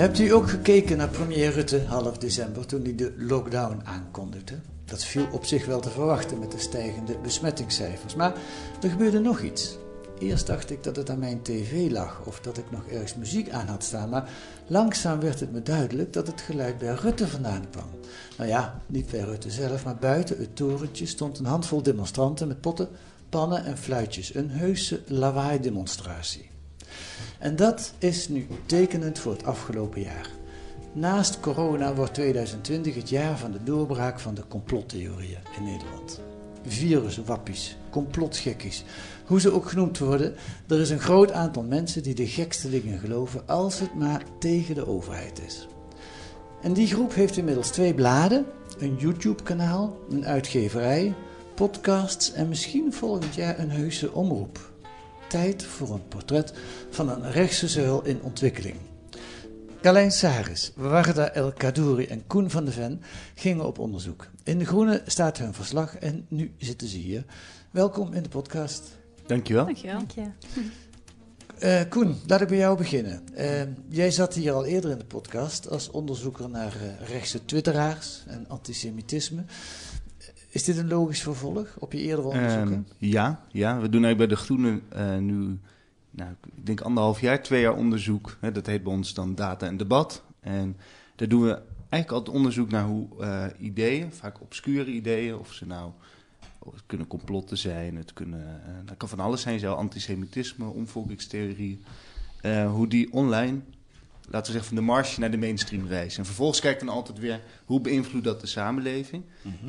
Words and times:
Hebt 0.00 0.18
u 0.18 0.32
ook 0.32 0.50
gekeken 0.50 0.96
naar 0.96 1.08
premier 1.08 1.52
Rutte 1.52 1.84
half 1.86 2.18
december 2.18 2.66
toen 2.66 2.82
hij 2.82 2.94
de 2.94 3.14
lockdown 3.16 3.80
aankondigde? 3.84 4.54
Dat 4.84 5.04
viel 5.04 5.26
op 5.32 5.44
zich 5.44 5.66
wel 5.66 5.80
te 5.80 5.90
verwachten 5.90 6.38
met 6.38 6.52
de 6.52 6.58
stijgende 6.58 7.18
besmettingscijfers. 7.22 8.14
Maar 8.14 8.32
er 8.82 8.90
gebeurde 8.90 9.18
nog 9.18 9.40
iets. 9.40 9.78
Eerst 10.18 10.46
dacht 10.46 10.70
ik 10.70 10.82
dat 10.82 10.96
het 10.96 11.10
aan 11.10 11.18
mijn 11.18 11.42
tv 11.42 11.90
lag 11.90 12.22
of 12.24 12.40
dat 12.40 12.58
ik 12.58 12.70
nog 12.70 12.86
ergens 12.86 13.14
muziek 13.14 13.50
aan 13.50 13.66
had 13.66 13.84
staan, 13.84 14.08
maar 14.08 14.30
langzaam 14.66 15.20
werd 15.20 15.40
het 15.40 15.52
me 15.52 15.62
duidelijk 15.62 16.12
dat 16.12 16.26
het 16.26 16.40
geluid 16.40 16.78
bij 16.78 16.94
Rutte 16.94 17.28
vandaan 17.28 17.70
kwam. 17.70 17.88
Nou 18.38 18.50
ja, 18.50 18.80
niet 18.86 19.10
bij 19.10 19.20
Rutte 19.20 19.50
zelf, 19.50 19.84
maar 19.84 19.96
buiten 19.96 20.38
het 20.38 20.56
torentje 20.56 21.06
stond 21.06 21.38
een 21.38 21.44
handvol 21.44 21.82
demonstranten 21.82 22.48
met 22.48 22.60
potten, 22.60 22.88
pannen 23.28 23.64
en 23.64 23.78
fluitjes. 23.78 24.34
Een 24.34 24.50
heuse 24.50 25.00
lawaai-demonstratie. 25.06 26.49
En 27.40 27.56
dat 27.56 27.92
is 27.98 28.28
nu 28.28 28.46
tekenend 28.66 29.18
voor 29.18 29.32
het 29.32 29.44
afgelopen 29.44 30.00
jaar. 30.00 30.30
Naast 30.92 31.40
corona 31.40 31.94
wordt 31.94 32.14
2020 32.14 32.94
het 32.94 33.08
jaar 33.08 33.38
van 33.38 33.52
de 33.52 33.62
doorbraak 33.64 34.20
van 34.20 34.34
de 34.34 34.46
complottheorieën 34.48 35.38
in 35.56 35.64
Nederland. 35.64 36.20
Viruswappies, 36.66 37.76
complotgekkies, 37.90 38.84
hoe 39.26 39.40
ze 39.40 39.52
ook 39.52 39.68
genoemd 39.68 39.98
worden, 39.98 40.34
er 40.68 40.80
is 40.80 40.90
een 40.90 41.00
groot 41.00 41.32
aantal 41.32 41.62
mensen 41.62 42.02
die 42.02 42.14
de 42.14 42.26
gekste 42.26 42.70
dingen 42.70 42.98
geloven 42.98 43.48
als 43.48 43.78
het 43.78 43.94
maar 43.94 44.22
tegen 44.38 44.74
de 44.74 44.86
overheid 44.86 45.40
is. 45.46 45.68
En 46.62 46.72
die 46.72 46.86
groep 46.86 47.14
heeft 47.14 47.36
inmiddels 47.36 47.70
twee 47.70 47.94
bladen, 47.94 48.46
een 48.78 48.96
YouTube-kanaal, 48.96 49.98
een 50.10 50.26
uitgeverij, 50.26 51.14
podcasts 51.54 52.32
en 52.32 52.48
misschien 52.48 52.92
volgend 52.92 53.34
jaar 53.34 53.58
een 53.58 53.70
heuse 53.70 54.12
omroep. 54.12 54.69
Tijd 55.30 55.64
voor 55.64 55.90
een 55.90 56.08
portret 56.08 56.52
van 56.90 57.08
een 57.08 57.32
rechtse 57.32 57.68
zuil 57.68 58.04
in 58.04 58.22
ontwikkeling. 58.22 58.76
Carlijn 59.82 60.10
Saris, 60.10 60.72
Warda 60.76 61.30
El 61.30 61.52
Kadouri 61.52 62.06
en 62.06 62.26
Koen 62.26 62.50
van 62.50 62.64
de 62.64 62.72
Ven 62.72 63.02
gingen 63.34 63.66
op 63.66 63.78
onderzoek. 63.78 64.26
In 64.44 64.58
De 64.58 64.64
Groene 64.64 65.02
staat 65.06 65.38
hun 65.38 65.54
verslag 65.54 65.96
en 65.96 66.26
nu 66.28 66.54
zitten 66.58 66.88
ze 66.88 66.96
hier. 66.96 67.24
Welkom 67.70 68.12
in 68.12 68.22
de 68.22 68.28
podcast. 68.28 68.98
Dankjewel. 69.26 69.64
Dankjewel. 69.64 70.32
Eh, 71.58 71.80
Koen, 71.88 72.16
laat 72.26 72.40
ik 72.40 72.48
bij 72.48 72.58
jou 72.58 72.76
beginnen. 72.76 73.22
Eh, 73.34 73.62
jij 73.88 74.10
zat 74.10 74.34
hier 74.34 74.52
al 74.52 74.64
eerder 74.64 74.90
in 74.90 74.98
de 74.98 75.04
podcast 75.04 75.68
als 75.68 75.90
onderzoeker 75.90 76.50
naar 76.50 76.74
eh, 76.74 77.08
rechtse 77.08 77.44
twitteraars 77.44 78.22
en 78.26 78.48
antisemitisme. 78.48 79.44
Is 80.50 80.64
dit 80.64 80.76
een 80.76 80.88
logisch 80.88 81.22
vervolg 81.22 81.76
op 81.78 81.92
je 81.92 81.98
eerdere 81.98 82.28
onderzoeken? 82.28 82.86
Ehm, 82.88 83.10
ja, 83.10 83.44
ja, 83.48 83.80
we 83.80 83.88
doen 83.88 84.04
eigenlijk 84.04 84.16
bij 84.16 84.26
De 84.26 84.36
Groene 84.36 84.80
eh, 84.88 85.16
nu, 85.16 85.58
nou, 86.10 86.30
ik 86.30 86.66
denk 86.66 86.80
anderhalf 86.80 87.20
jaar, 87.20 87.42
twee 87.42 87.60
jaar 87.60 87.76
onderzoek. 87.76 88.36
Hè, 88.40 88.52
dat 88.52 88.66
heet 88.66 88.82
bij 88.82 88.92
ons 88.92 89.14
dan 89.14 89.34
Data 89.34 89.66
en 89.66 89.76
Debat. 89.76 90.22
En 90.40 90.76
daar 91.16 91.28
doen 91.28 91.42
we 91.42 91.62
eigenlijk 91.78 92.12
altijd 92.12 92.36
onderzoek 92.36 92.70
naar 92.70 92.84
hoe 92.84 93.08
eh, 93.20 93.44
ideeën, 93.58 94.12
vaak 94.12 94.40
obscure 94.40 94.90
ideeën, 94.90 95.36
of 95.36 95.52
ze 95.52 95.66
nou, 95.66 95.90
het 96.64 96.82
kunnen 96.86 97.06
complotten 97.06 97.58
zijn, 97.58 97.96
het 97.96 98.12
kunnen, 98.12 98.62
eh, 98.66 98.72
dat 98.84 98.96
kan 98.96 99.08
van 99.08 99.20
alles 99.20 99.42
zijn, 99.42 99.58
zo 99.58 99.74
antisemitisme, 99.74 100.68
omvolkingstheorie, 100.68 101.80
hoe 102.68 102.88
die 102.88 103.12
online, 103.12 103.60
laten 104.30 104.52
we 104.52 104.58
zeggen, 104.58 104.76
van 104.76 104.76
de 104.86 104.92
marge 104.92 105.20
naar 105.20 105.30
de 105.30 105.36
mainstream 105.38 105.86
reizen. 105.86 106.18
En 106.18 106.24
vervolgens 106.26 106.60
kijken 106.60 106.80
we 106.80 106.86
dan 106.86 106.94
altijd 106.94 107.18
weer, 107.18 107.40
hoe 107.64 107.80
beïnvloedt 107.80 108.24
dat 108.24 108.40
de 108.40 108.46
samenleving? 108.46 109.24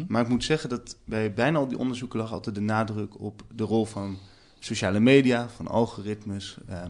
Maar 0.08 0.22
ik 0.22 0.28
moet 0.28 0.44
zeggen 0.44 0.70
dat 0.70 0.98
bij 1.06 1.34
bijna 1.34 1.58
al 1.58 1.68
die 1.68 1.78
onderzoeken 1.78 2.20
lag 2.20 2.32
altijd 2.32 2.56
de 2.56 2.62
nadruk 2.62 3.20
op 3.20 3.44
de 3.56 3.64
rol 3.64 3.86
van 3.86 4.18
sociale 4.60 5.00
media, 5.00 5.50
van 5.50 5.68
algoritmes 5.68 6.58
eh, 6.68 6.84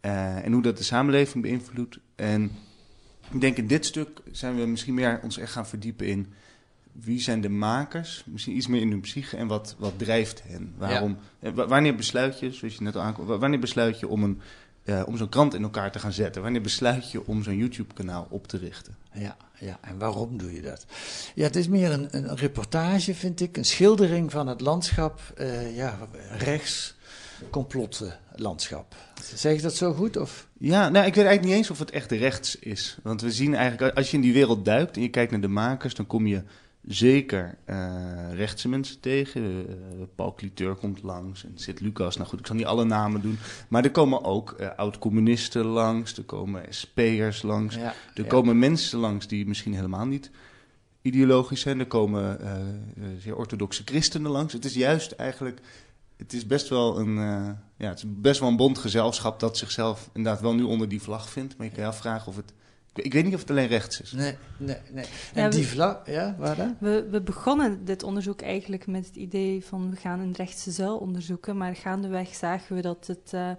eh, 0.00 0.44
en 0.44 0.52
hoe 0.52 0.62
dat 0.62 0.76
de 0.76 0.84
samenleving 0.84 1.42
beïnvloedt. 1.42 1.98
En 2.16 2.50
ik 3.32 3.40
denk 3.40 3.56
in 3.56 3.66
dit 3.66 3.86
stuk 3.86 4.20
zijn 4.32 4.56
we 4.56 4.66
misschien 4.66 4.94
meer 4.94 5.20
ons 5.22 5.38
echt 5.38 5.52
gaan 5.52 5.66
verdiepen 5.66 6.06
in 6.06 6.26
wie 6.92 7.20
zijn 7.20 7.40
de 7.40 7.48
makers, 7.48 8.24
misschien 8.26 8.56
iets 8.56 8.66
meer 8.66 8.80
in 8.80 8.90
hun 8.90 9.00
psyche 9.00 9.36
en 9.36 9.46
wat, 9.46 9.76
wat 9.78 9.98
drijft 9.98 10.42
hen. 10.46 10.74
Waarom, 10.76 11.16
eh, 11.40 11.52
wa- 11.52 11.66
wanneer 11.66 11.94
besluit 11.94 12.38
je, 12.40 12.52
zoals 12.52 12.74
je 12.74 12.82
net 12.82 12.96
al 12.96 13.02
aankwam, 13.02 13.26
wa- 13.26 13.38
wanneer 13.38 13.60
besluit 13.60 14.00
je 14.00 14.08
om, 14.08 14.22
een, 14.22 14.40
eh, 14.88 15.02
om 15.06 15.16
zo'n 15.16 15.28
krant 15.28 15.54
in 15.54 15.62
elkaar 15.62 15.92
te 15.92 15.98
gaan 15.98 16.12
zetten? 16.12 16.42
Wanneer 16.42 16.62
besluit 16.62 17.10
je 17.10 17.26
om 17.26 17.42
zo'n 17.42 17.56
YouTube-kanaal 17.56 18.26
op 18.30 18.46
te 18.46 18.56
richten? 18.56 18.96
Ja, 19.12 19.36
ja, 19.58 19.78
en 19.80 19.98
waarom 19.98 20.38
doe 20.38 20.54
je 20.54 20.62
dat? 20.62 20.86
Ja, 21.34 21.44
het 21.44 21.56
is 21.56 21.68
meer 21.68 21.92
een, 21.92 22.08
een 22.10 22.36
reportage, 22.36 23.14
vind 23.14 23.40
ik. 23.40 23.56
Een 23.56 23.64
schildering 23.64 24.30
van 24.30 24.46
het 24.46 24.60
landschap, 24.60 25.20
eh, 25.36 25.76
ja, 25.76 25.98
rechts, 26.38 26.94
complotlandschap. 27.50 28.94
Zeg 29.34 29.52
ik 29.52 29.62
dat 29.62 29.74
zo 29.74 29.92
goed? 29.92 30.16
Of? 30.16 30.48
Ja, 30.58 30.88
nou, 30.88 31.06
ik 31.06 31.14
weet 31.14 31.24
eigenlijk 31.24 31.44
niet 31.44 31.56
eens 31.56 31.70
of 31.70 31.78
het 31.78 31.90
echt 31.90 32.10
rechts 32.10 32.56
is. 32.56 32.98
Want 33.02 33.20
we 33.20 33.32
zien 33.32 33.54
eigenlijk, 33.54 33.96
als 33.96 34.10
je 34.10 34.16
in 34.16 34.22
die 34.22 34.32
wereld 34.32 34.64
duikt 34.64 34.96
en 34.96 35.02
je 35.02 35.10
kijkt 35.10 35.30
naar 35.30 35.40
de 35.40 35.48
makers, 35.48 35.94
dan 35.94 36.06
kom 36.06 36.26
je 36.26 36.42
zeker 36.88 37.58
eh, 37.64 38.32
rechtse 38.34 38.68
mensen 38.68 39.00
tegen. 39.00 39.66
Eh, 39.68 39.74
Paul 40.14 40.34
Cliteur 40.34 40.74
komt 40.74 41.02
langs 41.02 41.44
en 41.44 41.52
Sid 41.54 41.80
Lucas. 41.80 42.16
Nou 42.16 42.28
goed, 42.28 42.38
ik 42.38 42.46
zal 42.46 42.56
niet 42.56 42.64
alle 42.64 42.84
namen 42.84 43.20
doen. 43.20 43.38
Maar 43.68 43.84
er 43.84 43.90
komen 43.90 44.24
ook 44.24 44.50
eh, 44.50 44.68
oud-communisten 44.76 45.64
langs, 45.64 46.16
er 46.16 46.24
komen 46.24 46.62
SP'ers 46.68 47.42
langs. 47.42 47.74
Ja, 47.74 47.94
Er 48.14 48.22
ja. 48.22 48.28
komen 48.28 48.58
mensen 48.58 48.98
langs 48.98 49.26
die 49.26 49.46
misschien 49.46 49.74
helemaal 49.74 50.06
niet 50.06 50.30
ideologisch 51.02 51.60
zijn. 51.60 51.80
Er 51.80 51.86
komen 51.86 52.38
zeer 53.18 53.36
orthodoxe 53.36 53.82
christenen 53.84 54.30
langs. 54.30 54.52
Het 54.52 54.64
is 54.64 54.74
juist 54.74 55.12
eigenlijk, 55.12 55.60
het 56.16 56.32
is 56.32 56.46
best 56.46 56.68
wel 56.68 56.98
een, 56.98 57.14
ja, 57.76 57.88
het 57.88 57.98
is 57.98 58.04
best 58.06 58.40
wel 58.40 58.48
een 58.48 58.56
bond 58.56 58.78
gezelschap 58.78 59.40
dat 59.40 59.56
zichzelf 59.56 60.10
inderdaad 60.12 60.40
wel 60.40 60.54
nu 60.54 60.62
onder 60.62 60.88
die 60.88 61.02
vlag 61.02 61.30
vindt. 61.30 61.56
Maar 61.56 61.66
je 61.66 61.72
kan 61.72 61.82
je 61.82 61.88
afvragen 61.88 62.28
of 62.28 62.36
het, 62.36 62.52
ik, 63.04 63.12
weet 63.12 63.24
niet 63.24 63.34
of 63.34 63.40
het 63.40 63.50
alleen 63.50 63.66
rechts 63.66 64.00
is. 64.00 64.12
Nee, 64.12 64.34
nee, 64.56 64.76
nee. 64.92 65.04
En 65.34 65.42
Ja, 65.42 65.48
we- 65.48 65.54
die 65.56 65.66
vlag, 65.66 66.00
ja, 66.06 66.34
waar 66.38 66.56
dan? 66.56 66.76
We, 66.80 67.06
we 67.10 67.20
begonnen 67.20 67.84
dit 67.84 68.02
onderzoek 68.02 68.40
eigenlijk 68.42 68.86
met 68.86 69.06
het 69.06 69.16
idee 69.16 69.64
van 69.64 69.90
we 69.90 69.96
gaan 69.96 70.20
een 70.20 70.32
rechtse 70.36 70.70
zuil 70.70 70.96
onderzoeken, 70.96 71.56
maar 71.56 71.76
gaandeweg 71.76 72.34
zagen 72.34 72.76
we 72.76 72.82
dat 72.82 73.06
het 73.06 73.30
eh, 73.32 73.50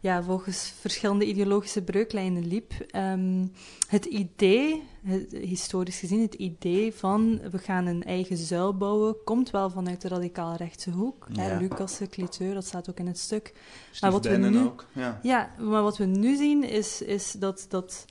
ja, 0.00 0.22
volgens 0.22 0.72
verschillende 0.80 1.24
ideologische 1.26 1.82
breuklijnen 1.82 2.46
liep. 2.46 2.72
Ehm, 2.90 3.46
het 3.88 4.04
idee, 4.04 4.82
het- 5.04 5.32
historisch 5.32 5.98
gezien, 5.98 6.20
het 6.22 6.34
idee 6.34 6.92
van 6.94 7.40
we 7.50 7.58
gaan 7.58 7.86
een 7.86 8.02
eigen 8.04 8.36
zuil 8.36 8.76
bouwen, 8.76 9.16
komt 9.24 9.50
wel 9.50 9.70
vanuit 9.70 10.00
de 10.00 10.08
radicaal 10.08 10.56
rechtse 10.56 10.90
hoek. 10.90 11.26
Ja. 11.32 11.46
Ja. 11.46 11.58
Lucas, 11.58 12.00
Cliteur, 12.10 12.54
dat 12.54 12.64
staat 12.66 12.90
ook 12.90 12.98
in 12.98 13.06
het 13.06 13.18
stuk. 13.18 13.52
Steve 13.90 14.12
wat 14.12 14.24
we 14.26 14.36
nu- 14.36 14.58
ook. 14.58 14.86
Ja. 14.92 15.18
Ja, 15.22 15.50
maar 15.58 15.82
wat 15.82 15.96
we 15.98 16.04
nu 16.04 16.36
zien 16.36 16.64
is, 16.64 17.02
is 17.02 17.32
dat, 17.32 17.66
dat 17.68 18.04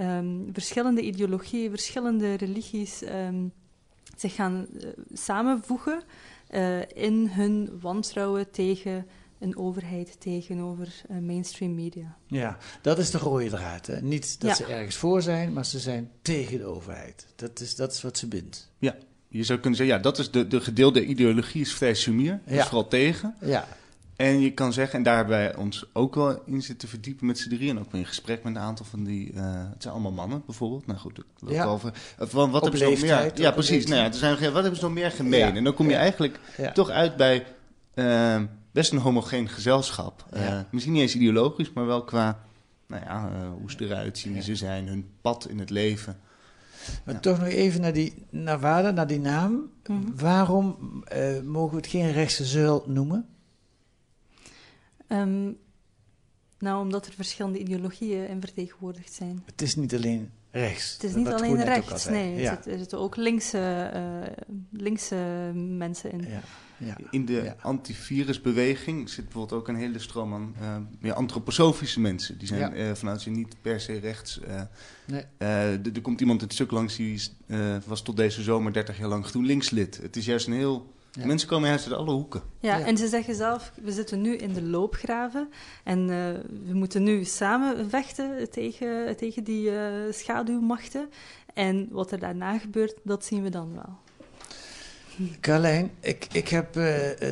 ehm, 0.00 0.52
verschillende 0.52 1.02
ideologieën, 1.02 1.70
verschillende 1.70 2.34
religies 2.34 3.02
ehm, 3.02 3.44
zich 4.16 4.34
gaan 4.34 4.66
eh, 4.80 4.88
samenvoegen 5.12 6.02
eh, 6.48 6.80
in 6.94 7.28
hun 7.30 7.78
wantrouwen 7.80 8.50
tegen 8.50 9.06
een 9.38 9.56
overheid, 9.56 10.20
tegenover 10.20 11.02
eh, 11.08 11.18
mainstream 11.18 11.74
media. 11.74 12.16
Ja, 12.26 12.58
dat 12.82 12.98
is 12.98 13.10
de 13.10 13.18
rode 13.18 13.48
draad. 13.48 13.86
Hè? 13.86 14.00
Niet 14.00 14.40
dat 14.40 14.50
Ja. 14.50 14.56
ze 14.56 14.64
ergens 14.72 14.96
voor 14.96 15.22
zijn, 15.22 15.52
maar 15.52 15.64
ze 15.66 15.78
zijn 15.78 16.10
tegen 16.22 16.58
de 16.58 16.64
overheid. 16.64 17.26
Dat 17.36 17.60
is, 17.60 17.76
dat 17.76 17.92
is 17.92 18.02
wat 18.02 18.18
ze 18.18 18.26
bindt. 18.28 18.68
Je 19.32 19.44
zou 19.44 19.58
kunnen 19.58 19.78
zeggen, 19.78 19.96
ja, 19.96 20.02
dat 20.02 20.18
is 20.18 20.30
de, 20.30 20.46
de 20.46 20.60
gedeelde 20.60 21.04
ideologie 21.04 21.60
is 21.60 21.72
vrij 21.74 21.94
sumier. 21.94 22.40
Dat 22.44 22.54
Ja. 22.54 22.60
is 22.60 22.66
vooral 22.68 22.88
tegen. 22.88 23.34
Ja, 23.40 23.68
En 24.20 24.40
je 24.40 24.50
kan 24.54 24.72
zeggen, 24.72 24.94
en 24.98 25.02
daar 25.02 25.16
hebben 25.16 25.36
wij 25.36 25.56
ons 25.56 25.84
ook 25.92 26.14
wel 26.14 26.42
in 26.46 26.62
zitten 26.62 26.88
verdiepen 26.88 27.26
met 27.26 27.38
z'n 27.38 27.48
drieën. 27.48 27.76
En 27.76 27.82
ook 27.82 27.92
weer 27.92 28.00
in 28.00 28.06
gesprek 28.06 28.42
met 28.44 28.54
een 28.54 28.60
aantal 28.62 28.86
van 28.86 29.04
die. 29.04 29.32
eh, 29.32 29.42
het 29.72 29.82
zijn 29.82 29.94
allemaal 29.94 30.12
mannen 30.12 30.42
bijvoorbeeld. 30.46 30.86
Nou 30.86 30.98
goed, 30.98 31.18
ik 31.18 31.24
wil 31.38 31.52
Ja. 31.52 31.64
over. 31.64 31.92
of 32.18 32.32
Wat, 32.32 32.46
Op 32.54 32.60
hebben 32.62 32.78
ze 32.78 32.84
nog 32.84 33.00
meer? 33.00 33.30
Ja, 33.40 33.50
precies. 33.50 33.86
Nou 33.86 34.00
ja, 34.00 34.06
er 34.06 34.14
zijn, 34.14 34.32
wat 34.52 34.62
hebben 34.62 34.76
ze 34.76 34.84
nog 34.84 34.92
meer 34.94 35.10
gemeen? 35.10 35.38
Ja. 35.38 35.54
En 35.54 35.64
dan 35.64 35.74
kom 35.74 35.86
je 35.86 35.92
Ja. 35.92 35.98
eigenlijk 35.98 36.40
Ja. 36.56 36.72
toch 36.72 36.88
uit 36.90 37.16
bij 37.16 37.46
eh, 37.94 38.42
best 38.72 38.92
een 38.92 38.98
homogeen 38.98 39.48
gezelschap. 39.48 40.24
Eh, 40.30 40.60
misschien 40.70 40.92
niet 40.92 41.02
eens 41.02 41.14
ideologisch, 41.14 41.72
maar 41.72 41.86
wel 41.86 42.04
qua. 42.04 42.38
Nou 42.86 43.02
ja, 43.04 43.30
eh, 43.34 43.48
hoe 43.60 43.70
ze 43.70 43.84
eruit 43.84 44.18
zien, 44.18 44.32
wie 44.32 44.42
ze 44.42 44.54
zijn, 44.54 44.86
hun 44.88 45.08
pad 45.20 45.48
in 45.48 45.58
het 45.58 45.70
leven. 45.70 46.16
Maar 47.04 47.14
Ja. 47.14 47.20
toch 47.20 47.38
nog 47.38 47.48
even 47.48 47.80
naar 47.80 47.92
die 47.92 48.14
naar 48.30 48.60
Wada, 48.60 48.90
naar 48.90 49.06
die 49.06 49.20
naam. 49.20 49.70
Mhm. 49.86 49.98
Waarom 50.16 50.76
eh, 51.04 51.40
mogen 51.44 51.70
we 51.70 51.76
het 51.76 51.86
geen 51.90 52.12
rechtse 52.12 52.44
zuil 52.44 52.84
noemen? 52.86 53.26
Ehm, 55.10 55.50
nou, 56.58 56.82
omdat 56.82 57.06
er 57.06 57.12
verschillende 57.12 57.58
ideologieën 57.58 58.28
in 58.28 58.40
vertegenwoordigd 58.40 59.12
zijn. 59.12 59.42
Het 59.46 59.62
is 59.62 59.76
niet 59.76 59.94
alleen 59.94 60.30
rechts. 60.50 60.92
Het 60.92 61.04
is 61.04 61.14
niet 61.14 61.26
alleen 61.28 61.64
rechts, 61.64 62.08
nee. 62.08 62.46
Er, 62.48 62.68
er 62.70 62.78
zitten 62.78 62.98
ook 62.98 63.16
linkse, 63.16 63.58
eh, 63.92 64.44
linkse 64.72 65.50
mensen 65.54 66.12
in. 66.12 66.20
Ja. 66.28 66.40
Ja. 66.86 66.96
In 67.10 67.24
de 67.24 67.32
Ja. 67.32 67.56
antivirusbeweging 67.60 69.08
zit 69.08 69.24
bijvoorbeeld 69.24 69.60
ook 69.60 69.68
een 69.68 69.74
hele 69.76 69.98
stroom 69.98 70.34
aan 70.34 70.54
eh, 70.60 70.76
meer 71.00 71.12
antroposofische 71.12 72.00
mensen. 72.00 72.38
Die 72.38 72.48
zijn 72.48 72.60
Ja. 72.60 72.72
eh, 72.72 72.94
vanuit 72.94 73.20
ze 73.20 73.30
niet 73.30 73.56
per 73.60 73.80
se 73.80 73.98
rechts. 73.98 74.40
eh, 74.40 74.62
Nee. 75.06 75.22
eh, 75.38 75.72
er 75.86 76.00
komt 76.02 76.20
iemand 76.20 76.40
het 76.40 76.52
stuk 76.52 76.70
langs 76.70 76.96
die 76.96 77.22
eh, 77.46 77.76
was 77.86 78.02
tot 78.02 78.16
deze 78.16 78.42
zomer 78.42 78.72
30 78.72 78.98
jaar 78.98 79.08
lang 79.08 79.26
GroenLinks 79.26 79.70
lid. 79.70 79.96
Het 80.02 80.16
is 80.16 80.24
juist 80.24 80.46
een 80.46 80.52
heel... 80.52 80.92
Ja. 81.12 81.26
Mensen 81.26 81.48
komen 81.48 81.68
juist 81.68 81.86
uit 81.86 81.94
alle 81.96 82.10
hoeken. 82.12 82.42
Ja, 82.60 82.76
Ja. 82.76 82.86
en 82.86 82.96
ze 82.96 83.08
zeggen 83.08 83.34
zelf, 83.34 83.72
we 83.82 83.92
zitten 83.92 84.20
nu 84.20 84.36
in 84.36 84.52
de 84.52 84.62
loopgraven 84.62 85.48
en 85.84 86.00
eh, 86.00 86.16
we 86.66 86.74
moeten 86.74 87.02
nu 87.02 87.24
samen 87.24 87.90
vechten 87.90 88.50
tegen, 88.50 89.16
tegen 89.16 89.44
die 89.44 89.70
eh, 89.76 89.92
schaduwmachten. 90.10 91.08
En 91.54 91.88
wat 91.90 92.12
er 92.12 92.18
daarna 92.18 92.58
gebeurt, 92.58 92.94
dat 93.02 93.24
zien 93.24 93.42
we 93.42 93.48
dan 93.48 93.74
wel. 93.74 93.98
Carlijn, 95.40 95.90
ik, 96.00 96.26
ik 96.32 96.48
heb 96.48 96.76
eh, 96.76 96.84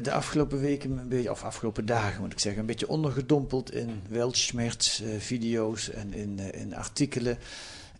de 0.02 0.12
afgelopen 0.12 0.60
weken, 0.60 0.98
een 0.98 1.08
beetje, 1.08 1.30
of 1.30 1.42
afgelopen 1.44 1.86
dagen 1.86 2.20
moet 2.20 2.32
ik 2.32 2.38
zeggen, 2.38 2.60
een 2.60 2.66
beetje 2.66 2.88
ondergedompeld 2.88 3.72
in 3.72 4.02
weltschmerz 4.08 5.00
eh, 5.00 5.08
video's 5.18 5.90
en 5.90 6.14
in, 6.14 6.38
eh, 6.38 6.60
in 6.60 6.74
artikelen. 6.74 7.38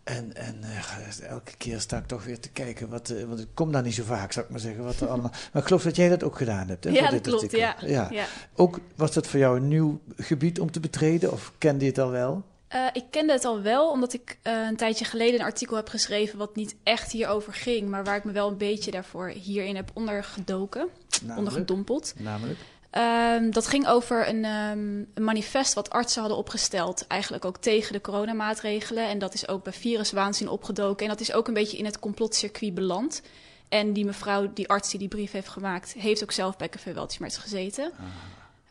En, 0.09 0.35
en 0.35 0.63
eh, 0.63 1.29
elke 1.29 1.51
keer 1.57 1.79
sta 1.79 1.97
ik 1.97 2.05
toch 2.05 2.23
weer 2.23 2.39
te 2.39 2.49
kijken, 2.49 2.89
wat, 2.89 3.09
eh, 3.09 3.23
want 3.23 3.39
ik 3.39 3.47
kom 3.53 3.71
daar 3.71 3.83
niet 3.83 3.93
zo 3.93 4.03
vaak, 4.03 4.31
zou 4.31 4.45
ik 4.45 4.51
maar 4.51 4.59
zeggen, 4.59 4.83
wat 4.83 4.99
er 4.99 5.07
allemaal... 5.13 5.31
Maar 5.31 5.61
ik 5.61 5.67
geloof 5.67 5.83
dat 5.83 5.95
jij 5.95 6.09
dat 6.09 6.23
ook 6.23 6.37
gedaan 6.37 6.67
hebt, 6.67 6.83
hè? 6.83 6.89
Ja, 6.89 7.01
dat 7.01 7.11
dit 7.11 7.21
klopt, 7.21 7.51
ja. 7.51 7.75
ja. 7.85 8.07
Ja. 8.11 8.25
Ook, 8.55 8.79
was 8.95 9.13
dat 9.13 9.27
voor 9.27 9.39
jou 9.39 9.57
een 9.57 9.67
nieuw 9.67 9.99
gebied 10.17 10.59
om 10.59 10.71
te 10.71 10.79
betreden, 10.79 11.31
of 11.31 11.51
kende 11.57 11.83
je 11.83 11.89
het 11.89 11.99
al 11.99 12.09
wel? 12.09 12.43
Eh, 12.67 12.85
ik 12.93 13.03
kende 13.09 13.33
het 13.33 13.45
al 13.45 13.61
wel, 13.61 13.91
omdat 13.91 14.13
ik 14.13 14.37
een 14.43 14.75
tijdje 14.75 15.05
geleden 15.05 15.39
een 15.39 15.45
artikel 15.45 15.75
heb 15.75 15.89
geschreven 15.89 16.37
wat 16.37 16.55
niet 16.55 16.75
echt 16.83 17.11
hierover 17.11 17.53
ging, 17.53 17.89
maar 17.89 18.03
waar 18.03 18.17
ik 18.17 18.23
me 18.23 18.31
wel 18.31 18.47
een 18.47 18.57
beetje 18.57 18.91
daarvoor 18.91 19.27
hierin 19.27 19.75
heb 19.75 19.91
ondergedoken, 19.93 20.87
Namelijk? 21.09 21.37
ondergedompeld. 21.37 22.13
Namelijk? 22.17 22.59
Ehm, 22.89 23.51
dat 23.51 23.67
ging 23.67 23.87
over 23.87 24.27
een, 24.27 24.45
ehm, 24.45 25.03
een 25.13 25.23
manifest 25.23 25.73
wat 25.73 25.89
artsen 25.89 26.19
hadden 26.19 26.39
opgesteld, 26.39 27.07
eigenlijk 27.07 27.45
ook 27.45 27.57
tegen 27.57 27.93
de 27.93 28.01
coronamaatregelen. 28.01 29.07
En 29.07 29.19
dat 29.19 29.33
is 29.33 29.47
ook 29.47 29.63
bij 29.63 29.73
viruswaanzin 29.73 30.49
opgedoken. 30.49 31.05
En 31.05 31.11
dat 31.11 31.21
is 31.21 31.33
ook 31.33 31.47
een 31.47 31.53
beetje 31.53 31.77
in 31.77 31.85
het 31.85 31.99
complotcircuit 31.99 32.73
beland. 32.73 33.21
En 33.69 33.93
die 33.93 34.05
mevrouw, 34.05 34.53
die 34.53 34.67
arts 34.67 34.89
die 34.89 34.99
die 34.99 35.07
brief 35.07 35.31
heeft 35.31 35.49
gemaakt, 35.49 35.93
heeft 35.93 36.23
ook 36.23 36.31
zelf 36.31 36.57
bij 36.57 36.69
Café 36.69 36.93
Weltschmerz 36.93 37.39
gezeten. 37.39 37.91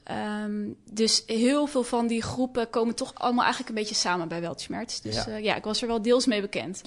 Ehm, 0.03 0.67
dus 0.91 1.23
heel 1.26 1.67
veel 1.67 1.82
van 1.82 2.06
die 2.06 2.23
groepen 2.23 2.70
komen 2.70 2.94
toch 2.94 3.15
allemaal 3.15 3.44
eigenlijk 3.44 3.69
een 3.69 3.81
beetje 3.81 3.94
samen 3.94 4.29
bij 4.29 4.41
Weltschmerz. 4.41 5.00
Dus 5.00 5.15
Ja. 5.15 5.25
ja. 5.29 5.37
ja, 5.37 5.56
ik 5.56 5.65
was 5.65 5.82
er 5.82 5.88
wel 5.88 6.03
deels 6.03 6.26
mee 6.26 6.41
bekend. 6.41 6.82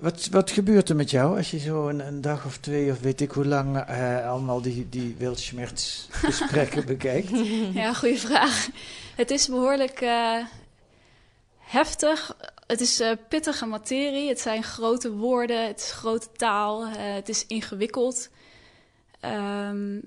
Wat, 0.00 0.28
wat 0.30 0.50
gebeurt 0.50 0.88
er 0.88 0.96
met 0.96 1.10
jou 1.10 1.36
als 1.36 1.50
je 1.50 1.58
zo 1.58 1.88
een, 1.88 2.06
een 2.06 2.20
dag 2.20 2.44
of 2.44 2.58
twee 2.58 2.90
of 2.90 3.00
weet 3.00 3.20
ik 3.20 3.30
hoe 3.30 3.46
lang 3.46 3.78
eh, 3.78 4.30
allemaal 4.30 4.60
die, 4.62 4.88
die 4.88 5.14
weltschmerz-gesprekken 5.18 6.86
bekijkt? 6.96 7.30
Ja, 7.72 7.92
goede 7.92 8.18
vraag. 8.18 8.68
Het 9.16 9.30
is 9.30 9.48
behoorlijk 9.48 10.00
eh, 10.00 10.44
heftig. 11.58 12.36
Het 12.66 12.80
is 12.80 13.00
eh, 13.00 13.12
pittige 13.28 13.66
materie. 13.66 14.28
Het 14.28 14.40
zijn 14.40 14.62
grote 14.62 15.12
woorden. 15.12 15.66
Het 15.66 15.80
is 15.80 15.92
grote 15.92 16.28
taal. 16.36 16.88
het 16.88 17.28
is 17.28 17.46
ingewikkeld. 17.46 18.28
Ehm, 19.20 20.00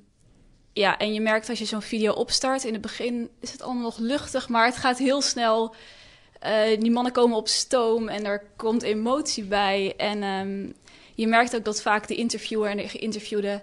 ja, 0.73 0.97
en 0.97 1.13
je 1.13 1.21
merkt 1.21 1.49
als 1.49 1.59
je 1.59 1.65
zo'n 1.65 1.81
video 1.81 2.13
opstart. 2.13 2.63
In 2.63 2.73
het 2.73 2.81
begin 2.81 3.29
is 3.39 3.51
het 3.51 3.61
allemaal 3.61 3.83
nog 3.83 3.97
luchtig, 3.97 4.49
maar 4.49 4.65
het 4.65 4.77
gaat 4.77 4.97
heel 4.97 5.21
snel. 5.21 5.75
Eh, 6.41 6.79
die 6.79 6.91
mannen 6.91 7.11
komen 7.11 7.37
op 7.37 7.47
stoom 7.47 8.07
en 8.07 8.25
er 8.25 8.43
komt 8.55 8.83
emotie 8.83 9.43
bij. 9.43 9.93
En 9.97 10.23
ehm, 10.23 10.69
je 11.15 11.27
merkt 11.27 11.55
ook 11.55 11.65
dat 11.65 11.81
vaak 11.81 12.07
de 12.07 12.15
interviewer 12.15 12.69
en 12.69 12.77
de 12.77 12.87
geïnterviewde 12.87 13.61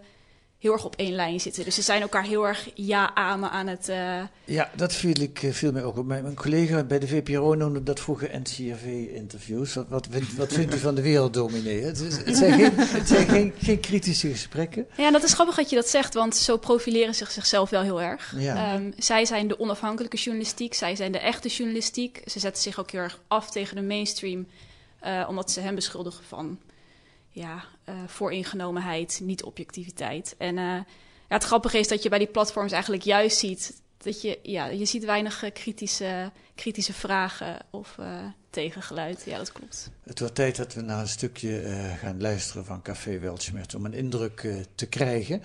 heel 0.59 0.73
erg 0.73 0.85
op 0.85 0.97
één 0.97 1.13
lijn 1.15 1.41
zitten. 1.41 1.65
Dus 1.65 1.75
ze 1.75 1.83
zijn 1.83 2.01
elkaar 2.03 2.25
heel 2.25 2.47
erg 2.47 2.69
ja-amen 2.75 3.51
aan 3.51 3.67
het... 3.67 3.89
eh, 3.89 4.21
Ja, 4.45 4.71
dat 4.75 4.93
viel, 4.93 5.21
ik, 5.21 5.43
eh, 5.43 5.53
viel 5.53 5.73
mij 5.73 5.85
ook 5.85 5.97
op. 5.97 6.07
Mijn, 6.07 6.23
mijn 6.23 6.35
collega 6.35 6.83
bij 6.85 6.99
de 6.99 7.09
VPRO 7.09 7.55
noemde 7.55 7.83
dat 7.83 8.01
vroeger 8.01 8.31
NCRV-interviews. 8.41 9.75
Wat, 9.75 9.87
wat, 9.89 10.07
vindt- 10.11 10.37
wat 10.37 10.53
vindt 10.53 10.75
u 10.75 10.79
van 10.79 10.95
de 10.95 11.03
werelddominee? 11.03 11.83
Het, 11.83 11.99
zijn, 12.27 12.53
geen, 12.53 12.73
het 12.77 13.09
zijn 13.09 13.29
geen, 13.29 13.53
geen 13.59 13.81
kritische 13.81 14.29
gesprekken. 14.29 14.87
Ja, 14.97 15.11
dat 15.11 15.23
is 15.23 15.33
grappig 15.33 15.57
dat 15.57 15.71
je 15.71 15.77
dat 15.77 15.89
zegt, 15.89 16.15
want 16.15 16.37
zo 16.37 16.57
profileren 16.57 17.15
ze 17.15 17.25
zichzelf 17.29 17.71
wel 17.71 17.83
heel 17.83 18.03
erg. 18.03 18.35
Ja. 18.37 18.75
Ehm, 18.75 18.91
zij 18.97 19.25
zijn 19.25 19.49
de 19.49 19.59
onafhankelijke 19.61 20.17
journalistiek, 20.17 20.75
zij 20.75 20.97
zijn 20.97 21.13
de 21.13 21.19
echte 21.19 21.49
journalistiek. 21.49 22.23
Ze 22.27 22.39
zetten 22.39 22.63
zich 22.63 22.79
ook 22.81 22.91
heel 22.91 23.01
erg 23.01 23.21
af 23.29 23.51
tegen 23.51 23.77
de 23.77 23.83
mainstream, 23.83 24.47
eh, 25.01 25.27
omdat 25.29 25.51
ze 25.51 25.61
hem 25.61 25.75
beschuldigen 25.75 26.25
van 26.25 26.59
ja, 27.39 27.65
eh, 27.85 27.95
vooringenomenheid, 28.07 29.21
niet 29.23 29.43
objectiviteit. 29.43 30.35
En 30.39 30.59
eh, 30.59 30.65
ja, 30.65 30.85
het 31.29 31.45
grappige 31.45 31.79
is 31.79 31.89
dat 31.89 32.03
je 32.03 32.09
bij 32.09 32.19
die 32.19 32.29
platforms 32.29 32.73
eigenlijk 32.73 33.03
juist 33.03 33.39
ziet 33.39 33.83
dat 33.97 34.23
je, 34.23 34.39
ja, 34.43 34.67
je 34.67 34.85
ziet 34.85 35.05
weinig 35.05 35.43
eh, 35.43 35.53
kritische, 35.53 36.31
kritische 36.55 36.93
vragen 36.93 37.57
of 37.71 37.97
tegengeluid. 38.51 39.23
Ja, 39.25 39.39
dat 39.39 39.53
klopt. 39.53 39.91
Het 40.05 40.19
wordt 40.19 40.35
tijd 40.35 40.57
dat 40.57 40.75
we 40.75 40.81
naar 40.81 41.01
een 41.01 41.09
stukje 41.09 41.63
gaan 42.01 42.21
luisteren 42.21 42.65
van 42.65 42.83
Café 42.83 43.19
Weltschmerz 43.19 43.75
om 43.75 43.85
een 43.85 43.95
indruk 43.95 44.47
te 44.75 44.87
krijgen. 44.87 45.43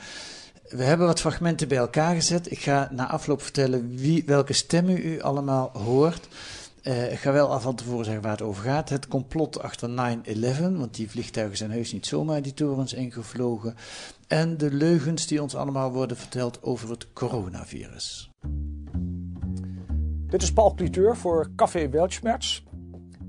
We 0.69 0.84
hebben 0.84 1.07
wat 1.07 1.19
fragmenten 1.19 1.68
bij 1.68 1.78
elkaar 1.78 2.16
gezet. 2.16 2.51
Ik 2.51 2.60
ga 2.60 2.90
na 2.92 3.10
afloop 3.10 3.42
vertellen 3.42 3.95
wie, 3.95 4.24
welke 4.25 4.54
stemmen 4.54 5.06
u 5.06 5.22
allemaal 5.22 5.69
hoort. 5.74 6.28
Eh, 6.83 7.11
ik 7.11 7.18
ga 7.18 7.31
wel 7.31 7.52
al 7.52 7.59
van 7.59 7.75
tevoren 7.75 8.06
zeggen 8.06 8.23
waar 8.23 8.31
het 8.31 8.42
over 8.42 8.63
gaat. 8.63 8.90
Het 8.90 9.07
complot 9.07 9.59
achter 9.59 9.90
9-11, 9.90 10.78
want 10.78 10.95
die 10.95 11.09
vliegtuigen 11.09 11.57
zijn 11.57 11.71
heus 11.71 11.94
niet 11.94 12.06
zomaar 12.06 12.42
die 12.42 12.54
torens 12.54 12.94
ingevlogen. 12.94 13.75
En 14.28 14.57
de 14.57 14.71
leugens 14.71 15.28
die 15.28 15.42
ons 15.42 15.56
allemaal 15.56 15.92
worden 15.92 16.18
verteld 16.18 16.63
over 16.63 16.90
het 16.90 17.13
coronavirus. 17.13 18.30
Dit 20.28 20.42
is 20.42 20.54
Paul 20.54 20.73
Cliteur 20.73 21.18
voor 21.18 21.52
Café 21.56 21.90
Weltschmerz. 21.90 22.63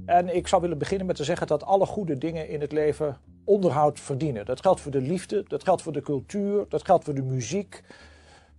En 0.06 0.36
ik 0.36 0.48
zou 0.48 0.62
willen 0.62 0.78
beginnen 0.78 1.06
met 1.06 1.16
te 1.16 1.24
zeggen 1.24 1.46
dat 1.46 1.64
alle 1.64 1.86
goede 1.86 2.18
dingen 2.18 2.48
in 2.48 2.60
het 2.60 2.72
leven 2.72 3.18
onderhoud 3.44 4.00
verdienen. 4.00 4.44
Dat 4.46 4.60
geldt 4.60 4.80
voor 4.80 4.92
de 4.92 5.00
liefde, 5.00 5.44
dat 5.48 5.64
geldt 5.64 5.82
voor 5.82 5.92
de 5.92 6.02
cultuur, 6.02 6.64
dat 6.68 6.84
geldt 6.84 7.04
voor 7.04 7.14
de 7.14 7.22
muziek. 7.22 7.82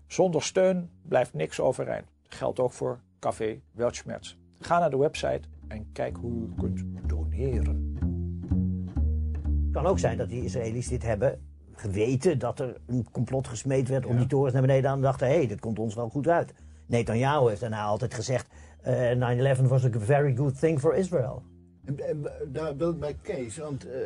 Zonder 0.08 0.44
steun 0.44 0.90
blijft 1.02 1.34
niks 1.34 1.60
overeind. 1.60 2.06
Dat 2.24 2.36
geldt 2.36 2.60
ook 2.60 2.74
voor 2.74 3.00
Café 3.20 3.60
Weltschmerz. 3.72 4.36
Ga 4.66 4.80
naar 4.80 4.90
de 4.90 4.98
website 4.98 5.42
en 5.68 5.92
kijk 5.92 6.18
hoe 6.18 6.44
u 6.44 6.54
kunt 6.58 6.84
doneren. 7.08 7.98
Het 9.64 9.74
kan 9.74 9.86
ook 9.86 10.00
zijn 10.00 10.18
dat 10.18 10.30
die 10.30 10.44
Israëli's 10.44 10.88
dit 10.88 11.04
hebben 11.04 11.40
geweten 11.74 12.40
dat 12.40 12.60
er 12.60 12.78
een 12.88 13.08
complot 13.12 13.48
gesmeed 13.48 13.88
werd 13.88 14.06
om 14.06 14.18
die 14.18 14.28
torens 14.28 14.54
naar 14.54 14.62
beneden 14.62 14.90
aan 14.90 14.96
en 14.96 15.02
dachten, 15.02 15.28
hé, 15.28 15.36
hey, 15.36 15.48
dit 15.48 15.60
komt 15.60 15.80
ons 15.80 15.96
wel 15.96 16.10
goed 16.10 16.28
uit. 16.28 16.54
Netanyahu 16.86 17.48
heeft 17.50 17.62
daarna 17.62 17.84
altijd 17.84 18.14
gezegd, 18.14 18.48
eh 18.82 19.58
9-11 19.60 19.62
was 19.62 19.86
a 19.86 19.90
very 19.92 20.36
good 20.36 20.60
thing 20.60 20.80
for 20.80 20.96
Israel. 20.96 21.44
En, 21.86 22.00
en, 22.00 22.26
daar 22.48 22.78
wil 22.78 22.90
ik 22.90 23.00
bij 23.00 23.18
Kees, 23.22 23.58
want 23.58 23.88
eh 23.88 24.00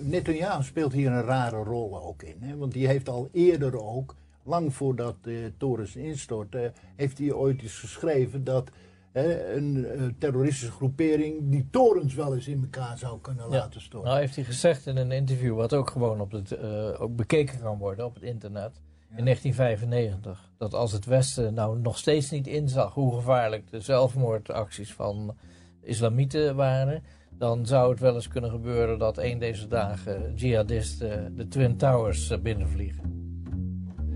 Netanyahu 0.00 0.62
speelt 0.62 0.92
hier 0.92 1.10
een 1.10 1.22
rare 1.22 1.62
rol 1.62 2.02
ook 2.02 2.22
in. 2.22 2.36
Hè? 2.40 2.56
Want 2.56 2.72
die 2.72 2.86
heeft 2.86 3.08
al 3.08 3.28
eerder 3.32 3.82
ook, 3.82 4.14
lang 4.42 4.74
voordat 4.74 5.16
de 5.22 5.52
torens 5.56 5.96
instortten, 5.96 6.72
heeft 6.96 7.18
hij 7.18 7.32
ooit 7.32 7.62
eens 7.62 7.78
geschreven 7.78 8.44
dat 8.44 8.70
hè, 9.12 9.52
een 9.54 9.86
eh, 9.86 10.02
terroristische 10.18 10.70
groepering 10.72 11.50
die 11.50 11.68
torens 11.70 12.14
wel 12.14 12.34
eens 12.34 12.48
in 12.48 12.60
elkaar 12.60 12.98
zou 12.98 13.20
kunnen 13.20 13.44
Ja. 13.50 13.56
laten 13.56 13.80
storten. 13.80 14.08
Nou 14.08 14.20
heeft 14.20 14.34
hij 14.34 14.44
gezegd 14.44 14.86
in 14.86 14.96
een 14.96 15.12
interview, 15.12 15.54
wat 15.56 15.74
ook 15.74 15.90
gewoon 15.90 16.20
op 16.20 16.30
het, 16.32 16.52
eh, 16.52 17.00
ook 17.00 17.16
bekeken 17.16 17.60
kan 17.60 17.78
worden 17.78 18.04
op 18.04 18.14
het 18.14 18.22
internet, 18.22 18.80
in 19.16 19.24
1995, 19.24 20.50
dat 20.58 20.74
als 20.74 20.92
het 20.92 21.04
Westen 21.04 21.54
nou 21.54 21.78
nog 21.80 21.98
steeds 21.98 22.30
niet 22.30 22.46
inzag 22.46 22.94
hoe 22.94 23.14
gevaarlijk 23.14 23.70
de 23.70 23.80
zelfmoordacties 23.80 24.92
van 24.94 25.36
islamieten 25.82 26.56
waren, 26.56 27.02
dan 27.30 27.66
zou 27.66 27.90
het 27.90 28.00
wel 28.00 28.14
eens 28.14 28.28
kunnen 28.28 28.50
gebeuren 28.50 28.98
dat 28.98 29.18
een 29.18 29.38
deze 29.38 29.66
dagen 29.66 30.34
jihadisten 30.34 31.36
de 31.36 31.48
Twin 31.48 31.76
Towers 31.76 32.30
eh, 32.30 32.38
binnenvliegen. 32.38 33.18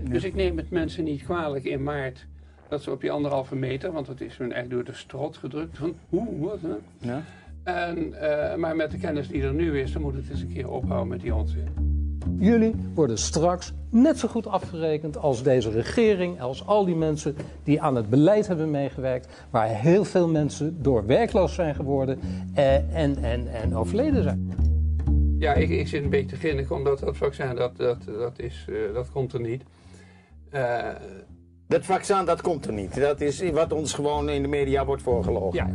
Dus 0.09 0.23
ik 0.23 0.35
neem 0.35 0.57
het 0.57 0.69
mensen 0.69 1.03
niet 1.03 1.23
kwalijk 1.23 1.63
in 1.65 1.83
maart 1.83 2.27
Dat 2.69 2.83
ze 2.83 2.91
op 2.91 3.01
die 3.01 3.11
anderhalve 3.11 3.55
meter, 3.55 3.91
want 3.91 4.05
dat 4.05 4.21
is 4.21 4.37
hun 4.37 4.51
echt 4.51 4.69
door 4.69 4.83
de 4.83 4.93
strot 4.93 5.37
gedrukt. 5.37 5.77
Van, 5.77 5.95
hoe, 6.09 6.39
wat, 6.39 6.59
hè? 6.61 6.75
Ja. 6.97 7.23
En, 7.63 8.13
eh, 8.13 8.55
maar 8.55 8.75
met 8.75 8.91
de 8.91 8.97
kennis 8.97 9.27
die 9.27 9.43
er 9.43 9.53
nu 9.53 9.79
is, 9.79 9.91
dan 9.91 10.01
moet 10.01 10.15
het 10.15 10.29
eens 10.29 10.41
een 10.41 10.53
keer 10.53 10.69
ophouden 10.69 11.07
met 11.07 11.21
die 11.21 11.35
onzin. 11.35 11.93
Jullie 12.39 12.75
worden 12.93 13.17
straks 13.17 13.73
net 13.89 14.19
zo 14.19 14.27
goed 14.27 14.47
afgerekend 14.47 15.17
als 15.17 15.43
deze 15.43 15.69
regering, 15.69 16.41
als 16.41 16.65
al 16.65 16.85
die 16.85 16.95
mensen 16.95 17.35
die 17.63 17.81
aan 17.81 17.95
het 17.95 18.09
beleid 18.09 18.47
hebben 18.47 18.71
meegewerkt, 18.71 19.45
waar 19.49 19.67
heel 19.67 20.05
veel 20.05 20.27
mensen 20.27 20.81
door 20.81 21.05
werkloos 21.05 21.53
zijn 21.53 21.75
geworden 21.75 22.19
eh, 22.53 22.95
en, 22.95 23.23
en, 23.23 23.47
en 23.47 23.75
overleden 23.75 24.23
zijn. 24.23 24.53
Ja, 25.39 25.53
ik, 25.53 25.69
ik 25.69 25.87
zit 25.87 26.03
een 26.03 26.09
beetje 26.09 26.27
te 26.27 26.35
grinniken, 26.35 26.75
omdat 26.75 26.99
dat 26.99 27.17
vaccin, 27.17 27.55
dat, 27.55 27.77
dat, 27.77 27.97
dat, 28.05 28.39
is, 28.39 28.65
eh, 28.69 28.93
dat 28.93 29.11
komt 29.11 29.33
er 29.33 29.41
niet. 29.41 29.63
Eh, 30.49 30.89
Dat 31.67 31.85
vaccin, 31.85 32.25
dat 32.25 32.41
komt 32.41 32.65
er 32.65 32.73
niet. 32.73 32.95
Dat 32.95 33.21
is 33.21 33.49
wat 33.51 33.73
ons 33.73 33.93
gewoon 33.93 34.29
in 34.29 34.41
de 34.41 34.47
media 34.47 34.85
wordt 34.85 35.01
voorgelogen. 35.01 35.53
Ja. 35.53 35.69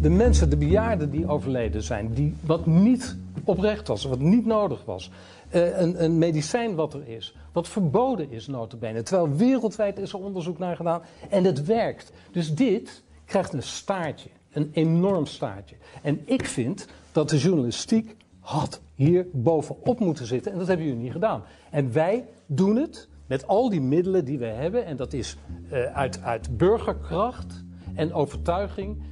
De 0.00 0.10
mensen, 0.10 0.50
de 0.50 0.56
bejaarden 0.56 1.10
die 1.10 1.28
overleden 1.28 1.82
zijn, 1.82 2.12
die, 2.12 2.34
wat 2.40 2.66
niet 2.66 3.16
oprecht 3.44 3.88
was, 3.88 4.04
wat 4.04 4.18
niet 4.18 4.46
nodig 4.46 4.84
was. 4.84 5.10
Eh, 5.48 5.80
een, 5.80 6.04
een 6.04 6.18
medicijn 6.18 6.74
wat 6.74 6.94
er 6.94 7.08
is, 7.08 7.36
wat 7.52 7.68
verboden 7.68 8.30
is 8.30 8.46
notabene. 8.46 9.02
Terwijl 9.02 9.36
wereldwijd 9.36 9.98
is 9.98 10.12
er 10.12 10.18
onderzoek 10.18 10.58
naar 10.58 10.76
gedaan 10.76 11.02
en 11.30 11.44
het 11.44 11.64
werkt. 11.64 12.12
Dus 12.32 12.54
dit 12.54 13.02
krijgt 13.24 13.52
een 13.52 13.62
staartje, 13.62 14.28
een 14.52 14.70
enorm 14.72 15.26
staartje. 15.26 15.76
En 16.02 16.20
ik 16.24 16.44
vind 16.44 16.86
dat 17.12 17.28
de 17.28 17.38
journalistiek 17.38 18.16
had 18.40 18.80
hier 18.94 19.26
bovenop 19.32 20.00
moeten 20.00 20.26
zitten 20.26 20.52
en 20.52 20.58
dat 20.58 20.66
hebben 20.66 20.86
jullie 20.86 21.02
niet 21.02 21.12
gedaan. 21.12 21.42
En 21.70 21.92
wij 21.92 22.24
doen 22.46 22.76
het 22.76 23.08
met 23.34 23.46
al 23.46 23.70
die 23.70 23.80
middelen 23.80 24.24
die 24.24 24.38
we 24.38 24.46
hebben 24.46 24.86
en 24.86 24.96
dat 24.96 25.12
is 25.12 25.36
eh, 25.70 25.84
uit, 25.84 26.22
uit 26.22 26.56
burgerkracht 26.56 27.64
en 27.94 28.12
overtuiging 28.12 29.02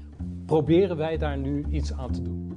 proberen 0.47 0.97
wij 0.97 1.19
daar 1.19 1.39
nu 1.39 1.67
iets 1.71 1.93
aan 1.93 2.13
te 2.13 2.23
doen. 2.23 2.53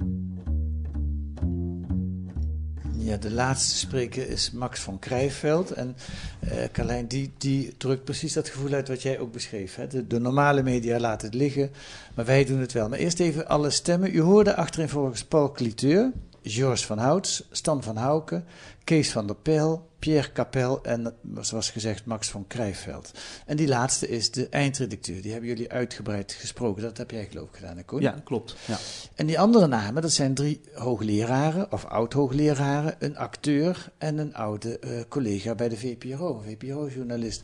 Ja, 2.98 3.16
de 3.16 3.30
laatste 3.30 3.76
spreker 3.76 4.28
is 4.28 4.50
Max 4.50 4.80
van 4.80 4.98
Krijveld. 4.98 5.70
En 5.70 5.96
eh 6.40 6.64
Carlijn, 6.72 7.06
die, 7.06 7.32
die 7.38 7.74
drukt 7.76 8.04
precies 8.04 8.32
dat 8.32 8.48
gevoel 8.48 8.72
uit 8.72 8.88
wat 8.88 9.02
jij 9.02 9.18
ook 9.18 9.32
beschreef. 9.32 9.74
Hè? 9.74 9.86
De, 9.86 10.06
de 10.06 10.18
normale 10.18 10.62
media 10.62 10.98
laten 10.98 11.26
het 11.26 11.36
liggen, 11.36 11.70
maar 12.14 12.24
wij 12.24 12.44
doen 12.44 12.60
het 12.60 12.72
wel. 12.72 12.88
Maar 12.88 12.98
eerst 12.98 13.20
even 13.20 13.48
alle 13.48 13.70
stemmen. 13.70 14.14
U 14.14 14.20
hoorde 14.20 14.56
achterin 14.56 14.88
volgens 14.88 15.24
Paul 15.24 15.52
Cliteur, 15.52 16.12
Georges 16.48 16.86
van 16.86 16.98
Houts, 16.98 17.48
Stan 17.50 17.82
van 17.82 17.96
Houken, 17.96 18.44
Kees 18.84 19.10
van 19.10 19.26
der 19.26 19.36
Pijl, 19.36 19.88
Pierre 19.98 20.32
Capel 20.32 20.82
en, 20.82 21.14
zoals 21.40 21.70
gezegd, 21.70 22.04
Max 22.04 22.28
van 22.28 22.46
Krijveld. 22.46 23.10
En 23.46 23.56
die 23.56 23.68
laatste 23.68 24.08
is 24.08 24.30
de 24.30 24.48
eindredacteur. 24.48 25.22
Die 25.22 25.30
hebben 25.30 25.48
jullie 25.48 25.70
uitgebreid 25.70 26.32
gesproken. 26.32 26.82
Dat 26.82 26.96
heb 26.96 27.10
jij 27.10 27.26
geloof 27.30 27.48
ik 27.48 27.56
gedaan, 27.56 27.76
hè, 27.76 27.82
Koen? 27.82 28.00
Ja, 28.00 28.20
klopt. 28.24 28.56
Ja. 28.66 28.78
En 29.14 29.26
die 29.26 29.40
andere 29.40 29.66
namen, 29.66 30.02
dat 30.02 30.12
zijn 30.12 30.34
drie 30.34 30.60
hoogleraren 30.74 31.72
of 31.72 31.84
oud-hoogleraren, 31.84 32.94
een 32.98 33.16
acteur 33.16 33.92
en 33.98 34.18
een 34.18 34.34
oude 34.34 34.78
eh, 34.78 34.90
collega 35.08 35.54
bij 35.54 35.68
de 35.68 35.76
VPRO, 35.76 36.42
VPRO-journalist. 36.46 37.42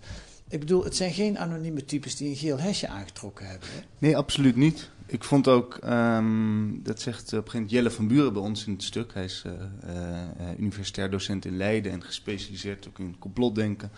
Ik 0.49 0.61
bedoel, 0.61 0.85
het 0.85 0.97
zijn 0.97 1.13
geen 1.13 1.39
anonieme 1.39 1.85
types 1.85 2.17
die 2.17 2.29
een 2.29 2.37
geel 2.37 2.59
hesje 2.59 2.89
aangetrokken 2.89 3.47
hebben. 3.47 3.69
Hè? 3.69 3.81
Nee, 3.99 4.17
absoluut 4.17 4.57
niet. 4.57 4.91
Ik 5.13 5.25
vond 5.25 5.49
ook, 5.49 5.75
ehm, 5.75 6.83
dat 6.83 7.01
zegt 7.01 7.23
op 7.23 7.33
een 7.33 7.37
gegeven 7.37 7.53
moment 7.55 7.71
Jelle 7.71 7.91
van 7.91 8.07
Buren 8.07 8.33
bij 8.33 8.43
ons 8.43 8.67
in 8.67 8.73
het 8.73 8.83
stuk. 8.83 9.15
Hij 9.15 9.25
is 9.25 9.43
eh, 9.47 9.53
eh, 9.53 10.51
eh, 10.51 10.59
universitair 10.59 11.11
docent 11.11 11.45
in 11.45 11.57
Leiden 11.57 11.93
en 11.93 12.03
gespecialiseerd 12.03 12.89
ook 12.89 12.99
in 12.99 13.19
complotdenken. 13.19 13.91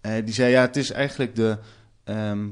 Eh, 0.00 0.24
die 0.24 0.34
zei, 0.34 0.50
ja, 0.50 0.60
het 0.60 0.76
is 0.76 0.90
eigenlijk 0.90 1.34
de... 1.36 1.58
ehm, 2.04 2.48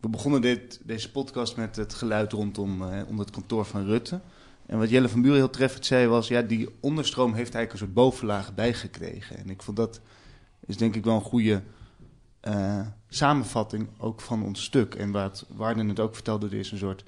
we 0.00 0.08
begonnen 0.08 0.40
dit, 0.40 0.80
deze 0.84 1.10
podcast 1.10 1.56
met 1.56 1.76
het 1.76 1.94
geluid 1.94 2.32
rondom 2.32 2.82
onder 2.82 3.24
het 3.24 3.30
kantoor 3.30 3.64
van 3.64 3.84
Rutte. 3.84 4.20
En 4.66 4.78
wat 4.78 4.90
Jelle 4.90 5.08
van 5.08 5.22
Buren 5.22 5.38
heel 5.38 5.50
treffend 5.50 5.86
zei 5.86 6.06
was, 6.06 6.28
ja, 6.28 6.42
die 6.42 6.68
onderstroom 6.80 7.34
heeft 7.34 7.54
eigenlijk 7.54 7.72
een 7.72 7.78
soort 7.78 7.94
bovenlaag 7.94 8.54
bijgekregen. 8.54 9.36
En 9.36 9.50
ik 9.50 9.62
vond 9.62 9.76
dat 9.76 10.00
is 10.66 10.76
denk 10.76 10.94
ik 10.94 11.04
wel 11.04 11.14
een 11.14 11.20
goede 11.20 11.62
samenvatting 13.08 13.88
ook 13.98 14.20
van 14.20 14.42
ons 14.42 14.64
stuk. 14.64 14.94
En 14.94 15.10
wat 15.10 15.46
Warden 15.48 15.88
het 15.88 16.00
ook 16.00 16.14
vertelde, 16.14 16.46
er 16.46 16.54
is 16.54 16.70
een 16.70 16.78
soort 16.78 17.04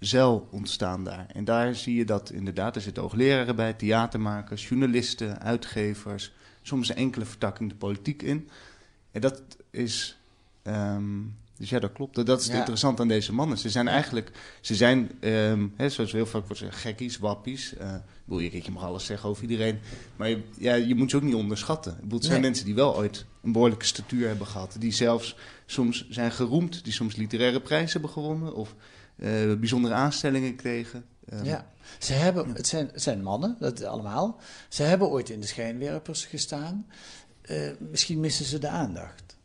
zeil 0.00 0.48
ontstaan 0.50 1.04
daar. 1.04 1.26
En 1.32 1.44
daar 1.44 1.74
zie 1.74 1.94
je 1.94 2.04
dat 2.04 2.30
inderdaad, 2.30 2.76
er 2.76 2.82
zitten 2.82 3.02
hoogleraren 3.02 3.56
bij, 3.56 3.72
theatermakers, 3.72 4.68
journalisten, 4.68 5.40
uitgevers, 5.40 6.32
soms 6.62 6.88
een 6.88 6.96
enkele 6.96 7.24
vertakking 7.24 7.70
de 7.70 7.76
politiek 7.76 8.22
in. 8.22 8.48
En 9.12 9.20
dat 9.20 9.42
is, 9.70 10.18
ehm, 10.62 11.04
dus 11.56 11.70
ja, 11.70 11.78
dat 11.78 11.92
klopt. 11.92 12.14
Dat, 12.14 12.26
dat 12.26 12.38
is 12.38 12.44
het 12.44 12.52
Ja. 12.52 12.58
interessant 12.58 13.00
aan 13.00 13.08
deze 13.08 13.32
mannen. 13.32 13.58
Ze 13.58 13.70
zijn 13.70 13.88
eigenlijk, 13.88 14.30
ze 14.60 14.74
zijn, 14.74 15.10
ehm, 15.20 15.66
hè, 15.76 15.88
zoals 15.88 16.12
heel 16.12 16.26
vaak 16.26 16.44
wordt 16.46 16.58
zeggen, 16.58 16.78
gekkies, 16.80 17.18
wappies. 17.18 17.74
Eh, 17.76 17.94
ik 17.94 18.00
bedoel, 18.24 18.40
je, 18.40 18.62
je 18.62 18.70
mag 18.70 18.82
alles 18.82 19.04
zeggen 19.04 19.28
over 19.28 19.42
iedereen. 19.42 19.78
Maar 20.16 20.28
je, 20.28 20.42
ja, 20.58 20.74
je 20.74 20.94
moet 20.94 21.10
ze 21.10 21.16
ook 21.16 21.22
niet 21.22 21.34
onderschatten. 21.34 21.92
Ik 21.92 22.00
bedoel, 22.00 22.18
het 22.18 22.26
zijn 22.26 22.40
Nee. 22.40 22.48
mensen 22.48 22.66
die 22.66 22.74
wel 22.74 22.96
ooit 22.96 23.24
een 23.42 23.52
behoorlijke 23.52 23.84
statuur 23.84 24.28
hebben 24.28 24.46
gehad. 24.46 24.76
Die 24.78 24.92
zelfs 24.92 25.36
soms 25.66 26.08
zijn 26.08 26.32
geroemd, 26.32 26.84
die 26.84 26.92
soms 26.92 27.16
literaire 27.16 27.60
prijzen 27.60 27.92
hebben 27.92 28.10
gewonnen. 28.10 28.54
Of 28.54 28.74
eh, 29.20 29.54
bijzondere 29.54 29.94
aanstellingen 29.94 30.56
kregen. 30.56 31.04
Ehm, 31.28 31.44
Ja, 31.44 31.66
ze 31.98 32.12
hebben, 32.12 32.54
het, 32.54 32.66
zijn, 32.66 32.88
het 32.92 33.02
zijn 33.02 33.22
mannen, 33.22 33.56
dat 33.58 33.84
allemaal. 33.84 34.40
Ze 34.68 34.82
hebben 34.82 35.08
ooit 35.08 35.28
in 35.30 35.40
de 35.40 35.46
schijnwerpers 35.46 36.24
gestaan. 36.24 36.86
Eh, 37.42 37.70
misschien 37.78 38.20
missen 38.20 38.44
ze 38.44 38.58
de 38.58 38.68
aandacht. 38.68 39.36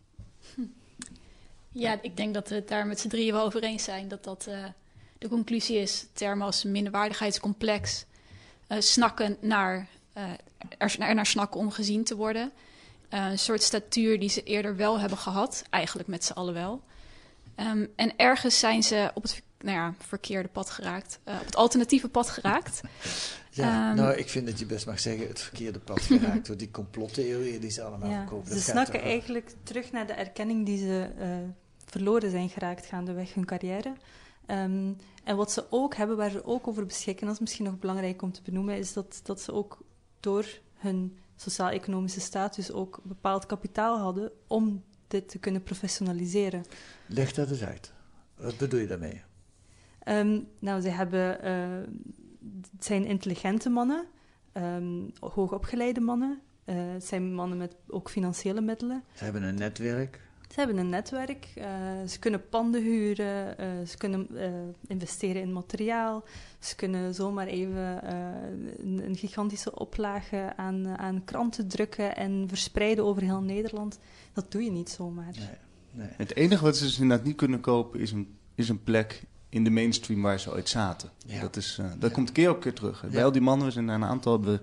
Ja, 1.72 2.00
ik 2.02 2.18
denk 2.18 2.34
dat 2.34 2.50
we 2.50 2.56
het 2.56 2.68
daar 2.68 2.88
met 2.88 3.00
z'n 3.00 3.08
drieën 3.08 3.34
wel 3.34 3.46
over 3.46 3.64
eens 3.64 3.84
zijn. 3.84 4.08
Dat 4.08 4.24
dat 4.24 4.46
eh, 4.48 4.64
de 5.18 5.28
conclusie 5.28 5.78
is. 5.78 6.06
Termen 6.14 6.46
als 6.46 6.64
minderwaardigheidscomplex. 6.64 8.06
eh, 8.68 8.80
snakken 8.82 9.38
naar, 9.42 9.88
eh, 10.14 10.24
er, 10.78 10.96
er 11.00 11.16
naar 11.16 11.26
snakken 11.26 11.60
om 11.60 11.72
gezien 11.72 12.04
te 12.04 12.16
worden. 12.16 12.52
Eh, 13.10 13.26
een 13.30 13.40
soort 13.40 13.62
statuur 13.64 14.20
die 14.20 14.30
ze 14.30 14.44
eerder 14.44 14.76
wel 14.76 15.00
hebben 15.00 15.18
gehad. 15.18 15.64
Eigenlijk 15.70 16.08
met 16.08 16.24
z'n 16.26 16.34
allen 16.34 16.54
wel. 16.54 16.82
Ehm, 17.56 17.86
en 17.96 18.14
ergens 18.18 18.60
zijn 18.60 18.84
ze 18.84 19.12
op 19.14 19.24
het 19.24 19.42
nou 19.66 19.78
ja, 19.78 19.94
verkeerde 19.98 20.50
pad 20.50 20.70
geraakt. 20.70 21.20
eh, 21.24 21.36
op 21.40 21.46
het 21.46 21.56
alternatieve 21.56 22.10
pad 22.10 22.30
geraakt. 22.30 22.82
Ja, 23.50 23.88
Ehm, 23.90 23.96
nou, 23.96 24.16
ik 24.16 24.30
vind 24.30 24.48
dat 24.48 24.60
je 24.60 24.66
best 24.66 24.86
mag 24.86 25.00
zeggen 25.00 25.28
het 25.28 25.40
verkeerde 25.42 25.80
pad 25.80 26.02
geraakt 26.02 26.48
door 26.48 26.58
die 26.58 26.72
complottheorieën 26.72 27.60
die 27.62 27.70
ze 27.70 27.84
allemaal 27.84 28.10
Ja, 28.10 28.18
verkopen. 28.18 28.52
ze 28.52 28.60
snakken 28.62 29.02
eigenlijk 29.02 29.52
terug 29.64 29.92
naar 29.92 30.08
de 30.08 30.14
erkenning 30.14 30.66
die 30.66 30.78
ze 30.78 31.10
eh, 31.20 31.28
verloren 31.86 32.30
zijn 32.32 32.50
geraakt 32.50 32.86
gaandeweg 32.86 33.34
hun 33.34 33.46
carrière. 33.46 33.94
Ehm, 34.46 34.92
en 35.24 35.36
wat 35.36 35.52
ze 35.52 35.66
ook 35.70 35.96
hebben, 35.96 36.18
waar 36.18 36.30
ze 36.30 36.46
ook 36.46 36.68
over 36.68 36.86
beschikken, 36.86 37.26
dat 37.26 37.36
is 37.36 37.42
misschien 37.42 37.66
nog 37.66 37.80
belangrijk 37.80 38.22
om 38.22 38.32
te 38.32 38.42
benoemen, 38.44 38.78
is 38.78 38.94
dat, 38.94 39.20
dat 39.24 39.42
ze 39.42 39.52
ook 39.54 39.78
door 40.20 40.46
hun 40.76 41.18
sociaal-economische 41.36 42.20
status 42.22 42.72
ook 42.72 43.00
bepaald 43.04 43.46
kapitaal 43.46 44.00
hadden 44.00 44.32
om 44.48 44.84
dit 45.08 45.30
te 45.30 45.38
kunnen 45.38 45.64
professionaliseren. 45.64 46.64
Leg 47.06 47.34
dat 47.34 47.50
eens 47.50 47.64
uit. 47.64 47.92
Wat 48.38 48.58
bedoel 48.58 48.80
je 48.80 48.88
daarmee? 48.88 49.22
Ehm, 50.06 50.40
nou, 50.60 50.82
ze 50.82 50.90
hebben, 50.90 51.42
eh, 51.42 51.54
het 52.72 52.86
zijn 52.86 53.06
intelligente 53.06 53.70
mannen, 53.70 54.06
ehm, 54.52 55.02
hoogopgeleide 55.20 56.00
mannen. 56.00 56.42
Eh, 56.66 56.76
het 56.94 57.06
zijn 57.06 57.34
mannen 57.34 57.58
met 57.58 57.76
ook 57.88 58.10
financiële 58.10 58.62
middelen. 58.62 59.04
Ze 59.14 59.24
hebben 59.24 59.44
een 59.44 59.56
netwerk. 59.56 60.22
Ze 60.50 60.62
hebben 60.62 60.78
een 60.78 60.90
netwerk, 60.90 61.52
eh, 61.56 61.68
ze 62.08 62.20
kunnen 62.20 62.50
panden 62.50 62.82
huren, 62.82 63.58
eh, 63.58 63.68
ze 63.88 63.98
kunnen 63.98 64.28
eh, 64.38 64.52
investeren 64.88 65.42
in 65.42 65.54
materiaal, 65.54 66.24
ze 66.60 66.76
kunnen 66.76 67.14
zomaar 67.14 67.48
even 67.48 68.04
eh, 68.04 68.18
een, 68.78 69.02
een 69.06 69.16
gigantische 69.16 69.80
oplage 69.80 70.54
aan, 70.56 70.88
aan 70.88 71.24
kranten 71.24 71.68
drukken 71.68 72.16
en 72.16 72.46
verspreiden 72.48 73.06
over 73.06 73.22
heel 73.22 73.42
Nederland. 73.42 74.00
Dat 74.34 74.52
doe 74.52 74.64
je 74.64 74.72
niet 74.72 74.90
zomaar. 74.90 75.34
Nee. 75.92 76.08
Het 76.18 76.36
enige 76.36 76.64
wat 76.64 76.78
ze 76.78 76.84
dus 76.84 77.00
inderdaad 77.00 77.26
niet 77.26 77.36
kunnen 77.36 77.60
kopen 77.60 78.00
is 78.00 78.12
een, 78.12 78.38
is 78.56 78.70
een 78.70 78.84
plek 78.84 79.24
in 79.50 79.64
de 79.64 79.70
mainstream 79.70 80.22
waar 80.22 80.40
ze 80.40 80.52
ooit 80.54 80.70
zaten. 80.70 81.10
Ja. 81.26 81.42
Dat, 81.42 81.56
is, 81.56 81.78
eh, 81.80 81.86
dat 82.00 82.12
komt 82.12 82.32
keer 82.32 82.50
op 82.50 82.62
keer 82.62 82.74
terug. 82.74 83.04
Bij 83.12 83.24
al 83.26 83.32
die 83.32 83.42
mannen, 83.42 83.66
we 83.68 83.74
zijn 83.74 83.88
een 83.88 84.04
aantal 84.04 84.34
hebben 84.34 84.54
we 84.54 84.60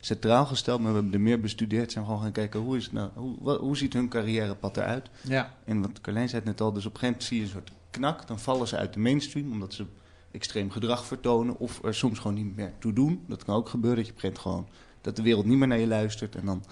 centraal 0.00 0.46
gesteld, 0.46 0.80
maar 0.80 0.88
we 0.88 0.94
hebben 0.94 1.14
er 1.14 1.20
meer 1.20 1.40
bestudeerd. 1.40 1.92
Zijn 1.92 2.04
gewoon 2.04 2.20
gaan 2.20 2.32
kijken, 2.32 2.60
hoe, 2.60 2.76
is 2.76 2.84
het 2.84 2.92
nou, 2.92 3.10
hoe, 3.14 3.36
wat- 3.40 3.60
hoe 3.60 3.76
ziet 3.76 3.92
hun 3.92 4.08
carrièrepad 4.08 4.76
eruit? 4.76 5.08
Ja. 5.20 5.54
En 5.64 5.80
wat 5.80 6.00
Carlijn 6.00 6.28
zei 6.28 6.40
het 6.40 6.50
net 6.50 6.60
al, 6.60 6.72
dus 6.72 6.86
op 6.86 6.92
een 6.94 6.98
gegeven 6.98 7.06
moment 7.06 7.28
zie 7.28 7.36
je 7.36 7.42
een 7.42 7.50
soort 7.50 7.70
knak. 7.90 8.26
Dan 8.26 8.38
vallen 8.38 8.68
ze 8.68 8.76
uit 8.76 8.92
de 8.92 9.00
mainstream, 9.00 9.52
omdat 9.52 9.74
ze 9.74 9.84
extreem 10.30 10.70
gedrag 10.70 11.06
vertonen. 11.06 11.58
Of 11.58 11.84
er 11.84 11.94
soms 11.94 12.18
gewoon 12.18 12.36
niet 12.36 12.56
meer 12.56 12.72
toe 12.78 12.92
doen. 12.92 13.24
Dat 13.28 13.44
kan 13.44 13.56
ook 13.56 13.68
gebeuren, 13.68 14.04
dat 14.04 14.20
je 14.20 14.30
gewoon... 14.34 14.68
dat 15.00 15.16
de 15.16 15.22
wereld 15.22 15.46
niet 15.46 15.58
meer 15.58 15.68
naar 15.68 15.78
je 15.78 15.86
luistert. 15.86 16.34
En, 16.34 16.44
dan, 16.44 16.64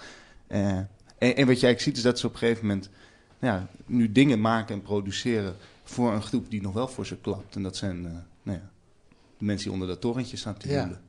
eh, 0.47 0.67
en, 0.77 0.87
en 1.17 1.27
wat 1.27 1.35
je 1.35 1.65
eigenlijk 1.65 1.79
ziet, 1.79 1.97
is 1.97 2.03
dat 2.03 2.19
ze 2.19 2.27
op 2.27 2.33
een 2.33 2.39
gegeven 2.39 2.65
moment... 2.67 2.89
Ja, 3.39 3.67
nu 3.85 4.11
dingen 4.11 4.41
maken 4.41 4.75
en 4.75 4.81
produceren 4.81 5.55
voor 5.85 6.13
een 6.13 6.21
groep 6.21 6.49
die 6.49 6.61
nog 6.61 6.73
wel 6.73 6.87
voor 6.87 7.05
ze 7.05 7.17
klapt. 7.17 7.55
En 7.55 7.63
dat 7.63 7.77
zijn 7.77 8.05
eh, 8.05 8.11
nou 8.43 8.57
ja, 8.57 8.69
de 9.37 9.45
mensen 9.45 9.63
die 9.63 9.73
onder 9.73 9.87
dat 9.87 10.01
torentje 10.01 10.37
staan 10.37 10.57
te 10.57 10.69
Ja. 10.69 10.79
joelen. 10.79 11.01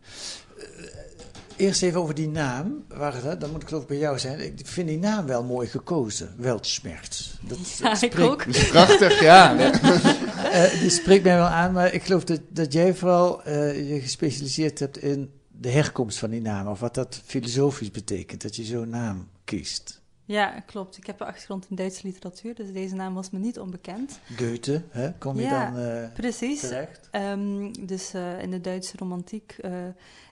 eerst 1.57 1.83
even 1.83 2.01
over 2.01 2.15
die 2.15 2.29
naam. 2.29 2.85
Waar, 2.89 3.39
dan 3.39 3.51
moet 3.51 3.63
ik 3.63 3.69
geloof 3.69 3.83
ik 3.83 3.89
bij 3.89 3.99
jou 3.99 4.19
zijn. 4.19 4.41
Ik 4.41 4.67
vind 4.67 4.89
die 4.89 4.99
naam 4.99 5.27
wel 5.27 5.45
mooi 5.45 5.69
gekozen. 5.69 6.35
Weltschmerz. 6.37 7.35
Dat, 7.41 7.59
Ja, 7.79 7.91
dat 7.91 8.03
ik 8.03 8.19
ook. 8.19 8.45
Dat 8.47 8.55
is 8.55 8.69
prachtig, 8.69 9.21
ja. 9.21 9.57
Eh, 10.47 10.81
die 10.81 10.91
spreekt 10.91 11.25
mij 11.25 11.37
wel 11.37 11.47
aan, 11.47 11.73
maar 11.73 11.93
ik 11.93 12.03
geloof 12.03 12.25
dat, 12.25 12.41
dat 12.49 12.73
jij 12.73 12.95
vooral 12.95 13.43
eh, 13.43 13.89
je 13.93 14.01
gespecialiseerd 14.01 14.79
hebt 14.79 14.97
in 14.99 15.31
de 15.61 15.71
herkomst 15.71 16.19
van 16.19 16.31
die 16.31 16.41
naam. 16.41 16.67
Of 16.67 16.81
wat 16.81 16.95
dat 16.95 17.21
filosofisch 17.25 17.91
betekent, 17.91 18.43
dat 18.43 18.57
je 18.57 18.65
zo'n 18.65 18.89
naam 18.89 19.29
kiest. 19.45 20.01
Ja, 20.27 20.61
klopt. 20.61 20.97
Ik 20.97 21.07
heb 21.07 21.21
een 21.21 21.27
achtergrond 21.27 21.67
in 21.71 21.77
Duitse 21.77 22.07
literatuur, 22.07 22.55
dus 22.55 22.73
deze 22.73 22.95
naam 22.95 23.15
was 23.15 23.31
me 23.31 23.39
niet 23.39 23.59
onbekend. 23.59 24.19
Goethe, 24.37 24.83
hè? 24.89 25.13
kom 25.13 25.37
je 25.37 25.43
ja, 25.43 25.71
dan 25.71 25.81
eh, 25.83 26.13
precies. 26.13 26.61
terecht? 26.61 27.09
Ehm, 27.11 27.73
dus 27.87 28.15
eh, 28.15 28.43
in 28.43 28.51
de 28.51 28.61
Duitse 28.61 28.97
romantiek 28.97 29.57
eh, 29.61 29.73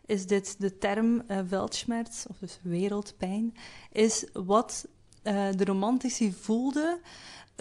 is 0.07 0.27
dit 0.27 0.57
de 0.59 0.79
term 0.79 1.23
Weltschmerz, 1.49 2.27
of 2.27 2.37
dus 2.39 2.59
wereldpijn, 2.63 3.55
is 3.93 4.27
wat 4.33 4.89
de 5.23 5.65
romantici 5.65 6.33
voelden 6.33 6.99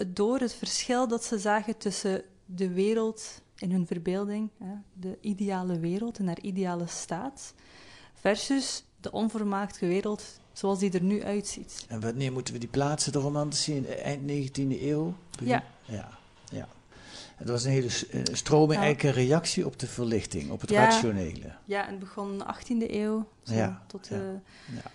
door 0.06 0.38
het 0.38 0.54
verschil 0.54 1.08
dat 1.08 1.24
ze 1.24 1.38
zagen 1.38 1.76
tussen 1.76 2.22
de 2.44 2.72
wereld 2.72 3.42
in 3.56 3.70
hun 3.70 3.86
verbeelding, 3.86 4.50
de 4.92 5.18
ideale 5.20 5.78
wereld 5.78 6.18
in 6.18 6.26
haar 6.26 6.40
ideale 6.40 6.86
staat, 6.86 7.54
versus 8.14 8.84
de 9.00 9.12
onvermaakte 9.12 9.86
wereld 9.86 10.40
zoals 10.54 10.78
die 10.78 10.92
er 10.92 11.02
nu 11.02 11.22
uitziet. 11.24 11.84
En 11.88 12.00
wanneer 12.00 12.32
moeten 12.32 12.54
we 12.54 12.60
die 12.60 12.68
plaatsen, 12.68 13.12
de 13.12 13.18
romantici, 13.18 13.74
in 13.76 13.86
eind 13.86 14.22
19e 14.58 14.82
eeuw? 14.82 15.14
Ja. 15.40 15.64
ja. 15.84 16.08
ja. 16.50 16.68
Het 17.36 17.48
was 17.48 17.64
een 17.64 17.70
hele 17.70 17.88
eh, 18.10 18.20
stroming, 18.34 18.72
Ja. 18.80 18.84
eigenlijk 18.84 19.16
een 19.16 19.22
reactie 19.26 19.66
op 19.66 19.78
de 19.78 19.86
verlichting, 19.86 20.50
op 20.50 20.60
het 20.60 20.70
Ja. 20.70 20.84
rationele. 20.84 21.52
Ja, 21.64 21.84
en 21.86 21.90
het 21.90 21.98
begon 21.98 22.42
18e 22.42 22.90
eeuw. 22.90 23.28
Zo, 23.42 23.54
Ja, 23.54 23.82
Tot, 23.86 24.06
ja, 24.10 24.16
eh, 24.16 24.22
ja. 24.74 24.90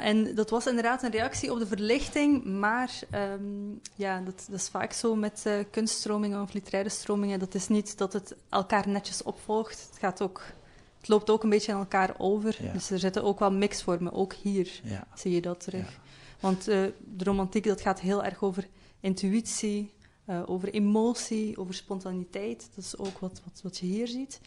eh, 0.00 0.06
en 0.08 0.34
dat 0.34 0.50
was 0.50 0.66
inderdaad 0.66 1.02
een 1.02 1.10
reactie 1.10 1.52
op 1.52 1.58
de 1.58 1.66
verlichting, 1.66 2.44
maar 2.44 2.90
ehm, 3.10 3.40
ja, 3.94 4.20
dat, 4.20 4.44
dat 4.50 4.60
is 4.60 4.68
vaak 4.68 4.92
zo 4.92 5.14
met 5.14 5.46
kunststromingen 5.70 6.42
of 6.42 6.52
literaire 6.52 6.90
stromingen. 6.90 7.38
Dat 7.38 7.54
is 7.54 7.68
niet 7.68 7.98
dat 7.98 8.12
het 8.12 8.34
elkaar 8.48 8.88
netjes 8.88 9.22
opvolgt. 9.22 9.86
Het, 9.90 9.98
gaat 9.98 10.22
ook, 10.22 10.42
het 11.04 11.12
loopt 11.12 11.30
ook 11.30 11.42
een 11.42 11.50
beetje 11.50 11.72
in 11.72 11.78
elkaar 11.78 12.14
over. 12.18 12.56
Ja. 12.62 12.72
Dus 12.72 12.90
er 12.90 12.98
zitten 12.98 13.22
ook 13.24 13.38
wel 13.38 13.52
mixvormen, 13.52 14.12
ook 14.12 14.32
hier 14.32 14.80
Ja. 14.84 15.06
zie 15.14 15.34
je 15.34 15.40
dat 15.40 15.60
terug. 15.60 16.00
Want 16.40 16.68
eh, 16.68 16.82
de 16.98 17.24
romantiek 17.24 17.64
dat 17.64 17.80
gaat 17.80 18.00
heel 18.00 18.24
erg 18.24 18.42
over 18.42 18.68
intuïtie, 19.00 19.92
eh, 20.24 20.42
over 20.46 20.68
emotie, 20.72 21.58
over 21.58 21.74
spontaniteit. 21.74 22.68
Dat 22.74 22.84
is 22.84 22.98
ook 22.98 23.18
wat, 23.18 23.40
wat, 23.44 23.60
wat 23.62 23.78
je 23.78 23.86
hier 23.86 24.08
ziet. 24.08 24.40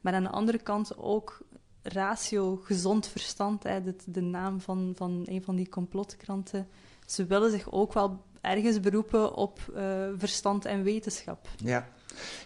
Maar 0.00 0.14
aan 0.14 0.22
de 0.22 0.28
andere 0.30 0.58
kant 0.58 0.98
ook 0.98 1.38
ratio, 1.82 2.56
gezond 2.56 3.06
verstand. 3.06 3.62
Hè, 3.62 3.82
de, 3.82 3.94
de 4.06 4.20
naam 4.20 4.60
van, 4.60 4.92
van 4.96 5.22
een 5.24 5.42
van 5.42 5.56
die 5.56 5.68
complotkranten. 5.68 6.68
Ze 7.06 7.26
willen 7.26 7.50
zich 7.50 7.72
ook 7.72 7.92
wel 7.92 8.24
ergens 8.40 8.80
beroepen 8.80 9.34
op 9.34 9.58
eh, 9.74 10.08
verstand 10.16 10.64
en 10.64 10.82
wetenschap. 10.82 11.48
Ja. 11.56 11.88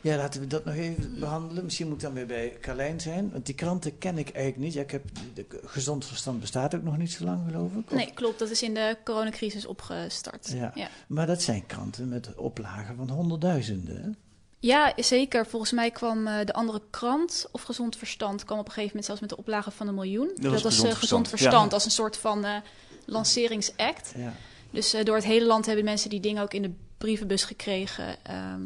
Ja, 0.00 0.16
laten 0.16 0.40
we 0.40 0.46
dat 0.46 0.64
nog 0.64 0.74
even 0.74 1.18
behandelen. 1.18 1.64
Misschien 1.64 1.86
moet 1.86 1.96
ik 1.96 2.02
dan 2.02 2.12
weer 2.12 2.26
bij 2.26 2.56
Carlijn 2.60 3.00
zijn, 3.00 3.30
want 3.32 3.46
die 3.46 3.54
kranten 3.54 3.98
ken 3.98 4.18
ik 4.18 4.28
eigenlijk 4.30 4.64
niet. 4.64 4.72
Ja, 4.74 4.80
ik 4.80 4.90
heb, 4.90 5.04
de, 5.34 5.46
gezond 5.64 6.06
verstand 6.06 6.40
bestaat 6.40 6.74
ook 6.74 6.82
nog 6.82 6.96
niet 6.96 7.12
zo 7.12 7.24
lang, 7.24 7.40
geloof 7.50 7.72
ik. 7.72 7.90
of- 7.90 7.96
Nee, 7.96 8.10
klopt. 8.14 8.38
Dat 8.38 8.50
is 8.50 8.62
in 8.62 8.74
de 8.74 8.96
coronacrisis 9.04 9.66
opgestart. 9.66 10.50
Ja. 10.54 10.70
ja. 10.74 10.88
Maar 11.06 11.26
dat 11.26 11.42
zijn 11.42 11.66
kranten 11.66 12.08
met 12.08 12.34
oplagen 12.34 12.96
van 12.96 13.08
honderdduizenden. 13.10 14.02
hè? 14.02 14.08
Ja, 14.58 14.92
zeker. 14.96 15.46
Volgens 15.46 15.72
mij 15.72 15.90
kwam 15.90 16.26
eh, 16.26 16.44
de 16.44 16.52
andere 16.52 16.82
krant, 16.90 17.46
of 17.52 17.62
Gezond 17.62 17.96
Verstand, 17.96 18.44
kwam 18.44 18.58
op 18.58 18.64
een 18.66 18.72
gegeven 18.72 18.88
moment 18.88 19.04
zelfs 19.06 19.20
met 19.20 19.30
de 19.30 19.36
oplage 19.36 19.70
van 19.70 19.88
een 19.88 19.94
miljoen. 19.94 20.30
Dat 20.34 20.52
was 20.52 20.62
was 20.62 20.74
Gezond 20.74 20.92
eh, 20.92 20.98
Gezond 20.98 20.98
Verstand, 20.98 21.28
Verstand, 21.28 21.68
ja. 21.68 21.74
als 21.74 21.84
een 21.84 21.90
soort 21.90 22.16
van 22.16 22.44
eh, 22.44 22.56
lanceringsact. 23.06 24.12
Ja. 24.16 24.32
Dus 24.70 24.92
eh, 24.94 25.04
door 25.04 25.14
het 25.16 25.24
hele 25.24 25.46
land 25.46 25.66
hebben 25.66 25.84
mensen 25.84 26.10
die 26.10 26.20
dingen 26.20 26.42
ook 26.42 26.54
in 26.54 26.62
de 26.62 26.70
brievenbus 26.98 27.44
gekregen. 27.44 28.16
ehm, 28.24 28.62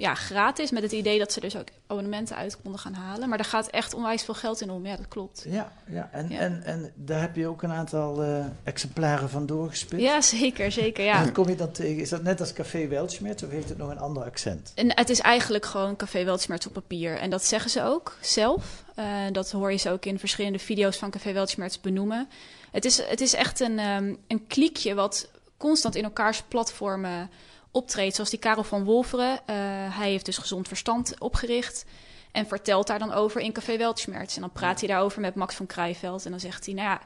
ja, 0.00 0.14
gratis. 0.14 0.70
Met 0.70 0.82
het 0.82 0.92
idee 0.92 1.18
dat 1.18 1.32
ze 1.32 1.40
dus 1.40 1.56
ook 1.56 1.68
abonnementen 1.86 2.36
uit 2.36 2.60
konden 2.62 2.80
gaan 2.80 2.94
halen. 2.94 3.28
Maar 3.28 3.38
daar 3.38 3.46
gaat 3.46 3.66
echt 3.66 3.94
onwijs 3.94 4.22
veel 4.22 4.34
geld 4.34 4.60
in 4.60 4.70
om. 4.70 4.86
Ja, 4.86 4.96
dat 4.96 5.08
klopt. 5.08 5.44
Ja, 5.48 5.72
ja. 5.86 6.08
En, 6.12 6.28
Ja. 6.28 6.38
En, 6.38 6.62
en 6.64 6.92
daar 6.94 7.20
heb 7.20 7.36
je 7.36 7.46
ook 7.46 7.62
een 7.62 7.72
aantal 7.72 8.22
eh, 8.22 8.44
exemplaren 8.64 9.30
van 9.30 9.46
doorgespit. 9.46 10.00
Ja, 10.00 10.20
zeker, 10.20 10.72
zeker. 10.72 11.04
Ja. 11.04 11.30
kom 11.30 11.48
je 11.48 11.54
dan 11.54 11.70
tegen? 11.70 12.02
Is 12.02 12.08
dat 12.08 12.22
net 12.22 12.40
als 12.40 12.52
Café 12.52 12.88
Weltschmerz 12.88 13.42
of 13.42 13.50
heeft 13.50 13.68
het 13.68 13.78
nog 13.78 13.90
een 13.90 13.98
ander 13.98 14.22
accent? 14.22 14.72
En 14.74 14.96
het 14.96 15.10
is 15.10 15.20
eigenlijk 15.20 15.66
gewoon 15.66 15.96
Café 15.96 16.24
Weltschmerz 16.24 16.66
op 16.66 16.72
papier. 16.72 17.18
En 17.18 17.30
dat 17.30 17.44
zeggen 17.44 17.70
ze 17.70 17.82
ook 17.82 18.16
zelf. 18.20 18.84
Eh, 18.94 19.04
dat 19.32 19.50
hoor 19.50 19.70
je 19.70 19.78
ze 19.78 19.90
ook 19.90 20.04
in 20.04 20.18
verschillende 20.18 20.58
video's 20.58 20.96
van 20.96 21.10
Café 21.10 21.32
Weltschmerz 21.32 21.76
benoemen. 21.76 22.28
Het 22.70 22.84
is, 22.84 23.02
het 23.02 23.20
is 23.20 23.34
echt 23.34 23.60
een, 23.60 23.78
ehm, 23.78 24.14
een 24.26 24.46
kliekje 24.46 24.94
wat 24.94 25.30
constant 25.56 25.94
in 25.94 26.04
elkaars 26.04 26.42
platformen 26.42 27.30
optreedt. 27.70 28.14
Zoals 28.14 28.30
die 28.30 28.38
Karel 28.38 28.64
van 28.64 28.84
Wolferen. 28.84 29.38
Eh, 29.46 29.54
hij 29.98 30.10
heeft 30.10 30.24
dus 30.24 30.38
Gezond 30.38 30.68
Verstand 30.68 31.14
opgericht. 31.18 31.84
En 32.32 32.46
vertelt 32.46 32.86
daar 32.86 32.98
dan 32.98 33.12
over 33.12 33.40
in 33.40 33.52
Café 33.52 33.76
Weltschmerz. 33.76 34.34
En 34.34 34.40
dan 34.40 34.52
praat 34.52 34.80
hij 34.80 34.88
daarover 34.88 35.20
met 35.20 35.34
Max 35.34 35.54
van 35.54 35.66
Krijveld. 35.66 36.24
En 36.24 36.30
dan 36.30 36.40
zegt 36.40 36.66
hij, 36.66 36.74
nou 36.74 36.88
ja, 36.88 37.00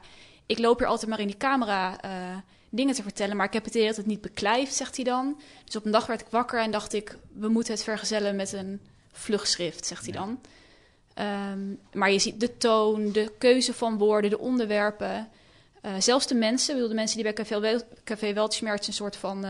ik 0.45 0.59
loop 0.59 0.79
hier 0.79 0.87
altijd 0.87 1.09
maar 1.09 1.19
in 1.19 1.27
die 1.27 1.37
camera 1.37 2.01
eh, 2.01 2.11
dingen 2.69 2.95
te 2.95 3.03
vertellen. 3.03 3.35
Maar 3.35 3.45
ik 3.45 3.53
heb 3.53 3.63
het 3.63 3.75
idee 3.75 3.87
dat 3.87 3.95
het 3.95 4.05
niet 4.05 4.21
beklijft, 4.21 4.73
zegt 4.73 4.95
hij 4.95 5.05
dan. 5.05 5.39
Dus 5.65 5.75
op 5.75 5.85
een 5.85 5.91
dag 5.91 6.05
werd 6.05 6.21
ik 6.21 6.27
wakker 6.29 6.61
en 6.61 6.71
dacht 6.71 6.93
ik, 6.93 7.17
we 7.33 7.47
moeten 7.47 7.73
het 7.73 7.83
vergezellen 7.83 8.35
met 8.35 8.53
een 8.53 8.81
vlugschrift, 9.11 9.85
zegt 9.85 10.03
hij 10.03 10.13
dan. 10.13 10.39
Ehm, 11.13 11.59
maar 11.93 12.11
je 12.11 12.19
ziet 12.19 12.39
de 12.39 12.57
toon, 12.57 13.11
de 13.11 13.31
keuze 13.37 13.73
van 13.73 13.97
woorden, 13.97 14.29
de 14.29 14.39
onderwerpen. 14.39 15.29
Eh, 15.81 15.93
zelfs 15.99 16.27
de 16.27 16.35
mensen, 16.35 16.73
bedoel, 16.73 16.89
de 16.89 16.95
mensen 16.95 17.15
die 17.15 17.25
bij 17.25 17.33
Café, 17.33 17.59
Wel 17.59 17.81
Café 18.03 18.33
Weltschmerz 18.33 18.87
een 18.87 18.93
soort 18.93 19.15
van 19.15 19.45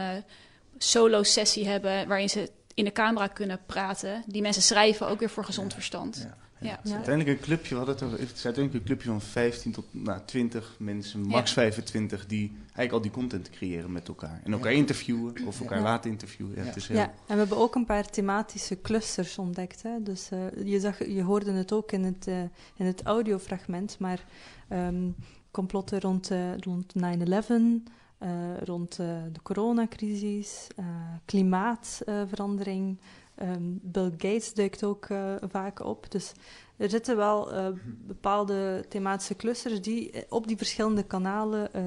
eh, 0.75 0.81
solo-sessie 0.81 1.67
hebben... 1.67 2.07
waarin 2.07 2.29
ze 2.29 2.51
in 2.73 2.83
de 2.83 2.91
camera 2.91 3.27
kunnen 3.27 3.59
praten. 3.65 4.23
Die 4.27 4.41
mensen 4.41 4.61
schrijven 4.61 5.07
ook 5.07 5.19
weer 5.19 5.29
voor 5.29 5.45
gezond 5.45 5.73
verstand. 5.73 6.17
Ja. 6.23 6.35
Het 6.59 6.79
is 6.83 6.91
uiteindelijk 6.91 7.37
een 7.37 7.45
clubje, 7.45 7.69
we 7.69 7.85
hadden 7.85 8.09
het 8.09 8.19
het 8.19 8.37
is 8.37 8.45
uiteindelijk 8.45 8.73
een 8.73 8.83
clubje 8.83 9.09
van 9.09 9.21
15 9.21 9.71
tot 9.71 9.85
nou, 9.91 10.19
20 10.25 10.75
mensen, 10.79 11.21
max 11.21 11.49
Ja. 11.49 11.53
25, 11.55 12.25
die 12.25 12.51
eigenlijk 12.61 12.91
al 12.91 13.01
die 13.01 13.11
content 13.11 13.49
creëren 13.49 13.91
met 13.91 14.07
elkaar. 14.07 14.41
En 14.43 14.51
elkaar 14.51 14.71
Ja. 14.71 14.77
interviewen 14.77 15.33
of 15.45 15.59
elkaar 15.59 15.77
Ja. 15.77 15.83
laten 15.83 16.11
interviewen. 16.11 16.55
Ja, 16.55 16.63
het 16.63 16.75
is 16.75 16.87
heel... 16.87 16.97
Ja, 16.97 17.03
en 17.03 17.13
we 17.27 17.35
hebben 17.35 17.57
ook 17.57 17.75
een 17.75 17.85
paar 17.85 18.09
thematische 18.09 18.81
clusters 18.81 19.37
ontdekt. 19.37 19.83
Hè? 19.83 20.03
Dus 20.03 20.29
eh, 20.31 20.39
je, 20.65 20.79
zag, 20.79 21.05
je 21.07 21.23
hoorde 21.23 21.51
het 21.51 21.71
ook 21.71 21.91
in 21.91 22.03
het, 22.03 22.27
eh, 22.27 22.41
in 22.75 22.85
het 22.85 23.03
audiofragment, 23.03 23.95
maar 23.99 24.23
ehm, 24.67 25.09
complotten 25.51 25.99
rond, 25.99 26.31
eh, 26.31 26.57
rond 26.57 26.95
9-11, 26.95 27.83
eh, 28.17 28.29
rond 28.63 28.99
eh, 28.99 29.07
de 29.31 29.41
coronacrisis, 29.43 30.67
eh, 30.75 30.85
klimaatverandering. 31.25 32.97
ehm, 33.35 33.61
Bill 33.81 34.11
Gates 34.17 34.53
duikt 34.53 34.83
ook 34.83 35.05
eh, 35.05 35.33
vaak 35.49 35.79
op. 35.85 36.11
Dus 36.11 36.31
er 36.77 36.89
zitten 36.89 37.17
wel 37.17 37.53
eh, 37.53 37.67
bepaalde 38.07 38.85
thematische 38.89 39.35
clusters 39.35 39.81
die 39.81 40.11
op 40.29 40.47
die 40.47 40.57
verschillende 40.57 41.03
kanalen 41.03 41.73
eh, 41.73 41.83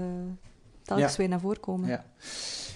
telkens 0.82 1.10
Ja. 1.12 1.16
weer 1.18 1.28
naar 1.28 1.40
voren 1.40 1.60
komen. 1.60 1.88
Ja. 1.88 2.04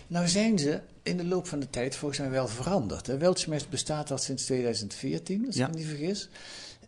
Nou 0.07 0.29
zijn 0.29 0.59
ze 0.59 0.81
in 1.03 1.17
de 1.17 1.25
loop 1.25 1.47
van 1.47 1.61
de 1.61 1.71
tijd 1.71 1.97
volgens 1.97 2.21
mij 2.21 2.31
wel 2.31 2.49
veranderd. 2.49 3.07
Weltschmerz 3.19 3.67
bestaat 3.67 4.11
al 4.11 4.19
sinds 4.19 4.45
2014, 4.45 5.47
als 5.47 5.57
Ja. 5.57 5.67
ik 5.67 5.73
me 5.73 5.79
niet 5.79 5.89
vergis. 5.89 6.29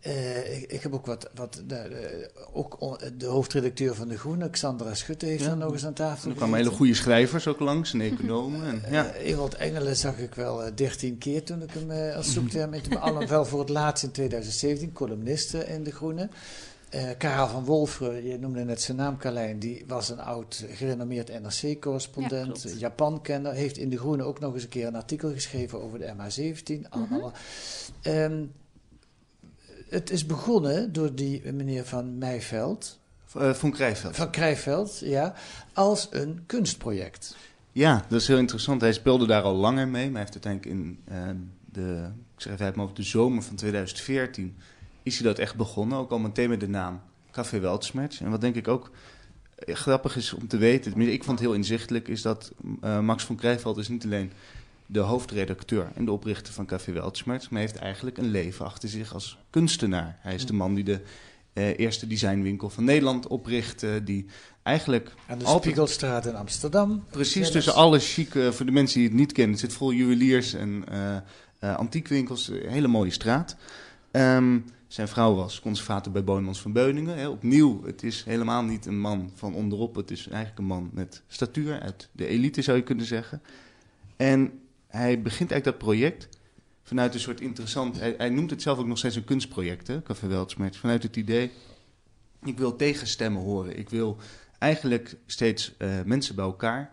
Eh, 0.05 0.57
ik, 0.57 0.71
ik 0.71 0.81
heb 0.81 0.93
ook 0.93 1.05
wat, 1.05 1.29
wat 1.35 1.61
de, 1.67 2.29
ook 2.53 2.99
de 3.17 3.25
hoofdredacteur 3.25 3.95
van 3.95 4.07
De 4.07 4.17
Groene, 4.17 4.49
Xandra 4.49 4.93
Schutte, 4.93 5.25
heeft 5.25 5.43
Ja. 5.43 5.55
nog 5.55 5.71
eens 5.71 5.85
aan 5.85 5.93
tafel 5.93 6.23
En 6.23 6.29
er 6.29 6.35
kwamen 6.35 6.57
hele 6.57 6.69
goede 6.69 6.93
schrijvers 6.93 7.47
ook 7.47 7.59
langs 7.59 7.93
en 7.93 8.01
economen. 8.01 8.65
En, 8.65 8.91
ja. 8.91 9.05
Eh, 9.05 9.29
Ewald 9.29 9.55
Engelen 9.55 9.95
zag 9.95 10.17
ik 10.17 10.35
wel 10.35 10.63
eh, 10.63 10.71
dertien 10.75 11.17
keer 11.17 11.43
toen 11.43 11.61
ik 11.61 11.69
hem 11.73 12.13
als 12.15 12.33
zoekterm 12.33 12.81
te 12.81 12.99
Allen 12.99 13.27
wel 13.27 13.45
voor 13.45 13.59
het 13.59 13.69
laatst 13.69 14.03
in 14.03 14.11
2017, 14.11 14.93
columniste 14.93 15.65
in 15.65 15.83
De 15.83 15.91
Groene. 15.91 16.29
Karel 17.17 17.47
van 17.47 17.65
Wolferen, 17.65 18.25
je 18.27 18.39
noemde 18.39 18.63
net 18.63 18.81
zijn 18.81 18.97
naam 18.97 19.17
Carlijn, 19.17 19.59
die 19.59 19.83
was 19.87 20.09
een 20.09 20.19
oud 20.19 20.65
gerenommeerd 20.71 21.27
Ja, 21.27 21.39
NRC-correspondent, 21.39 22.61
klopt. 22.61 22.79
Japan-kenner, 22.79 23.53
heeft 23.53 23.77
in 23.77 23.89
De 23.89 23.97
Groene 23.97 24.23
ook 24.23 24.39
nog 24.39 24.53
eens 24.53 24.63
een 24.63 24.69
keer 24.69 24.87
een 24.87 24.95
artikel 24.95 25.31
geschreven 25.31 25.81
over 25.81 25.99
de 25.99 26.13
MH17. 26.17 26.89
allemaal. 26.89 27.33
Het 29.89 30.09
is 30.09 30.25
begonnen 30.25 30.93
door 30.93 31.15
die 31.15 31.51
meneer 31.53 31.85
van 31.85 32.17
Meijveld, 32.17 32.99
Eh, 33.33 33.53
Van 33.53 33.71
Krijveld. 33.71 34.15
van 34.15 34.29
Krijveld, 34.31 34.99
ja, 35.03 35.33
als 35.73 36.07
een 36.11 36.43
kunstproject. 36.45 37.35
Ja, 37.71 38.05
dat 38.09 38.21
is 38.21 38.27
heel 38.27 38.37
interessant. 38.37 38.81
Hij 38.81 38.93
speelde 38.93 39.27
daar 39.27 39.41
al 39.41 39.55
langer 39.55 39.87
mee, 39.87 40.03
maar 40.11 40.21
hij 40.21 40.31
heeft 40.31 40.45
uiteindelijk 40.45 40.75
in 40.75 40.99
eh, 41.05 41.29
de, 41.71 42.09
ik 42.35 42.41
zeg 42.41 42.53
even 42.59 42.79
hoofd, 42.79 42.95
de 42.95 43.03
zomer 43.03 43.43
van 43.43 43.55
2014 43.55 44.55
is 45.03 45.17
hij 45.19 45.27
dat 45.27 45.39
echt 45.39 45.55
begonnen. 45.55 45.97
Ook 45.97 46.11
al 46.11 46.19
meteen 46.19 46.49
met 46.49 46.59
de 46.59 46.67
naam 46.67 47.01
Café 47.31 47.59
Weltschmerz. 47.59 48.21
En 48.21 48.29
wat 48.29 48.41
denk 48.41 48.55
ik 48.55 48.67
ook 48.67 48.91
eh, 49.55 49.75
grappig 49.75 50.15
is 50.15 50.33
om 50.33 50.47
te 50.47 50.57
weten, 50.57 51.01
ik 51.01 51.23
vond 51.23 51.39
het 51.39 51.47
heel 51.47 51.57
inzichtelijk, 51.57 52.07
is 52.07 52.21
dat 52.21 52.51
eh, 52.81 52.99
Max 52.99 53.23
van 53.23 53.35
Krijveld 53.35 53.77
is 53.77 53.87
niet 53.87 54.03
alleen 54.03 54.31
de 54.85 54.99
hoofdredacteur 54.99 55.91
en 55.95 56.05
de 56.05 56.11
oprichter 56.11 56.53
van 56.53 56.65
Café 56.65 56.91
Weltschmerz, 56.91 57.49
maar 57.49 57.59
heeft 57.59 57.75
eigenlijk 57.75 58.17
een 58.17 58.31
leven 58.31 58.65
achter 58.65 58.89
zich 58.89 59.13
als 59.13 59.37
kunstenaar. 59.49 60.17
Hij 60.19 60.33
is 60.33 60.45
de 60.45 60.53
man 60.53 60.73
die 60.73 60.83
de 60.83 61.01
eh, 61.53 61.79
eerste 61.79 62.07
designwinkel 62.07 62.69
van 62.69 62.83
Nederland 62.83 63.27
oprichtte. 63.27 64.01
Die 64.03 64.25
eigenlijk 64.63 65.13
Aan 65.27 65.37
de 65.37 65.45
altijd- 65.45 65.63
Spiegelstraat 65.63 66.25
in 66.25 66.35
Amsterdam. 66.35 67.03
Precies, 67.09 67.51
tussen 67.51 67.73
alle 67.73 67.99
chique, 67.99 68.53
voor 68.53 68.65
de 68.65 68.71
mensen 68.71 68.99
die 68.99 69.07
het 69.07 69.17
niet 69.17 69.31
kennen, 69.31 69.51
het 69.51 69.61
zit 69.61 69.73
vol 69.73 69.93
juweliers 69.93 70.53
en 70.53 70.83
eh, 70.87 71.15
eh, 71.59 71.75
antiekwinkels, 71.75 72.47
een 72.47 72.69
hele 72.69 72.87
mooie 72.87 73.11
straat. 73.11 73.55
Ehm, 74.11 74.59
zijn 74.87 75.07
vrouw 75.07 75.33
was 75.33 75.59
conservator 75.59 76.11
bij 76.11 76.23
Bonemans 76.23 76.61
van 76.61 76.71
Beuningen. 76.71 77.31
Opnieuw, 77.31 77.85
het 77.85 78.03
is 78.03 78.23
helemaal 78.23 78.63
niet 78.63 78.85
een 78.85 78.99
man 78.99 79.31
van 79.35 79.53
onderop, 79.53 79.95
het 79.95 80.11
is 80.11 80.27
eigenlijk 80.27 80.59
een 80.59 80.65
man 80.65 80.89
met 80.93 81.21
statuur, 81.27 81.79
uit 81.79 82.09
de 82.11 82.27
elite 82.27 82.61
zou 82.61 82.77
je 82.77 82.83
kunnen 82.83 83.05
zeggen. 83.05 83.41
En 84.15 84.59
hij 84.95 85.21
begint 85.21 85.51
eigenlijk 85.51 85.79
dat 85.79 85.87
project 85.89 86.29
vanuit 86.83 87.13
een 87.13 87.19
soort 87.19 87.41
interessant, 87.41 87.99
hij, 87.99 88.29
noemt 88.29 88.49
het 88.49 88.61
zelf 88.61 88.77
ook 88.77 88.87
nog 88.87 88.97
steeds 88.97 89.15
een 89.15 89.23
kunstproject, 89.23 89.87
hè, 89.87 90.01
Café 90.01 90.27
Weltsmerts, 90.27 90.77
vanuit 90.77 91.03
het 91.03 91.15
idee, 91.15 91.51
ik 92.43 92.57
wil 92.57 92.75
tegenstemmen 92.75 93.41
horen, 93.41 93.77
ik 93.77 93.89
wil 93.89 94.17
eigenlijk 94.59 95.15
steeds 95.25 95.77
eh, 95.77 96.01
mensen 96.05 96.35
bij 96.35 96.45
elkaar 96.45 96.91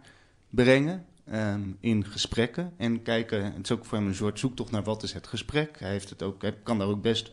brengen 0.51 1.07
ehm, 1.25 1.61
in 1.81 2.05
gesprekken 2.05 2.73
en 2.77 3.03
kijken. 3.03 3.45
Het 3.45 3.65
is 3.65 3.71
ook 3.71 3.85
voor 3.85 3.99
hem 3.99 4.07
een 4.07 4.15
soort 4.15 4.39
zoektocht 4.39 4.71
naar 4.71 4.83
wat 4.83 5.03
is 5.03 5.13
het 5.13 5.27
gesprek. 5.27 5.79
Hij, 5.79 5.91
heeft 5.91 6.11
het 6.11 6.23
ook, 6.23 6.43
hij 6.43 6.57
kan 6.63 6.79
daar 6.79 6.89
ook 6.89 7.03
best 7.03 7.31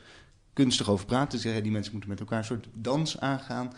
kunstig 0.54 0.90
over 0.90 1.06
praten. 1.06 1.40
Zeggen 1.40 1.64
die 1.64 1.72
mensen 1.72 1.92
moeten 1.92 2.10
met 2.10 2.20
elkaar 2.20 2.38
een 2.38 2.46
soort 2.46 2.68
dans 2.74 3.20
aangaan. 3.20 3.74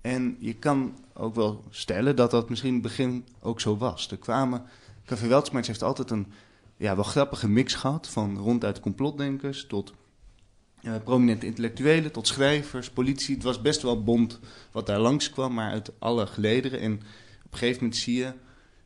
En 0.00 0.36
je 0.38 0.54
kan 0.54 0.98
ook 1.12 1.34
wel 1.34 1.64
stellen 1.70 2.16
dat 2.16 2.30
dat 2.30 2.48
misschien 2.48 2.68
in 2.68 2.74
het 2.74 2.82
begin 2.82 3.26
ook 3.40 3.60
zo 3.60 3.76
was. 3.76 4.10
Er 4.10 4.18
kwamen, 4.18 4.62
Café 5.06 5.26
Weltsmerts 5.26 5.68
heeft 5.68 5.82
altijd 5.82 6.10
een 6.10 6.32
ja, 6.76 6.94
wel 6.94 7.04
grappige 7.04 7.48
mix 7.48 7.74
gehad. 7.74 8.08
Van 8.08 8.38
ronduit 8.38 8.80
complotdenkers 8.80 9.66
tot 9.66 9.92
eh, 10.82 10.94
prominente 11.04 11.46
intellectuelen, 11.46 12.12
tot 12.12 12.26
schrijvers, 12.26 12.90
politie. 12.90 13.34
Het 13.34 13.44
was 13.44 13.60
best 13.60 13.82
wel 13.82 14.02
bond 14.02 14.38
wat 14.72 14.86
daar 14.86 14.98
langskwam, 15.00 15.54
maar 15.54 15.70
uit 15.70 15.90
alle 15.98 16.26
gelederen. 16.26 16.80
En 16.80 16.92
op 17.44 17.52
een 17.52 17.58
gegeven 17.58 17.82
moment 17.82 18.00
zie 18.00 18.16
je 18.16 18.32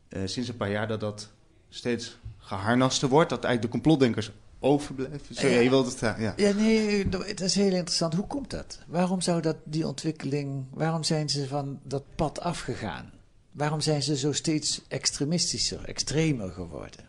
eh, 0.09 0.21
sinds 0.25 0.49
een 0.49 0.57
paar 0.57 0.71
jaar 0.71 0.87
dat 0.87 0.99
dat 0.99 1.29
steeds 1.69 2.17
geharnaster 2.37 3.09
wordt. 3.09 3.29
Dat 3.29 3.43
eigenlijk 3.43 3.73
de 3.73 3.79
complotdenkers 3.81 4.31
overblijven. 4.59 5.35
Sorry, 5.35 5.53
Ja. 5.53 5.59
je 5.59 5.69
wilt 5.69 5.85
het... 5.85 5.99
Ja. 6.19 6.33
Ja, 6.37 6.51
nee, 6.51 7.09
dat 7.09 7.39
is 7.41 7.55
heel 7.55 7.73
interessant. 7.73 8.13
Hoe 8.13 8.27
komt 8.27 8.49
dat? 8.49 8.79
Waarom 8.87 9.21
zou 9.21 9.41
dat, 9.41 9.55
die 9.63 9.87
ontwikkeling, 9.87 10.65
waarom 10.73 11.03
zijn 11.03 11.29
ze 11.29 11.47
van 11.47 11.79
dat 11.83 12.03
pad 12.15 12.39
afgegaan? 12.39 13.11
Waarom 13.59 13.81
zijn 13.81 14.03
ze 14.03 14.17
zo 14.17 14.31
steeds 14.31 14.81
extremistischer, 14.87 15.83
extremer 15.85 16.51
geworden? 16.51 17.05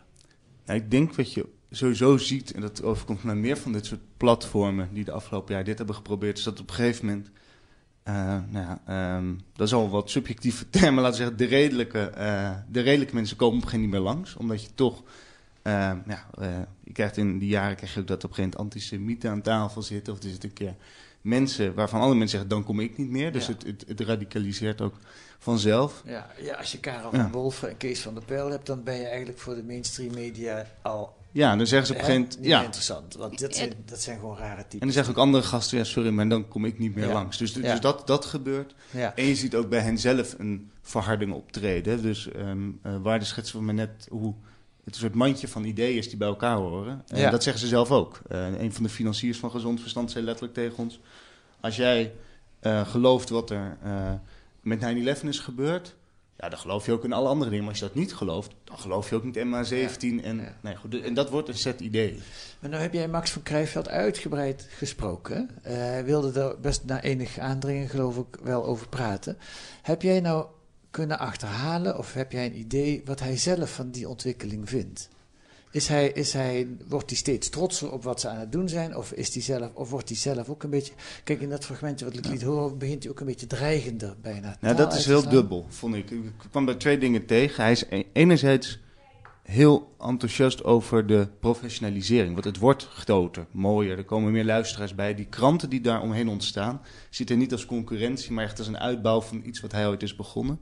Nou, 0.65 0.79
ik 0.79 0.91
denk 0.91 1.15
wat 1.15 1.33
je 1.33 1.45
sowieso 1.69 2.17
ziet, 2.17 2.51
en 2.51 2.61
dat 2.61 2.83
overkomt 2.83 3.23
naar 3.23 3.37
meer 3.37 3.57
van 3.57 3.71
dit 3.71 3.85
soort 3.85 3.99
platformen 4.17 4.89
die 4.93 5.03
de 5.03 5.11
afgelopen 5.11 5.53
jaar 5.53 5.63
dit 5.63 5.77
hebben 5.77 5.95
geprobeerd, 5.95 6.37
is 6.37 6.43
dat 6.43 6.59
op 6.59 6.69
een 6.69 6.75
gegeven 6.75 7.05
moment, 7.05 7.29
eh, 8.03 8.15
nou 8.49 8.65
ja, 8.65 8.81
ehm, 8.85 9.33
dat 9.55 9.67
is 9.67 9.73
al 9.73 9.89
wat 9.89 10.09
subjectieve 10.09 10.69
termen, 10.79 11.03
laten 11.03 11.17
we 11.19 11.23
zeggen, 11.23 11.37
de 11.37 11.55
redelijke, 11.55 11.99
eh, 11.99 12.51
de 12.71 12.81
redelijke 12.81 13.15
mensen 13.15 13.37
komen 13.37 13.57
op 13.57 13.63
een 13.63 13.69
gegeven 13.69 13.89
moment 13.89 14.05
niet 14.05 14.13
meer 14.13 14.21
langs, 14.23 14.35
omdat 14.35 14.63
je 14.63 14.69
toch, 14.75 15.03
eh, 15.61 15.73
ja, 16.07 16.27
eh, 16.37 16.59
je 16.83 16.91
krijgt 16.91 17.17
in 17.17 17.39
die 17.39 17.49
jaren 17.49 17.75
krijg 17.75 17.93
je 17.93 17.99
ook 17.99 18.07
dat 18.07 18.23
op 18.23 18.29
een 18.29 18.35
gegeven 18.35 18.57
moment 18.57 18.73
antisemieten 18.73 19.29
aan 19.29 19.41
tafel 19.41 19.81
zitten, 19.81 20.13
of 20.13 20.23
er 20.23 20.29
zitten 20.29 20.49
een 20.49 20.55
keer 20.55 20.75
mensen 21.21 21.73
waarvan 21.73 21.99
andere 21.99 22.19
mensen 22.19 22.37
zeggen, 22.39 22.55
dan 22.55 22.65
kom 22.65 22.79
ik 22.79 22.97
niet 22.97 23.09
meer, 23.09 23.31
dus 23.31 23.45
Ja. 23.45 23.53
het, 23.53 23.63
het, 23.63 23.83
het 23.87 23.99
radicaliseert 23.99 24.81
ook 24.81 24.95
vanzelf. 25.41 26.01
Ja, 26.05 26.27
ja 26.41 26.53
als 26.55 26.71
je 26.71 26.79
Karel 26.79 27.15
Ja. 27.15 27.21
van 27.21 27.31
Wolf 27.31 27.63
en 27.63 27.77
Kees 27.77 27.99
van 28.01 28.13
der 28.13 28.23
Pijl 28.25 28.49
hebt, 28.49 28.65
dan 28.65 28.83
ben 28.83 28.95
je 28.95 29.05
eigenlijk 29.07 29.39
voor 29.39 29.55
de 29.55 29.63
mainstream 29.63 30.13
media 30.13 30.65
al 30.81 31.15
Ja, 31.31 31.55
dan 31.55 31.67
zeggen 31.67 31.87
ze 31.87 31.93
op 31.93 31.99
een 31.99 32.05
gegeven 32.05 32.21
moment, 32.23 32.39
niet 32.41 32.49
ja. 32.49 32.63
interessant. 32.63 33.15
Want 33.15 33.39
dat 33.39 33.55
zijn, 33.55 33.73
dat 33.85 34.01
zijn 34.01 34.19
gewoon 34.19 34.37
rare 34.37 34.61
types. 34.61 34.73
En 34.79 34.79
dan 34.79 34.91
zeggen 34.91 35.13
ook 35.13 35.19
andere 35.19 35.43
gasten, 35.43 35.77
ja 35.77 35.83
sorry, 35.83 36.09
maar 36.09 36.29
dan 36.29 36.47
kom 36.47 36.65
ik 36.65 36.79
niet 36.79 36.95
meer 36.95 37.07
Ja. 37.07 37.13
langs. 37.13 37.37
Dus, 37.37 37.53
dus 37.53 37.63
Ja. 37.63 37.79
dat, 37.79 38.07
dat 38.07 38.25
gebeurt. 38.25 38.75
Ja. 38.89 39.15
En 39.15 39.25
je 39.25 39.35
ziet 39.35 39.55
ook 39.55 39.69
bij 39.69 39.79
hen 39.79 39.97
zelf 39.97 40.35
een 40.37 40.71
verharding 40.81 41.33
optreden. 41.33 42.01
Dus 42.01 42.31
ehm 42.31 42.69
eh 42.83 42.95
waarde 43.01 43.25
schetsen 43.25 43.57
we 43.57 43.63
maar 43.63 43.73
net 43.73 44.07
hoe 44.09 44.33
het 44.83 44.93
een 44.93 44.99
soort 44.99 45.15
mandje 45.15 45.47
van 45.47 45.63
ideeën 45.63 45.97
is 45.97 46.09
die 46.09 46.17
bij 46.17 46.27
elkaar 46.27 46.55
horen. 46.57 47.03
En 47.07 47.19
Ja. 47.19 47.29
dat 47.29 47.43
zeggen 47.43 47.61
ze 47.61 47.67
zelf 47.67 47.91
ook. 47.91 48.19
Eh, 48.29 48.59
een 48.59 48.73
van 48.73 48.83
de 48.83 48.89
financiers 48.89 49.37
van 49.39 49.51
Gezond 49.51 49.79
Verstand 49.81 50.11
zei 50.11 50.25
letterlijk 50.25 50.53
tegen 50.53 50.77
ons... 50.77 50.99
als 51.59 51.75
jij 51.75 52.13
eh, 52.59 52.87
gelooft 52.87 53.29
wat 53.29 53.49
er 53.49 53.77
eh, 53.83 54.11
met 54.61 54.79
9-11 55.21 55.23
is 55.27 55.39
gebeurd... 55.39 55.95
Ja, 56.37 56.49
dan 56.49 56.59
geloof 56.59 56.85
je 56.85 56.91
ook 56.91 57.03
in 57.03 57.13
alle 57.13 57.27
andere 57.29 57.49
dingen. 57.49 57.65
Maar 57.65 57.73
als 57.73 57.81
je 57.81 57.87
dat 57.87 57.95
niet 57.95 58.13
gelooft, 58.13 58.51
dan 58.63 58.77
geloof 58.77 59.09
je 59.09 59.15
ook 59.15 59.23
niet 59.23 59.37
in 59.37 59.53
MH17. 59.53 60.23
En, 60.23 60.55
nee, 60.61 60.75
goed, 60.75 61.01
en 61.01 61.13
dat 61.13 61.29
wordt 61.29 61.47
een 61.47 61.57
set 61.57 61.79
ideeën. 61.79 62.21
Maar 62.59 62.69
nou 62.69 62.81
heb 62.81 62.93
jij 62.93 63.07
Max 63.07 63.31
van 63.31 63.43
Krijveld 63.43 63.89
uitgebreid 63.89 64.67
gesproken. 64.69 65.49
Eh, 65.63 65.73
Hij 65.75 66.05
wilde 66.05 66.39
er 66.41 66.59
best 66.59 66.83
na 66.85 67.01
enig 67.01 67.37
aandringen, 67.37 67.89
geloof 67.89 68.17
ik, 68.17 68.37
wel 68.43 68.65
over 68.65 68.87
praten. 68.89 69.37
Heb 69.81 70.01
jij 70.01 70.19
nou 70.19 70.45
kunnen 70.91 71.19
achterhalen 71.19 71.97
of 71.97 72.13
heb 72.13 72.31
jij 72.31 72.45
een 72.45 72.59
idee 72.59 73.01
wat 73.05 73.19
hij 73.19 73.37
zelf 73.37 73.73
van 73.73 73.91
die 73.91 74.09
ontwikkeling 74.09 74.69
vindt? 74.69 75.09
Is 75.71 75.87
hij, 75.87 76.11
is 76.11 76.33
hij, 76.33 76.67
wordt 76.87 77.09
hij 77.09 77.17
steeds 77.17 77.49
trotser 77.49 77.91
op 77.91 78.03
wat 78.03 78.19
ze 78.21 78.27
aan 78.29 78.39
het 78.39 78.51
doen 78.51 78.69
zijn? 78.69 78.95
Of, 78.95 79.11
is 79.11 79.33
hij 79.33 79.43
zelf, 79.43 79.73
of 79.73 79.89
wordt 79.89 80.09
hij 80.09 80.17
zelf 80.17 80.49
ook 80.49 80.63
een 80.63 80.69
beetje... 80.69 80.93
Kijk, 81.23 81.41
in 81.41 81.49
dat 81.49 81.65
fragmentje 81.65 82.05
wat 82.05 82.17
ik 82.17 82.25
liet 82.25 82.41
horen, 82.41 82.77
begint 82.77 83.03
hij 83.03 83.11
ook 83.11 83.19
een 83.19 83.25
beetje 83.25 83.47
dreigender 83.47 84.15
bijna. 84.21 84.57
Nou, 84.59 84.75
dat 84.75 84.93
is 84.93 85.05
heel 85.05 85.29
dubbel, 85.29 85.65
vond 85.69 85.95
ik. 85.95 86.11
Ik 86.11 86.21
kwam 86.49 86.65
bij 86.65 86.75
twee 86.75 86.97
dingen 86.97 87.25
tegen. 87.25 87.63
Hij 87.63 87.71
is 87.71 87.83
e- 87.89 88.03
enerzijds 88.13 88.79
heel 89.43 89.95
enthousiast 89.99 90.63
over 90.63 91.07
de 91.07 91.27
professionalisering. 91.39 92.33
Want 92.33 92.45
het 92.45 92.57
wordt 92.57 92.87
groter, 92.87 93.45
mooier. 93.51 93.97
Er 93.97 94.03
komen 94.03 94.31
meer 94.31 94.45
luisteraars 94.45 94.95
bij. 94.95 95.15
Die 95.15 95.25
kranten 95.25 95.69
die 95.69 95.81
daar 95.81 96.01
omheen 96.01 96.27
ontstaan, 96.27 96.81
ziet 97.09 97.29
hij 97.29 97.37
niet 97.37 97.51
als 97.51 97.65
concurrentie, 97.65 98.31
maar 98.31 98.43
echt 98.43 98.57
als 98.57 98.67
een 98.67 98.79
uitbouw 98.79 99.21
van 99.21 99.41
iets 99.45 99.59
wat 99.59 99.71
hij 99.71 99.87
ooit 99.87 100.03
is 100.03 100.15
begonnen. 100.15 100.59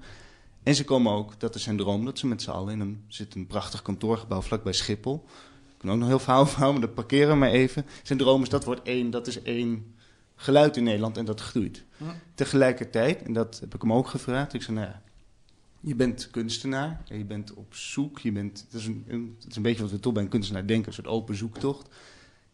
En 0.69 0.75
ze 0.75 0.83
komen 0.83 1.13
ook, 1.13 1.39
dat 1.39 1.55
is 1.55 1.63
zijn 1.63 1.77
droom, 1.77 2.05
dat 2.05 2.19
ze 2.19 2.27
met 2.27 2.41
z'n 2.41 2.49
allen 2.49 2.73
in 2.73 2.79
een, 2.79 3.03
zit 3.07 3.35
een 3.35 3.47
prachtig 3.47 3.81
kantoorgebouw 3.81 4.41
vlakbij 4.41 4.73
Schiphol. 4.73 5.25
Ik 5.69 5.75
kan 5.77 5.91
ook 5.91 5.97
nog 5.97 6.07
heel 6.07 6.19
verhaal 6.19 6.45
houden, 6.47 6.71
maar 6.71 6.81
dat 6.81 6.93
parkeren 6.95 7.29
we 7.29 7.35
maar 7.35 7.49
even. 7.49 7.85
Zijn 8.03 8.19
droom 8.19 8.41
is, 8.41 8.49
dat 8.49 8.63
wordt 8.65 8.81
één, 8.83 9.09
dat 9.09 9.27
is 9.27 9.41
één 9.41 9.95
geluid 10.35 10.77
in 10.77 10.83
Nederland 10.83 11.17
en 11.17 11.25
dat 11.25 11.41
groeit. 11.41 11.83
Hm. 11.97 12.03
Tegelijkertijd, 12.35 13.21
en 13.21 13.33
dat 13.33 13.59
heb 13.59 13.75
ik 13.75 13.81
hem 13.81 13.93
ook 13.93 14.07
gevraagd, 14.07 14.53
ik 14.53 14.61
zei, 14.61 14.77
nou 14.77 14.89
ja, 14.89 15.01
je 15.79 15.95
bent 15.95 16.29
kunstenaar, 16.31 17.01
en 17.07 17.17
je 17.17 17.25
bent 17.25 17.53
op 17.53 17.73
zoek, 17.75 18.19
je 18.19 18.31
bent, 18.31 18.59
het, 18.69 18.73
is 18.79 18.85
een, 18.85 19.05
een- 19.07 19.35
het 19.39 19.49
is 19.49 19.55
een 19.55 19.61
beetje 19.61 19.81
wat 19.81 19.91
we 19.91 19.99
toch 19.99 20.13
bij 20.13 20.23
een 20.23 20.29
kunstenaar 20.29 20.67
denken, 20.67 20.87
een 20.87 20.93
soort 20.93 21.07
open 21.07 21.35
zoektocht. 21.35 21.87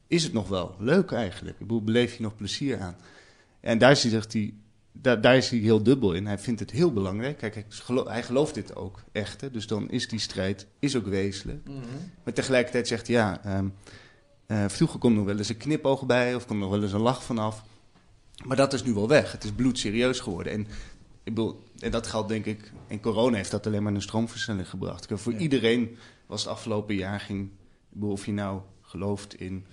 Is 0.08 0.24
het 0.24 0.34
nog 0.34 0.48
wel 0.48 0.76
leuk 0.80 1.12
eigenlijk? 1.12 1.56
Ik 1.60 1.68
bedoel, 1.68 1.84
beleef 1.84 2.16
je 2.16 2.24
nog 2.24 2.36
plezier 2.36 2.80
aan? 2.80 2.96
En 3.60 3.78
daar 3.78 3.96
zegt 3.96 4.34
hij, 4.34 4.54
daar, 5.02 5.22
daar 5.22 5.38
is 5.38 5.50
hij 5.50 5.60
heel 5.60 5.84
dubbel 5.84 6.14
in. 6.14 6.26
Hij 6.26 6.40
vindt 6.40 6.60
het 6.60 6.72
heel 6.72 6.94
belangrijk. 6.94 7.38
Kijk, 7.38 7.54
hij, 7.56 7.66
hij 8.06 8.24
gelooft 8.24 8.54
dit 8.54 8.76
ook 8.76 9.04
echt. 9.12 9.42
Hè? 9.42 9.52
Dus 9.52 9.68
dan 9.68 9.90
is 9.90 10.08
die 10.08 10.20
strijd 10.20 10.68
is 10.80 10.96
ook 10.96 11.06
wezenlijk. 11.08 11.68
Mhm. 11.68 11.80
Maar 12.24 12.34
tegelijkertijd 12.34 12.88
zegt 12.88 13.08
hij, 13.08 13.16
ja, 13.16 13.44
ehm, 13.44 13.68
eh, 14.46 14.66
vroeger 14.68 15.00
kon 15.00 15.12
er 15.12 15.18
nog 15.18 15.26
wel 15.26 15.38
eens 15.38 15.50
een 15.50 15.58
knipoog 15.58 16.06
bij 16.06 16.36
of 16.36 16.46
kon 16.46 16.56
er 16.56 16.62
nog 16.62 16.72
wel 16.72 16.84
eens 16.84 16.94
een 16.94 17.02
lach 17.02 17.24
vanaf. 17.24 17.64
Maar 18.46 18.58
dat 18.58 18.74
is 18.74 18.84
nu 18.84 18.94
wel 18.94 19.08
weg. 19.08 19.32
Het 19.32 19.44
is 19.44 19.52
bloedserieus 19.52 20.20
geworden. 20.20 20.54
En, 20.54 20.62
ik 21.24 21.34
bedoel, 21.34 21.64
en 21.80 21.92
dat 21.92 22.08
geldt 22.08 22.30
denk 22.30 22.46
ik, 22.46 22.72
en 22.88 23.00
corona 23.00 23.36
heeft 23.36 23.52
dat 23.52 23.68
alleen 23.68 23.84
maar 23.84 23.94
een 23.94 24.02
stroomversnelling 24.02 24.70
gebracht. 24.70 25.08
Voor 25.10 25.34
Ja. 25.34 25.40
iedereen 25.40 25.98
was 26.26 26.44
het 26.44 26.52
afgelopen 26.52 26.96
jaar, 26.96 27.20
ging, 27.20 27.50
bedoel, 27.90 28.12
of 28.12 28.26
je 28.26 28.32
nou 28.32 28.62
gelooft 28.82 29.40
in 29.40 29.66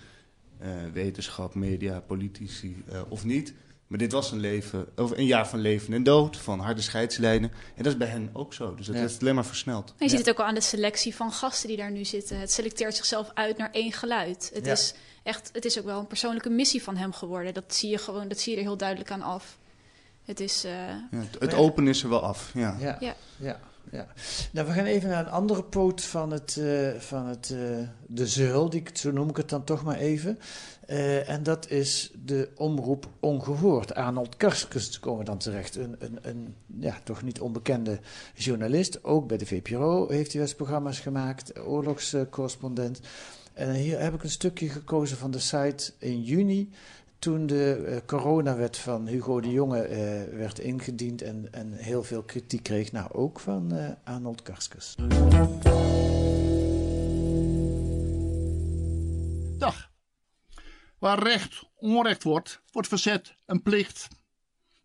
eh, 0.58 0.70
wetenschap, 0.92 1.54
media, 1.54 2.00
politici 2.00 2.82
eh, 2.88 3.00
of 3.08 3.24
niet. 3.24 3.54
Maar 3.92 4.00
dit 4.00 4.12
was 4.12 4.30
een, 4.32 4.40
leven, 4.40 4.86
of 4.96 5.10
een 5.10 5.26
jaar 5.26 5.48
van 5.48 5.58
leven 5.58 5.92
en 5.94 6.02
dood, 6.02 6.36
van 6.36 6.60
harde 6.60 6.80
scheidslijnen. 6.80 7.50
En 7.74 7.82
dat 7.82 7.92
is 7.92 7.98
bij 7.98 8.08
hen 8.08 8.30
ook 8.32 8.54
zo. 8.54 8.74
Dus 8.74 8.86
dat 8.86 8.94
Ja. 8.94 9.00
heeft 9.00 9.12
het 9.12 9.22
alleen 9.22 9.34
maar 9.34 9.44
versneld. 9.44 9.88
En 9.88 9.94
je 9.98 10.08
ziet 10.08 10.18
het 10.18 10.28
ook 10.30 10.38
al 10.38 10.44
aan 10.44 10.54
de 10.54 10.60
selectie 10.60 11.14
van 11.14 11.32
gasten 11.32 11.68
die 11.68 11.76
daar 11.76 11.90
nu 11.90 12.04
zitten. 12.04 12.38
Het 12.40 12.52
selecteert 12.52 12.94
zichzelf 12.96 13.30
uit 13.34 13.56
naar 13.56 13.70
één 13.72 13.92
geluid. 13.92 14.50
Het, 14.54 14.64
Ja. 14.66 14.72
is, 14.72 14.94
echt, 15.22 15.50
het 15.52 15.64
is 15.64 15.78
ook 15.78 15.84
wel 15.84 15.98
een 15.98 16.06
persoonlijke 16.06 16.50
missie 16.50 16.82
van 16.82 16.96
hem 16.96 17.12
geworden. 17.12 17.54
Dat 17.54 17.74
zie 17.74 17.90
je 17.90 17.98
gewoon, 17.98 18.28
dat 18.28 18.38
zie 18.38 18.52
je 18.52 18.58
er 18.58 18.64
heel 18.64 18.76
duidelijk 18.76 19.10
aan 19.10 19.22
af. 19.22 19.58
Het 20.24 20.40
is. 20.40 20.64
eh, 20.64 20.72
Ja, 20.88 20.98
het 21.10 21.36
het 21.38 21.54
open 21.54 21.88
is 21.88 22.02
er 22.02 22.08
wel 22.08 22.22
af. 22.22 22.50
Ja. 22.54 22.76
Ja, 22.80 23.16
Ja. 23.38 23.60
Ja. 23.92 24.06
Nou, 24.52 24.66
we 24.66 24.72
gaan 24.72 24.84
even 24.84 25.08
naar 25.08 25.26
een 25.26 25.32
andere 25.32 25.62
poot 25.62 26.02
van, 26.02 26.30
het, 26.30 26.56
eh, 26.56 27.00
van 27.00 27.26
het, 27.26 27.50
eh, 27.50 27.88
de 28.06 28.26
zeul, 28.26 28.70
die, 28.70 28.82
zo 28.92 29.10
noem 29.10 29.28
ik 29.28 29.36
het 29.36 29.48
dan 29.48 29.64
toch 29.64 29.82
maar 29.82 29.96
even. 29.96 30.38
Eh, 30.86 31.28
en 31.28 31.42
dat 31.42 31.70
is 31.70 32.12
de 32.24 32.48
omroep 32.56 33.08
Ongehoord. 33.20 33.94
Arnold 33.94 34.36
Karskens 34.36 34.98
komen 34.98 35.24
dan 35.24 35.38
terecht. 35.38 35.76
Een, 35.76 35.96
een, 35.98 36.18
een 36.22 36.54
ja, 36.80 36.98
toch 37.04 37.22
niet 37.22 37.40
onbekende 37.40 38.00
journalist. 38.34 39.04
Ook 39.04 39.26
bij 39.26 39.38
de 39.38 39.46
VPRO 39.46 40.08
heeft 40.08 40.32
hij 40.32 40.42
wel 40.42 40.54
programma's 40.54 41.00
gemaakt. 41.00 41.58
Oorlogscorrespondent. 41.58 43.00
En 43.52 43.74
hier 43.74 44.00
heb 44.00 44.14
ik 44.14 44.22
een 44.22 44.30
stukje 44.30 44.68
gekozen 44.68 45.16
van 45.16 45.30
de 45.30 45.38
site 45.38 45.92
in 45.98 46.22
juni 46.22 46.70
toen 47.22 47.46
de 47.46 47.74
eh, 47.74 47.96
coronawet 48.06 48.78
van 48.78 49.06
Hugo 49.06 49.40
de 49.40 49.50
Jonge 49.50 49.82
eh, 49.82 50.36
werd 50.36 50.58
ingediend 50.58 51.22
en, 51.22 51.52
en 51.52 51.72
heel 51.72 52.02
veel 52.02 52.22
kritiek 52.22 52.62
kreeg, 52.62 52.92
nou 52.92 53.12
ook 53.12 53.40
van 53.40 53.72
eh, 53.72 53.90
Arnold 54.04 54.42
Karskens. 54.42 54.94
Dag. 59.58 59.90
Waar 60.98 61.22
recht 61.22 61.64
onrecht 61.74 62.22
wordt, 62.22 62.62
wordt 62.70 62.88
verzet 62.88 63.36
een 63.46 63.62
plicht. 63.62 64.08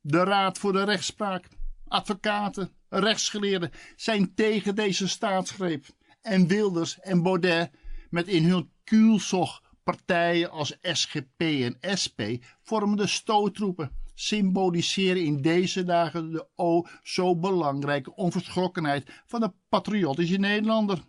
De 0.02 0.23
Raad 0.23 0.58
voor 0.58 0.73
de 0.73 0.84
Rechtspraak, 0.84 1.47
advocaten, 1.88 2.71
rechtsgeleerden 2.89 3.71
zijn 3.95 4.34
tegen 4.34 4.76
deze 4.76 5.08
staatsgreep. 5.08 5.86
En 6.21 6.47
Wilders 6.47 7.00
en 7.00 7.23
Baudet 7.23 7.71
met 8.10 8.28
in 8.28 8.43
hun 8.43 8.71
kuelzog 8.84 9.62
partijen 9.93 10.52
als 10.52 10.78
SGP 10.82 11.39
en 11.39 11.78
SP 12.02 12.19
vormen 12.62 12.97
de 12.97 13.08
stoottroepen. 13.08 13.91
Symboliseren 14.13 15.23
in 15.23 15.41
deze 15.41 15.84
dagen 15.84 16.32
de 16.32 16.47
o 16.56 16.88
zo 17.04 17.36
belangrijke 17.36 18.15
onverschrokkenheid 18.15 19.21
van 19.26 19.39
de 19.39 19.52
patriotische 19.69 20.38
Nederlander. 20.38 21.00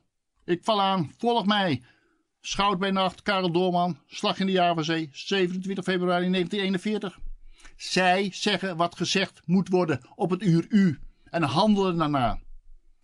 Ik 0.45 0.65
val 0.65 0.83
aan, 0.83 1.13
volg 1.17 1.47
mij. 1.47 1.83
Schout 2.41 2.79
bij 2.79 2.91
nacht, 2.91 3.23
Karel 3.23 3.53
Doorman, 3.53 3.99
Slag 4.07 4.39
in 4.39 4.47
de 4.47 4.53
Javazee, 4.53 5.09
27 5.13 5.85
februari 5.85 6.31
1941. 6.31 7.19
Zij 7.77 8.29
zeggen 8.33 8.77
wat 8.77 8.97
gezegd 8.97 9.41
moet 9.45 9.69
worden 9.69 10.01
op 10.15 10.31
het 10.31 10.43
uur 10.43 10.67
U 10.69 10.99
en 11.25 11.43
handelen 11.43 11.97
daarna. 11.97 12.41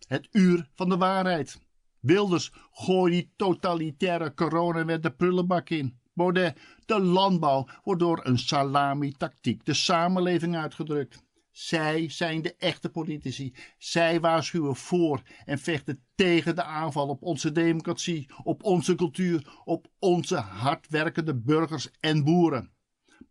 Het 0.07 0.27
uur 0.31 0.69
van 0.75 0.89
de 0.89 0.97
waarheid. 0.97 1.64
Wilders, 2.05 2.51
gooi 2.71 3.11
die 3.11 3.31
totalitaire 3.35 4.33
coronawet 4.33 5.03
de 5.03 5.11
prullenbak 5.11 5.69
in. 5.69 5.99
Baudet, 6.13 6.57
de 6.85 6.99
landbouw 6.99 7.67
wordt 7.83 8.01
door 8.01 8.19
een 8.23 8.39
salami-tactiek 8.39 9.65
de 9.65 9.73
samenleving 9.73 10.55
uitgedrukt. 10.55 11.23
Zij 11.51 12.09
zijn 12.09 12.41
de 12.41 12.55
echte 12.55 12.89
politici. 12.89 13.55
Zij 13.77 14.19
waarschuwen 14.19 14.75
voor 14.75 15.21
en 15.45 15.59
vechten 15.59 16.03
tegen 16.15 16.55
de 16.55 16.63
aanval 16.63 17.07
op 17.07 17.23
onze 17.23 17.51
democratie, 17.51 18.29
op 18.43 18.63
onze 18.63 18.95
cultuur, 18.95 19.61
op 19.63 19.87
onze 19.99 20.35
hardwerkende 20.35 21.35
burgers 21.35 21.89
en 21.99 22.23
boeren. 22.23 22.71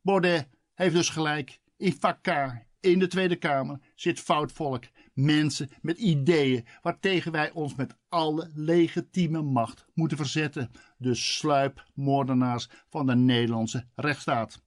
Baudet 0.02 0.48
heeft 0.74 0.94
dus 0.94 1.08
gelijk. 1.08 1.60
In 1.76 1.96
vakka, 2.00 2.66
in 2.80 2.98
de 2.98 3.06
Tweede 3.06 3.36
Kamer, 3.36 3.78
zit 3.94 4.20
fout 4.20 4.52
volk. 4.52 4.84
Mensen 5.14 5.70
met 5.82 5.98
ideeën 5.98 6.66
waartegen 6.82 7.32
wij 7.32 7.50
ons 7.50 7.74
met 7.74 7.96
alle 8.08 8.50
legitieme 8.54 9.42
macht 9.42 9.84
moeten 9.94 10.16
verzetten. 10.16 10.70
De 10.96 11.14
sluipmoordenaars 11.14 12.68
van 12.88 13.06
de 13.06 13.14
Nederlandse 13.14 13.86
rechtsstaat. 13.94 14.62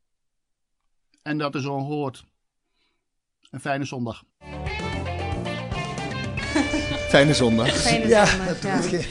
En 1.21 1.37
dat 1.37 1.55
is 1.55 1.65
ongehoord. 1.65 2.25
Een 3.49 3.59
fijne 3.59 3.85
zondag. 3.85 4.23
Fijne 7.09 7.33
zondag. 7.33 7.77
Fijne 7.77 8.07
ja, 8.07 8.25
zondag, 8.25 8.61
ja. 8.61 8.81
geen, 8.81 9.05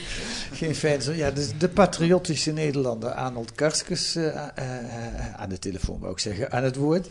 geen 0.53 0.75
fijne 0.75 1.03
zondag. 1.03 1.23
Ja, 1.23 1.31
de, 1.31 1.57
de 1.57 1.69
patriotische 1.69 2.53
Nederlander 2.53 3.11
Arnold 3.11 3.53
Karskes 3.53 4.17
eh, 4.17 4.27
eh, 4.27 4.49
eh, 4.57 5.35
aan 5.35 5.49
de 5.49 5.59
telefoon, 5.59 6.01
wou 6.01 6.13
ik 6.13 6.19
zeggen, 6.19 6.53
aan 6.53 6.63
het 6.63 6.77
woord. 6.77 7.09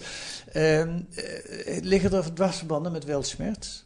Ehm, 0.51 0.99
eh, 1.15 1.81
liggen 1.81 2.13
er 2.13 2.33
dwarsverbanden 2.33 2.91
met 2.91 3.03
weltschmerz? 3.03 3.83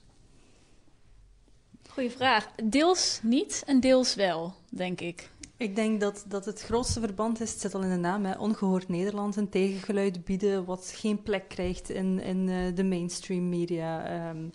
Goeie 1.93 2.11
vraag. 2.11 2.47
Deels 2.63 3.19
niet 3.23 3.63
en 3.65 3.79
deels 3.79 4.15
wel, 4.15 4.53
denk 4.69 5.01
ik. 5.01 5.29
Ik 5.57 5.75
denk 5.75 5.99
dat, 5.99 6.25
dat 6.27 6.45
het 6.45 6.61
grootste 6.61 6.99
verband 6.99 7.41
is, 7.41 7.51
het 7.51 7.59
zit 7.59 7.73
al 7.75 7.81
in 7.81 7.89
de 7.89 7.95
naam, 7.95 8.25
hè, 8.25 8.37
ongehoord 8.37 8.87
Nederland, 8.87 9.35
een 9.35 9.49
tegengeluid 9.49 10.25
bieden 10.25 10.65
wat 10.65 10.93
geen 10.95 11.21
plek 11.21 11.49
krijgt 11.49 11.89
in, 11.89 12.19
in 12.19 12.49
eh, 12.49 12.75
de 12.75 12.83
mainstream 12.83 13.49
media. 13.49 14.05
ehm, 14.05 14.49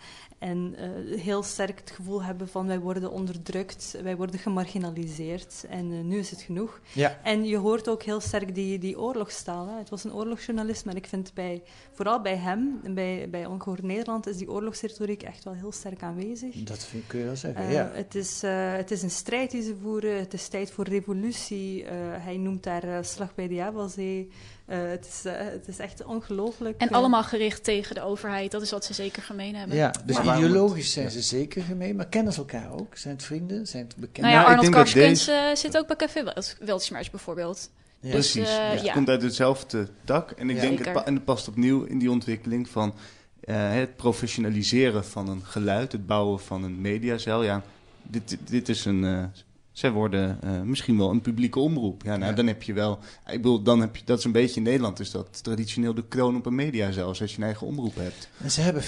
en 0.45 0.75
eh, 0.77 1.21
heel 1.21 1.43
sterk 1.43 1.79
het 1.79 1.91
gevoel 1.91 2.23
hebben 2.23 2.49
van 2.49 2.67
wij 2.67 2.79
worden 2.79 3.11
onderdrukt, 3.11 3.99
wij 4.03 4.17
worden 4.17 4.41
gemarginaliseerd 4.41 5.65
en 5.69 5.93
eh, 5.93 6.01
nu 6.01 6.19
is 6.19 6.31
het 6.31 6.41
genoeg. 6.41 6.81
Ja. 6.93 7.19
En 7.23 7.45
je 7.45 7.57
hoort 7.57 7.89
ook 7.89 8.03
heel 8.03 8.21
sterk 8.21 8.55
die, 8.55 8.79
die 8.79 8.99
oorlogstaal. 8.99 9.69
Hè. 9.69 9.79
Het 9.79 9.91
was 9.91 10.05
een 10.05 10.13
oorlogsjournalist, 10.13 10.85
maar 10.85 10.97
ik 10.97 11.07
vind 11.07 11.35
bij, 11.35 11.63
vooral 11.93 12.21
bij 12.21 12.37
hem, 12.37 12.81
bij, 12.95 13.31
bij 13.31 13.47
Ongehoord 13.47 13.83
Nederland, 13.83 14.27
is 14.27 14.37
die 14.37 14.51
oorlogsretoriek 14.51 15.23
echt 15.23 15.45
wel 15.45 15.55
heel 15.55 15.73
sterk 15.73 16.03
aanwezig. 16.03 16.55
Dat 16.55 16.85
vind, 16.85 17.07
kun 17.07 17.19
je 17.19 17.25
wel 17.25 17.37
zeggen, 17.37 17.65
Eh, 17.65 17.73
ja. 17.73 17.91
het, 17.93 18.15
is, 18.15 18.43
het 18.77 18.91
is 18.91 19.03
een 19.03 19.11
strijd 19.11 19.51
die 19.51 19.63
ze 19.63 19.77
voeren. 19.83 20.19
Het 20.19 20.33
is 20.33 20.49
tijd 20.49 20.71
voor 20.71 20.85
revolutie. 20.85 21.85
Hij 22.19 22.37
noemt 22.37 22.63
daar 22.63 23.05
Slag 23.05 23.35
bij 23.35 23.49
de 23.49 23.55
Javelzee. 23.55 24.31
Eh, 24.67 24.79
het, 24.89 25.07
is, 25.07 25.25
eh, 25.25 25.33
het 25.39 25.69
is 25.69 25.79
echt 25.79 26.05
ongelooflijk. 26.05 26.81
En 26.81 26.89
eh. 26.89 26.95
allemaal 26.95 27.23
gericht 27.25 27.65
tegen 27.65 27.95
de 27.95 28.01
overheid. 28.03 28.51
Dat 28.51 28.63
is 28.63 28.71
wat 28.71 28.85
ze 28.85 28.95
zeker 28.95 29.23
gemeen 29.23 29.55
hebben. 29.55 29.77
Ja, 29.77 29.95
dus 30.05 30.23
Maar- 30.23 30.37
ideologisch 30.39 30.93
zijn 30.93 31.11
ze 31.11 31.23
zeker 31.23 31.63
gemeen, 31.63 31.97
maar 31.97 32.07
kennen 32.07 32.33
ze 32.33 32.39
elkaar 32.39 32.73
ook? 32.73 32.97
Zijn 32.97 33.15
het 33.15 33.25
vrienden? 33.25 33.67
Zijn 33.67 33.85
het 33.85 33.97
bekenden? 33.97 34.31
Nou 34.33 34.43
ja, 34.43 34.49
Arnold 34.49 34.61
denk 34.61 34.75
dat 34.75 34.83
Karskens 34.93 35.25
deze- 35.25 35.51
zit 35.61 35.77
ook 35.77 35.87
bij 35.87 35.97
Café 35.97 36.25
Wel- 36.25 36.43
Weltschmerz 36.61 37.11
bijvoorbeeld. 37.11 37.71
Ja. 38.01 38.13
Dus, 38.13 38.31
Precies. 38.33 38.57
eh, 38.57 38.71
het 38.71 38.83
ja. 38.85 38.93
komt 38.93 39.09
uit 39.09 39.23
hetzelfde 39.23 39.89
dak. 40.05 40.31
En 40.31 40.51
ik 40.51 40.57
Ja. 40.57 40.63
denk, 40.63 40.85
het, 40.85 41.05
en 41.05 41.15
het 41.15 41.25
past 41.25 41.49
opnieuw 41.49 41.83
in 41.85 41.99
die 41.99 42.11
ontwikkeling 42.11 42.69
van 42.69 42.95
eh, 43.41 43.73
het 43.73 43.97
professionaliseren 43.97 45.05
van 45.05 45.29
een 45.29 45.45
geluid, 45.45 45.93
het 45.93 46.07
bouwen 46.07 46.41
van 46.41 46.65
een 46.65 46.81
mediacel. 46.81 47.43
Ja, 47.43 47.63
dit, 48.03 48.37
dit 48.45 48.69
is 48.69 48.85
een. 48.85 49.31
Zij 49.75 49.91
worden 49.91 50.39
eh, 50.43 50.61
misschien 50.61 50.99
wel 50.99 51.11
een 51.11 51.21
publieke 51.21 51.59
omroep. 51.59 52.03
Ja, 52.03 52.17
nou, 52.17 52.31
Ja. 52.31 52.37
dan 52.37 52.47
heb 52.47 52.63
je 52.63 52.73
wel. 52.73 52.99
Ik 53.27 53.33
bedoel, 53.43 53.63
dan 53.63 53.81
heb 53.81 53.97
je, 53.97 54.03
dat 54.05 54.19
is 54.19 54.25
een 54.25 54.33
beetje 54.33 54.57
in 54.57 54.63
Nederland, 54.63 55.01
is 55.01 55.11
dat 55.11 55.43
traditioneel 55.43 55.95
de 55.95 56.05
kroon 56.09 56.37
op 56.37 56.47
een 56.47 56.55
media 56.55 56.91
zelfs, 56.91 57.21
als 57.21 57.31
je 57.31 57.37
een 57.39 57.45
eigen 57.45 57.67
omroep 57.67 57.95
hebt. 57.97 58.29
En 58.43 58.51
ze 58.51 58.61
hebben 58.61 58.83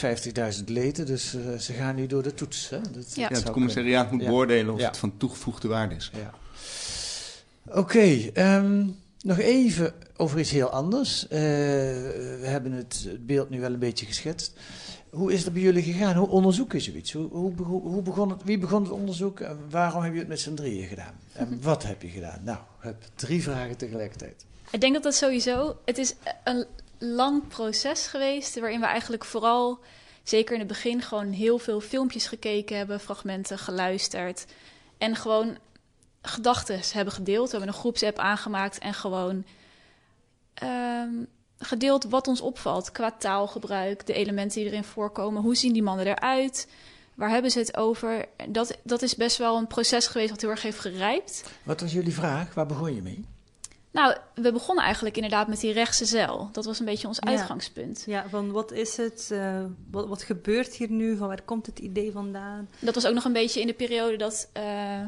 50.000 0.58 0.64
leden, 0.66 1.06
dus 1.06 1.34
eh, 1.34 1.58
ze 1.58 1.72
gaan 1.72 1.94
nu 1.94 2.06
door 2.06 2.22
de 2.22 2.34
toets. 2.34 2.68
Hè? 2.70 2.80
Dat, 2.92 3.14
Ja. 3.14 3.28
het 3.28 3.50
commissariaat 3.50 4.10
moet. 4.12 4.20
Ja. 4.22 4.28
beoordelen 4.28 4.74
of 4.74 4.80
Ja. 4.80 4.86
het 4.86 4.96
van 4.98 5.16
toegevoegde 5.16 5.68
waarde 5.68 5.94
is. 5.94 6.10
Ja. 6.14 6.30
Oké, 7.80 8.30
ehm, 8.32 8.86
nog 9.20 9.38
even 9.38 9.92
over 10.16 10.38
iets 10.40 10.50
heel 10.50 10.68
anders. 10.70 11.28
Eh, 11.28 11.38
we 11.40 12.42
hebben 12.42 12.72
het, 12.72 13.04
het 13.08 13.26
beeld 13.26 13.50
nu 13.50 13.60
wel 13.60 13.72
een 13.72 13.78
beetje 13.78 14.06
geschetst. 14.06 14.52
Hoe 15.16 15.32
is 15.32 15.44
het 15.44 15.52
bij 15.52 15.62
jullie 15.62 15.82
gegaan? 15.82 16.16
Hoe 16.16 16.28
onderzoeken 16.28 16.80
zoiets? 16.80 17.12
Hoe, 17.12 17.28
hoe, 17.30 17.80
hoe 17.80 18.02
begon 18.02 18.30
het, 18.30 18.42
wie 18.44 18.58
begon 18.58 18.82
het 18.82 18.92
onderzoek 18.92 19.40
en 19.40 19.70
waarom 19.70 20.02
heb 20.02 20.12
je 20.12 20.18
het 20.18 20.28
met 20.28 20.40
z'n 20.40 20.54
drieën 20.54 20.86
gedaan? 20.86 21.14
En 21.32 21.58
wat 21.62 21.82
heb 21.82 22.02
je 22.02 22.08
gedaan? 22.08 22.40
Nou, 22.44 22.58
ik 22.58 22.82
heb 22.82 23.02
drie 23.14 23.42
vragen 23.42 23.76
tegelijkertijd. 23.76 24.46
Ik 24.70 24.80
denk 24.80 24.94
dat 24.94 25.02
dat 25.02 25.14
sowieso. 25.14 25.76
Het 25.84 25.98
is 25.98 26.14
een 26.44 26.66
lang 26.98 27.48
proces 27.48 28.06
geweest. 28.06 28.60
waarin 28.60 28.80
we 28.80 28.86
eigenlijk 28.86 29.24
vooral, 29.24 29.78
zeker 30.22 30.52
in 30.52 30.58
het 30.58 30.68
begin, 30.68 31.02
gewoon 31.02 31.30
heel 31.30 31.58
veel 31.58 31.80
filmpjes 31.80 32.26
gekeken 32.26 32.76
hebben, 32.76 33.00
fragmenten 33.00 33.58
geluisterd. 33.58 34.46
En 34.98 35.16
gewoon 35.16 35.56
gedachten 36.22 36.80
hebben 36.92 37.14
gedeeld. 37.14 37.50
We 37.50 37.56
hebben 37.56 37.74
een 37.74 37.80
groepsapp 37.80 38.18
aangemaakt 38.18 38.78
en 38.78 38.94
gewoon 38.94 39.44
ehm, 40.54 41.12
gedeeld 41.58 42.04
wat 42.04 42.28
ons 42.28 42.40
opvalt 42.40 42.92
qua 42.92 43.10
taalgebruik, 43.18 44.06
de 44.06 44.12
elementen 44.12 44.60
die 44.60 44.70
erin 44.70 44.84
voorkomen. 44.84 45.42
Hoe 45.42 45.54
zien 45.56 45.72
die 45.72 45.82
mannen 45.82 46.06
eruit? 46.06 46.68
Waar 47.14 47.30
hebben 47.30 47.50
ze 47.50 47.58
het 47.58 47.76
over? 47.76 48.24
Dat, 48.48 48.78
dat 48.82 49.02
is 49.02 49.16
best 49.16 49.36
wel 49.36 49.56
een 49.56 49.66
proces 49.66 50.06
geweest 50.06 50.30
wat 50.30 50.40
heel 50.40 50.50
erg 50.50 50.62
heeft 50.62 50.78
gerijpt. 50.80 51.44
Wat 51.62 51.80
was 51.80 51.92
jullie 51.92 52.14
vraag? 52.14 52.54
Waar 52.54 52.66
begon 52.66 52.94
je 52.94 53.02
mee? 53.02 53.24
Nou, 53.90 54.16
we 54.34 54.52
begonnen 54.52 54.84
eigenlijk 54.84 55.14
inderdaad 55.16 55.48
met 55.48 55.60
die 55.60 55.72
rechtse 55.72 56.04
zeil. 56.04 56.48
Dat 56.52 56.64
was 56.64 56.78
een 56.78 56.84
beetje 56.84 57.08
ons 57.08 57.18
Ja. 57.20 57.30
uitgangspunt. 57.30 58.02
Ja, 58.06 58.28
van 58.28 58.50
wat 58.52 58.72
is 58.72 58.96
het? 58.96 59.28
eh, 59.32 59.64
wat, 59.90 60.08
wat 60.08 60.22
gebeurt 60.22 60.74
hier 60.74 60.90
nu? 60.90 61.16
Van 61.16 61.28
waar 61.28 61.42
komt 61.42 61.66
het 61.66 61.78
idee 61.78 62.12
vandaan? 62.12 62.68
Dat 62.78 62.94
was 62.94 63.06
ook 63.06 63.14
nog 63.14 63.24
een 63.24 63.32
beetje 63.32 63.60
in 63.60 63.66
de 63.66 63.72
periode 63.74 64.16
dat 64.16 64.48
eh, 64.52 65.00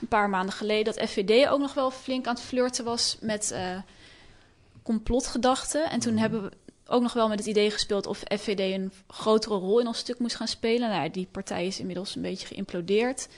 een 0.00 0.08
paar 0.08 0.28
maanden 0.30 0.54
geleden 0.54 0.94
dat 0.94 1.08
FVD 1.08 1.48
ook 1.48 1.60
nog 1.60 1.74
wel 1.74 1.90
flink 1.90 2.26
aan 2.26 2.34
het 2.34 2.42
flirten 2.42 2.84
was 2.84 3.16
met 3.20 3.50
eh, 3.50 3.76
complotgedachten. 4.82 5.90
En 5.90 6.00
toen 6.00 6.16
hebben 6.16 6.42
we 6.42 6.50
ook 6.86 7.02
nog 7.02 7.12
wel 7.12 7.28
met 7.28 7.38
het 7.38 7.48
idee 7.48 7.70
gespeeld 7.70 8.06
of 8.06 8.18
FVD 8.38 8.60
een 8.60 8.92
grotere 9.08 9.54
rol 9.54 9.80
in 9.80 9.86
ons 9.86 9.98
stuk 9.98 10.18
moest 10.18 10.36
gaan 10.36 10.48
spelen. 10.48 10.88
Nou, 10.90 11.02
ja, 11.02 11.08
die 11.08 11.28
partij 11.30 11.66
is 11.66 11.78
inmiddels 11.80 12.16
een 12.16 12.22
beetje 12.22 12.46
geïmplodeerd. 12.46 13.28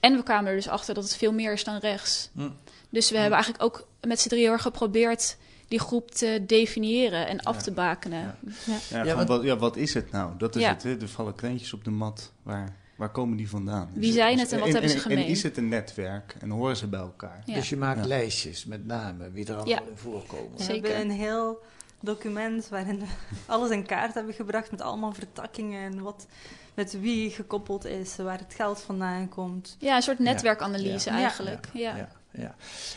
En 0.00 0.16
we 0.16 0.22
kwamen 0.22 0.50
er 0.50 0.56
dus 0.56 0.68
achter 0.68 0.94
dat 0.94 1.04
het 1.04 1.16
veel 1.16 1.32
meer 1.32 1.52
is 1.52 1.64
dan 1.64 1.76
rechts. 1.78 2.30
Hm. 2.34 2.48
Dus 2.90 3.10
we 3.10 3.16
hebben 3.16 3.34
eigenlijk 3.34 3.64
ook 3.64 3.86
met 4.00 4.20
z'n 4.20 4.28
drieën 4.28 4.58
geprobeerd 4.60 5.36
die 5.68 5.80
groep 5.80 6.10
te 6.10 6.42
definiëren 6.46 7.26
en 7.26 7.40
af 7.40 7.62
te 7.62 7.70
bakenen. 7.72 8.36
Ja. 8.66 8.78
Ja, 8.90 9.04
Ja, 9.04 9.10
gewoon 9.10 9.26
wat, 9.26 9.42
ja, 9.42 9.56
wat 9.56 9.76
is 9.76 9.94
het 9.94 10.10
nou? 10.10 10.32
Dat 10.38 10.56
is 10.56 10.62
Ja. 10.62 10.68
het, 10.68 10.82
hè? 10.82 11.00
Er 11.00 11.08
vallen 11.08 11.34
kleintjes 11.34 11.72
op 11.72 11.84
de 11.84 11.90
mat. 11.90 12.32
Waar, 12.42 12.76
waar 12.98 13.10
komen 13.10 13.36
die 13.36 13.48
vandaan? 13.48 13.90
Wie 13.94 14.12
zijn 14.12 14.38
het 14.38 14.52
en 14.52 14.58
wat 14.58 14.68
hebben 14.68 14.90
ze 14.90 14.96
En 14.96 15.02
gemeen? 15.02 15.26
is 15.26 15.42
het 15.42 15.56
een 15.56 15.68
netwerk 15.68 16.36
en 16.40 16.50
horen 16.50 16.76
ze 16.76 16.86
bij 16.86 17.00
elkaar? 17.00 17.42
Ja. 17.46 17.54
Dus 17.54 17.68
je 17.68 17.76
maakt 17.76 18.00
Ja. 18.00 18.06
lijstjes 18.06 18.64
met 18.64 18.86
namen, 18.86 19.32
wie 19.32 19.44
er 19.46 19.54
allemaal 19.54 19.68
Ja. 19.74 19.80
in 19.90 19.96
voorkomen. 19.96 20.56
We 20.58 20.64
hebben 20.64 21.00
een 21.00 21.10
heel 21.10 21.62
document 22.00 22.68
waarin 22.68 22.98
we 22.98 23.04
alles 23.46 23.70
in 23.70 23.86
kaart 23.86 24.14
hebben 24.14 24.34
gebracht 24.34 24.70
met 24.70 24.80
allemaal 24.80 25.12
vertakkingen 25.12 25.82
en 25.92 26.02
wat 26.02 26.26
met 26.74 27.00
wie 27.00 27.30
gekoppeld 27.30 27.84
is, 27.84 28.16
waar 28.16 28.38
het 28.38 28.54
geld 28.54 28.80
vandaan 28.80 29.28
komt. 29.28 29.76
Ja, 29.78 29.96
een 29.96 30.02
soort 30.02 30.18
netwerkanalyse 30.18 31.10
Ja. 31.10 31.16
eigenlijk. 31.16 31.68
Ja. 31.72 31.96
Ja, 31.96 32.08
ja. 32.32 32.54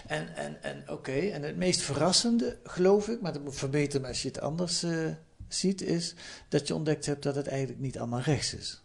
En, 0.08 0.36
en, 0.36 0.64
en 0.64 0.84
oké, 0.88 1.12
en 1.20 1.44
het 1.44 1.58
meest 1.58 1.82
verrassende, 1.82 2.58
geloof 2.64 3.08
ik, 3.08 3.22
maar 3.22 3.34
dat 3.34 3.44
moet 3.44 3.56
verbeteren 3.56 4.08
als 4.08 4.22
je 4.22 4.28
het 4.28 4.42
anders 4.42 4.84
eh, 4.84 5.08
ziet, 5.48 5.82
is 5.82 6.16
dat 6.50 6.68
je 6.68 6.76
ontdekt 6.76 7.06
hebt 7.06 7.24
dat 7.24 7.36
het 7.36 7.48
eigenlijk 7.48 7.80
niet 7.80 7.98
allemaal 8.00 8.22
rechts 8.22 8.54
is. 8.54 8.81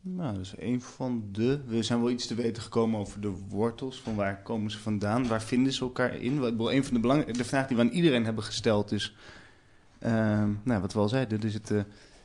Nou, 0.00 0.32
dat 0.34 0.42
is 0.44 0.54
een 0.58 0.80
van 0.80 1.24
de. 1.32 1.60
We 1.66 1.82
zijn 1.82 2.00
wel 2.00 2.10
iets 2.10 2.26
te 2.26 2.34
weten 2.34 2.62
gekomen 2.62 3.00
over 3.00 3.20
de 3.20 3.32
wortels. 3.48 4.00
Van 4.00 4.14
waar 4.14 4.42
komen 4.42 4.70
ze 4.70 4.78
vandaan? 4.78 5.26
Waar 5.28 5.42
vinden 5.42 5.72
ze 5.72 5.80
elkaar 5.80 6.14
in? 6.14 6.38
Wat- 6.56 6.70
Een 6.72 6.84
van 6.84 6.94
de 6.94 7.00
belangrijke. 7.00 7.38
De 7.38 7.44
vraag 7.44 7.66
die 7.66 7.76
we 7.76 7.82
aan 7.82 7.88
iedereen 7.88 8.24
hebben 8.24 8.44
gesteld 8.44 8.92
is. 8.92 9.14
ehm, 9.98 10.50
nou, 10.62 10.80
wat 10.80 10.92
we 10.92 10.98
al 10.98 11.08
zeiden. 11.08 11.40
Er 11.42 11.50
zitten, 11.50 11.76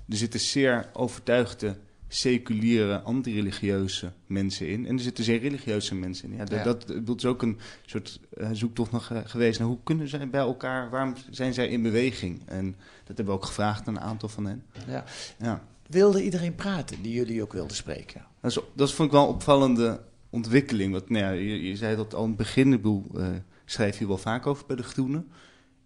er 0.10 0.16
zitten 0.18 0.40
zeer 0.40 0.90
overtuigde, 0.94 1.78
seculiere, 2.08 3.00
antireligieuze 3.02 4.12
mensen 4.28 4.68
in. 4.68 4.86
En 4.88 4.96
er 4.96 5.02
zitten 5.04 5.24
zeer 5.24 5.40
religieuze 5.40 5.96
mensen 5.96 6.32
in. 6.32 6.38
Ja. 6.38 6.64
Dat, 6.64 6.88
dat 7.06 7.18
is 7.18 7.26
ook 7.26 7.42
een 7.42 7.60
soort 7.86 8.20
eh, 8.38 8.50
zoektocht 8.52 8.92
nog 8.92 9.10
eh, 9.12 9.18
geweest 9.24 9.60
naar 9.60 9.68
hoe 9.68 9.78
kunnen 9.84 10.08
zij 10.08 10.30
bij 10.30 10.40
elkaar. 10.42 10.90
Waarom 10.90 11.14
zijn 11.30 11.54
zij 11.54 11.68
in 11.68 11.82
beweging? 11.82 12.42
En 12.46 12.66
dat 13.06 13.08
hebben 13.18 13.26
we 13.26 13.32
ook 13.40 13.46
gevraagd 13.46 13.88
aan 13.88 13.96
een 13.96 14.02
aantal 14.02 14.30
van 14.30 14.46
hen. 14.46 14.64
Ja. 14.88 15.04
Ja. 15.40 15.64
Wilde 15.88 16.24
iedereen 16.24 16.56
praten 16.56 17.02
die 17.02 17.14
jullie 17.14 17.42
ook 17.42 17.54
wilden 17.54 17.76
spreken? 17.76 18.26
Dat, 18.42 18.52
is, 18.52 18.60
dat 18.74 18.92
vond 18.92 19.08
ik 19.08 19.14
wel 19.14 19.24
een 19.24 19.34
opvallende 19.34 20.02
ontwikkeling. 20.30 20.92
Want 20.92 21.10
nou 21.10 21.24
ja, 21.24 21.32
je, 21.32 21.64
je 21.64 21.76
zei 21.76 21.96
dat 21.96 22.14
al 22.14 22.22
in 22.22 22.28
het 22.28 22.38
begin, 22.38 22.74
ik 22.74 22.82
bedoel, 22.82 23.06
eh, 23.16 23.28
schrijf 23.66 24.00
je 24.00 24.08
wel 24.08 24.18
vaak 24.18 24.48
over 24.48 24.66
bij 24.66 24.76
de 24.76 24.84
Groenen. 24.84 25.28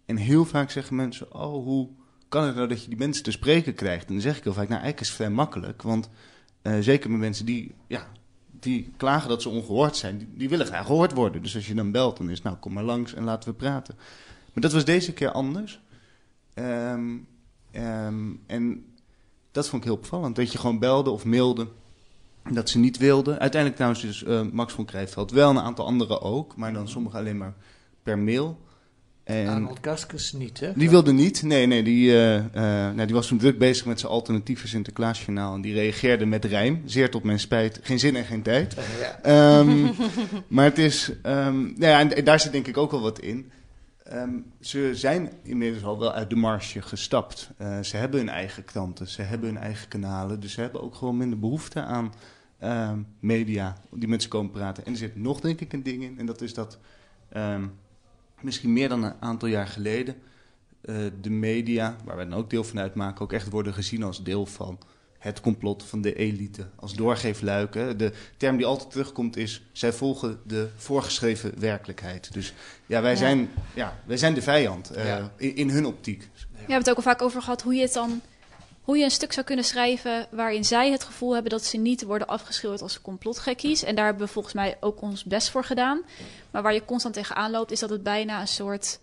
En 0.06 0.16
heel 0.16 0.44
vaak 0.44 0.70
zeggen 0.70 0.96
mensen, 0.96 1.34
oh, 1.34 1.64
hoe 1.64 1.88
kan 2.28 2.44
het 2.44 2.54
nou 2.54 2.68
dat 2.68 2.82
je 2.82 2.88
die 2.88 2.98
mensen 2.98 3.24
te 3.24 3.30
spreken 3.30 3.74
krijgt? 3.74 4.06
En 4.06 4.12
dan 4.12 4.22
zeg 4.22 4.36
ik 4.36 4.44
heel 4.44 4.52
vaak, 4.52 4.68
nou 4.68 4.80
eigenlijk 4.80 5.00
is 5.00 5.08
het 5.08 5.16
vrij 5.16 5.30
makkelijk. 5.30 5.82
Want 5.82 6.08
eh, 6.62 6.78
zeker 6.80 7.10
met 7.10 7.20
mensen 7.20 7.46
die, 7.46 7.74
ja, 7.86 8.06
die 8.60 8.92
klagen 8.96 9.28
dat 9.28 9.42
ze 9.42 9.48
ongehoord 9.48 9.96
zijn, 9.96 10.28
die, 10.34 10.48
willen 10.48 10.66
graag 10.66 10.86
gehoord 10.86 11.12
worden. 11.12 11.42
Dus 11.42 11.54
als 11.54 11.66
je 11.66 11.74
dan 11.74 11.92
belt, 11.92 12.16
dan 12.16 12.30
is 12.30 12.42
nou, 12.42 12.56
kom 12.56 12.72
maar 12.72 12.84
langs 12.84 13.14
en 13.14 13.24
laten 13.24 13.50
we 13.50 13.56
praten. 13.56 13.94
Maar 14.52 14.62
dat 14.62 14.72
was 14.72 14.84
deze 14.84 15.12
keer 15.12 15.30
anders. 15.30 15.80
Ehm, 16.54 17.16
ehm, 17.70 18.30
en 18.46 18.84
dat 19.58 19.68
vond 19.68 19.82
ik 19.82 19.88
heel 19.88 19.98
opvallend. 19.98 20.36
Dat 20.36 20.52
je 20.52 20.58
gewoon 20.58 20.78
belde 20.78 21.10
of 21.10 21.24
mailde 21.24 21.68
dat 22.50 22.68
ze 22.68 22.78
niet 22.78 22.98
wilden. 22.98 23.38
Uiteindelijk 23.38 23.74
trouwens 23.74 24.02
dus 24.02 24.24
eh, 24.24 24.40
Max 24.52 24.72
van 24.72 24.84
Krijveld 24.84 25.30
wel, 25.30 25.50
een 25.50 25.58
aantal 25.58 25.86
anderen 25.86 26.22
ook. 26.22 26.56
Maar 26.56 26.72
dan 26.72 26.88
sommigen 26.88 27.18
alleen 27.18 27.36
maar 27.36 27.54
per 28.02 28.18
mail. 28.18 28.58
En 29.24 29.48
Arnold 29.48 30.32
niet, 30.32 30.60
hè? 30.60 30.72
die 30.74 30.90
wilde 30.90 31.12
niet. 31.12 31.42
Nee, 31.42 31.66
nee, 31.66 31.82
die, 31.82 32.12
nou, 32.52 33.04
die 33.04 33.14
was 33.14 33.26
toen 33.26 33.38
druk 33.38 33.58
bezig 33.58 33.86
met 33.86 34.00
zijn 34.00 34.12
alternatieve 34.12 34.68
Sinterklaasjournaal. 34.68 35.54
En 35.54 35.60
die 35.60 35.74
reageerde 35.74 36.26
met 36.26 36.44
rijm. 36.44 36.82
Zeer 36.84 37.10
tot 37.10 37.22
mijn 37.22 37.40
spijt. 37.40 37.80
Geen 37.82 37.98
zin 37.98 38.16
en 38.16 38.24
geen 38.24 38.42
tijd. 38.42 38.76
Ja. 39.00 39.18
Ehm, 39.22 39.86
maar 40.48 40.64
het 40.64 40.78
is... 40.78 41.12
ehm, 41.22 41.60
nou 41.62 41.86
ja, 41.86 42.00
en, 42.00 42.16
en 42.16 42.24
daar 42.24 42.40
zit 42.40 42.52
denk 42.52 42.66
ik 42.66 42.76
ook 42.76 42.90
wel 42.90 43.00
wat 43.00 43.18
in. 43.18 43.50
Ehm, 44.08 44.38
ze 44.60 44.90
zijn 44.94 45.32
inmiddels 45.42 45.84
al 45.84 45.98
wel 45.98 46.12
uit 46.12 46.30
de 46.30 46.36
marge 46.36 46.82
gestapt. 46.82 47.50
Eh, 47.56 47.80
ze 47.80 47.96
hebben 47.96 48.20
hun 48.20 48.28
eigen 48.28 48.64
kranten, 48.64 49.06
ze 49.06 49.22
hebben 49.22 49.48
hun 49.48 49.58
eigen 49.58 49.88
kanalen. 49.88 50.40
Dus 50.40 50.52
ze 50.52 50.60
hebben 50.60 50.82
ook 50.82 50.94
gewoon 50.94 51.16
minder 51.16 51.38
behoefte 51.38 51.80
aan 51.80 52.14
ehm, 52.58 52.98
media 53.20 53.76
die 53.90 54.08
met 54.08 54.22
ze 54.22 54.28
komen 54.28 54.50
praten. 54.50 54.84
En 54.84 54.92
er 54.92 54.98
zit 54.98 55.16
nog 55.16 55.40
denk 55.40 55.60
ik 55.60 55.72
een 55.72 55.82
ding 55.82 56.02
in. 56.02 56.18
En 56.18 56.26
dat 56.26 56.40
is 56.40 56.54
dat 56.54 56.78
ehm, 57.28 57.66
misschien 58.40 58.72
meer 58.72 58.88
dan 58.88 59.02
een 59.02 59.14
aantal 59.20 59.48
jaar 59.48 59.66
geleden... 59.66 60.14
eh, 60.80 60.96
de 61.20 61.30
media, 61.30 61.96
waar 62.04 62.16
wij 62.16 62.24
dan 62.24 62.38
ook 62.38 62.50
deel 62.50 62.64
van 62.64 62.78
uitmaken... 62.78 63.24
ook 63.24 63.32
echt 63.32 63.50
worden 63.50 63.74
gezien 63.74 64.02
als 64.02 64.24
deel 64.24 64.46
van 64.46 64.78
het 65.18 65.40
complot 65.40 65.82
van 65.82 66.00
de 66.00 66.14
elite. 66.14 66.66
Als 66.76 66.94
doorgeefluiken. 66.94 67.98
De 67.98 68.12
term 68.36 68.56
die 68.56 68.66
altijd 68.66 68.90
terugkomt 68.90 69.36
is... 69.36 69.62
zij 69.72 69.92
volgen 69.92 70.40
de 70.46 70.68
voorgeschreven 70.76 71.60
werkelijkheid. 71.60 72.32
Dus 72.32 72.52
ja, 72.86 73.02
wij, 73.02 73.10
Ja. 73.10 73.16
Zijn, 73.16 73.50
ja, 73.74 73.98
wij 74.06 74.16
zijn 74.16 74.34
de 74.34 74.42
vijand 74.42 74.90
eh, 74.90 75.06
Ja. 75.06 75.32
in, 75.36 75.56
in 75.56 75.70
hun 75.70 75.86
optiek. 75.86 76.28
We 76.50 76.56
hebben 76.58 76.76
het 76.76 76.90
ook 76.90 76.96
al 76.96 77.02
vaak 77.02 77.22
over 77.22 77.42
gehad 77.42 77.62
hoe 77.62 77.74
je 77.74 77.82
het 77.82 77.92
dan. 77.92 78.20
Hoe 78.82 78.98
je 78.98 79.04
een 79.04 79.10
stuk 79.10 79.32
zou 79.32 79.46
kunnen 79.46 79.64
schrijven 79.64 80.26
waarin 80.30 80.64
zij 80.64 80.90
het 80.90 81.04
gevoel 81.04 81.32
hebben 81.32 81.50
dat 81.50 81.64
ze 81.64 81.76
niet 81.76 82.02
worden 82.02 82.26
afgeschilderd 82.26 82.82
als 82.82 83.00
complotgekkies. 83.00 83.82
En 83.84 83.94
daar 83.94 84.04
hebben 84.04 84.26
we 84.26 84.32
volgens 84.32 84.54
mij 84.54 84.76
ook 84.80 85.00
ons 85.00 85.24
best 85.24 85.50
voor 85.50 85.64
gedaan. 85.64 86.02
Maar 86.50 86.62
waar 86.62 86.74
je 86.74 86.84
constant 86.84 87.14
tegenaan 87.14 87.50
loopt, 87.50 87.70
is 87.70 87.80
dat 87.80 87.90
het 87.90 88.02
bijna 88.02 88.40
een 88.40 88.48
soort 88.48 88.98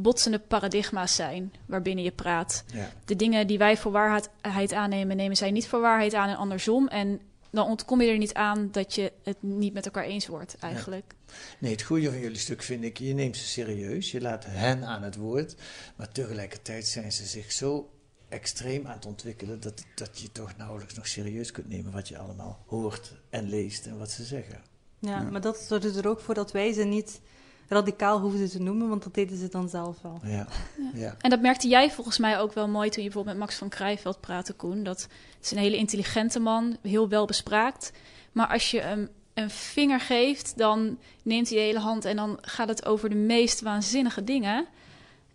botsende 0.00 0.38
paradigma's 0.38 1.14
zijn 1.14 1.52
waarbinnen 1.66 2.04
je 2.04 2.12
praat. 2.12 2.64
Ja. 2.74 2.90
De 3.04 3.16
dingen 3.16 3.46
die 3.46 3.58
wij 3.58 3.76
voor 3.76 3.92
waarheid 3.92 4.72
aannemen, 4.72 5.16
nemen 5.16 5.36
zij 5.36 5.50
niet 5.50 5.68
voor 5.68 5.80
waarheid 5.80 6.14
aan 6.14 6.28
en 6.28 6.36
andersom. 6.36 6.88
En 6.88 7.20
dan 7.50 7.66
ontkom 7.66 8.00
je 8.00 8.10
er 8.10 8.18
niet 8.18 8.34
aan 8.34 8.68
dat 8.72 8.94
je 8.94 9.12
het 9.22 9.42
niet 9.42 9.72
met 9.72 9.84
elkaar 9.84 10.04
eens 10.04 10.26
wordt, 10.26 10.56
eigenlijk. 10.60 11.14
Nee, 11.58 11.72
het 11.72 11.82
goede 11.82 12.10
van 12.10 12.20
jullie 12.20 12.38
stuk 12.38 12.62
vind 12.62 12.84
ik, 12.84 12.98
je 12.98 13.14
neemt 13.14 13.36
ze 13.36 13.44
serieus, 13.44 14.10
je 14.10 14.20
laat 14.20 14.44
hen 14.46 14.84
aan 14.84 15.02
het 15.02 15.16
woord, 15.16 15.54
maar 15.96 16.12
tegelijkertijd 16.12 16.86
zijn 16.86 17.12
ze 17.12 17.26
zich 17.26 17.52
zo 17.52 17.90
extreem 18.28 18.86
aan 18.86 18.94
het 18.94 19.06
ontwikkelen 19.06 19.60
dat, 19.60 19.84
dat 19.94 20.18
je 20.18 20.32
toch 20.32 20.56
nauwelijks 20.56 20.94
nog 20.94 21.06
serieus 21.06 21.50
kunt 21.50 21.68
nemen 21.68 21.92
wat 21.92 22.08
je 22.08 22.18
allemaal 22.18 22.64
hoort 22.66 23.12
en 23.30 23.48
leest 23.48 23.86
en 23.86 23.98
wat 23.98 24.10
ze 24.10 24.24
zeggen. 24.24 24.62
Ja, 24.98 25.22
maar 25.22 25.40
dat 25.40 25.58
zorgde 25.58 25.98
er 25.98 26.08
ook 26.08 26.20
voor 26.20 26.34
dat 26.34 26.52
wij 26.52 26.72
ze 26.72 26.84
niet 26.84 27.20
radicaal 27.68 28.20
hoefden 28.20 28.50
te 28.50 28.62
noemen, 28.62 28.88
want 28.88 29.02
dat 29.02 29.14
deden 29.14 29.36
ze 29.36 29.48
dan 29.48 29.68
zelf 29.68 29.96
wel. 30.02 30.20
Ja. 30.24 30.46
Ja. 30.94 31.16
En 31.20 31.30
dat 31.30 31.40
merkte 31.40 31.68
jij 31.68 31.90
volgens 31.90 32.18
mij 32.18 32.38
ook 32.38 32.52
wel 32.52 32.68
mooi 32.68 32.88
toen 32.88 33.02
je 33.02 33.08
bijvoorbeeld 33.08 33.36
met 33.36 33.46
Max 33.46 33.58
van 33.58 33.68
Krijveld 33.68 34.20
praatte, 34.20 34.52
Koen. 34.52 34.82
Dat 34.82 35.02
het 35.36 35.44
is 35.44 35.50
een 35.50 35.58
hele 35.58 35.76
intelligente 35.76 36.38
man, 36.38 36.76
heel 36.82 37.08
wel 37.08 37.26
bespraakt. 37.26 37.92
Maar 38.32 38.48
als 38.48 38.70
je 38.70 38.80
hem 38.80 39.08
een 39.34 39.50
vinger 39.50 40.00
geeft, 40.00 40.52
dan 40.56 40.98
neemt 41.22 41.48
hij 41.48 41.58
de 41.58 41.64
hele 41.64 41.78
hand 41.78 42.04
en 42.04 42.16
dan 42.16 42.38
gaat 42.40 42.68
het 42.68 42.86
over 42.86 43.08
de 43.08 43.14
meest 43.14 43.60
waanzinnige 43.60 44.24
dingen. 44.24 44.66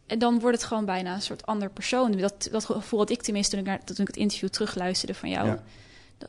En 0.05 0.19
dan 0.19 0.39
wordt 0.39 0.57
het 0.57 0.65
gewoon 0.65 0.85
bijna 0.85 1.13
een 1.13 1.21
soort 1.21 1.45
ander 1.45 1.69
persoon. 1.69 2.11
Dat, 2.11 2.47
dat 2.51 2.65
gevoel 2.65 2.99
had 2.99 3.09
ik 3.09 3.21
tenminste 3.21 3.51
toen 3.55 3.59
ik, 3.59 3.65
naar, 3.65 3.83
toen 3.83 3.97
ik 3.97 4.07
het 4.07 4.17
interview 4.17 4.49
terugluisterde 4.49 5.13
van 5.13 5.29
jou. 5.29 5.47
Ja. 5.47 5.63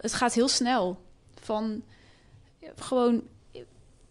Het 0.00 0.14
gaat 0.14 0.34
heel 0.34 0.48
snel. 0.48 1.00
Van 1.40 1.82
gewoon 2.76 3.22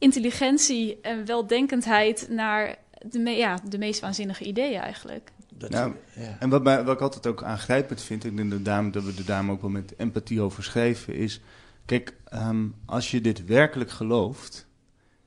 intelligentie 0.03 0.97
en 1.01 1.25
weldenkendheid 1.25 2.27
naar 2.29 2.75
de, 3.09 3.19
me- 3.19 3.31
ja, 3.31 3.59
de 3.69 3.77
meest 3.77 3.99
waanzinnige 3.99 4.43
ideeën 4.43 4.79
eigenlijk. 4.79 5.31
Dat, 5.57 5.69
Nou, 5.69 5.93
ja. 6.15 6.37
En 6.39 6.49
wat, 6.49 6.63
mij, 6.63 6.83
wat 6.83 6.95
ik 6.95 7.01
altijd 7.01 7.27
ook 7.27 7.43
aangrijpend 7.43 8.01
vind, 8.01 8.23
ik 8.25 8.37
denk 8.37 8.51
dat, 8.51 8.65
daarom, 8.65 8.91
dat 8.91 9.03
we 9.03 9.13
er 9.17 9.25
daarom 9.25 9.51
ook 9.51 9.61
wel 9.61 9.69
met 9.69 9.93
empathie 9.97 10.41
over 10.41 10.63
schrijven, 10.63 11.13
is... 11.15 11.41
Kijk, 11.85 12.15
ehm, 12.25 12.65
als 12.85 13.11
je 13.11 13.21
dit 13.21 13.45
werkelijk 13.45 13.89
gelooft, 13.91 14.67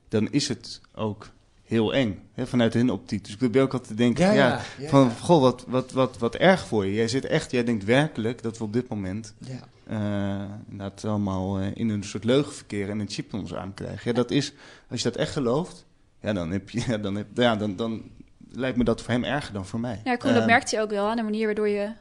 dan 0.09 0.31
is 0.31 0.47
het 0.47 0.81
ook 0.95 1.29
heel 1.63 1.93
eng, 1.93 2.19
hè, 2.33 2.47
vanuit 2.47 2.73
hun 2.73 2.89
optiek. 2.89 3.23
Dus 3.23 3.31
ik 3.33 3.37
probeer 3.37 3.61
ook 3.61 3.71
altijd 3.71 3.89
te 3.89 3.95
denken, 3.95 4.25
Ja, 4.25 4.31
ja, 4.31 4.47
ja, 4.47 4.61
ja, 4.79 4.89
van, 4.89 5.11
goh, 5.11 5.41
wat, 5.41 5.65
wat, 5.67 5.91
wat, 5.91 6.17
wat 6.17 6.35
erg 6.35 6.67
voor 6.67 6.85
je. 6.85 6.93
Jij 6.93 7.07
zit 7.07 7.25
echt, 7.25 7.51
jij 7.51 7.63
denkt 7.63 7.83
werkelijk 7.83 8.41
dat 8.41 8.57
we 8.57 8.63
op 8.63 8.73
dit 8.73 8.87
moment 8.87 9.33
Ja. 9.39 9.59
Inderdaad 9.89 11.05
allemaal 11.05 11.59
eh, 11.59 11.67
in 11.73 11.89
een 11.89 12.03
soort 12.03 12.23
leugen 12.23 12.53
verkeren 12.53 12.89
en 12.89 12.99
een 12.99 13.09
chip 13.09 13.33
in 13.33 13.39
ons 13.39 13.53
arm 13.53 13.73
krijgen. 13.73 14.01
Ja, 14.03 14.13
dat 14.13 14.31
is, 14.31 14.53
als 14.89 15.01
je 15.01 15.09
dat 15.09 15.19
echt 15.19 15.31
gelooft, 15.31 15.85
ja, 16.21 16.33
dan, 16.33 16.51
heb 16.51 16.69
je, 16.69 16.99
dan, 17.01 17.15
heb, 17.15 17.27
ja, 17.33 17.55
dan, 17.55 17.75
dan 17.75 18.11
lijkt 18.49 18.77
me 18.77 18.83
dat 18.83 19.01
voor 19.01 19.11
hem 19.11 19.23
erger 19.23 19.53
dan 19.53 19.65
voor 19.65 19.79
mij. 19.79 20.01
Ja, 20.03 20.15
Koen, 20.15 20.33
dat 20.33 20.41
Eh, 20.41 20.47
merkte 20.47 20.75
je 20.75 20.81
ook 20.81 20.89
wel 20.89 21.07
aan 21.07 21.15
de 21.15 21.23
manier 21.23 21.45
waardoor 21.45 21.69
je 21.69 21.91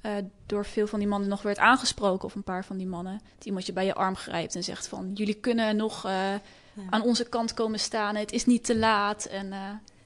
eh, 0.00 0.12
door 0.46 0.64
veel 0.64 0.86
van 0.86 0.98
die 0.98 1.08
mannen 1.08 1.28
nog 1.28 1.42
werd 1.42 1.58
aangesproken, 1.58 2.24
of 2.24 2.34
een 2.34 2.42
paar 2.42 2.64
van 2.64 2.76
die 2.76 2.86
mannen, 2.86 3.20
dat 3.36 3.44
iemand 3.44 3.66
je 3.66 3.72
bij 3.72 3.84
je 3.84 3.94
arm 3.94 4.16
grijpt 4.16 4.54
en 4.54 4.64
zegt 4.64 4.88
van, 4.88 5.10
jullie 5.14 5.34
kunnen 5.34 5.76
nog 5.76 6.04
eh, 6.04 6.34
aan 6.90 7.02
onze 7.02 7.28
kant 7.28 7.54
komen 7.54 7.78
staan, 7.78 8.16
het 8.16 8.32
is 8.32 8.46
niet 8.46 8.64
te 8.64 8.78
laat. 8.78 9.24
En 9.24 9.52
eh, 9.52 9.58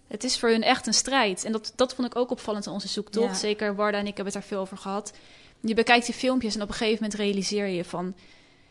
het 0.06 0.24
is 0.24 0.38
voor 0.38 0.48
hun 0.48 0.62
echt 0.62 0.86
een 0.86 0.94
strijd. 0.94 1.44
En 1.44 1.52
dat, 1.52 1.72
dat 1.76 1.94
vond 1.94 2.06
ik 2.06 2.16
ook 2.16 2.30
opvallend 2.30 2.66
in 2.66 2.72
onze 2.72 2.88
zoektocht. 2.88 3.32
Ja. 3.32 3.34
Zeker 3.34 3.74
Warda 3.74 3.98
en 3.98 4.06
ik 4.06 4.16
hebben 4.16 4.24
het 4.24 4.34
daar 4.34 4.42
veel 4.42 4.60
over 4.60 4.76
gehad. 4.76 5.12
Je 5.66 5.74
bekijkt 5.74 6.06
die 6.06 6.14
filmpjes 6.14 6.54
en 6.54 6.62
op 6.62 6.68
een 6.68 6.74
gegeven 6.74 7.02
moment 7.02 7.20
realiseer 7.20 7.66
je 7.66 7.84
van... 7.84 8.14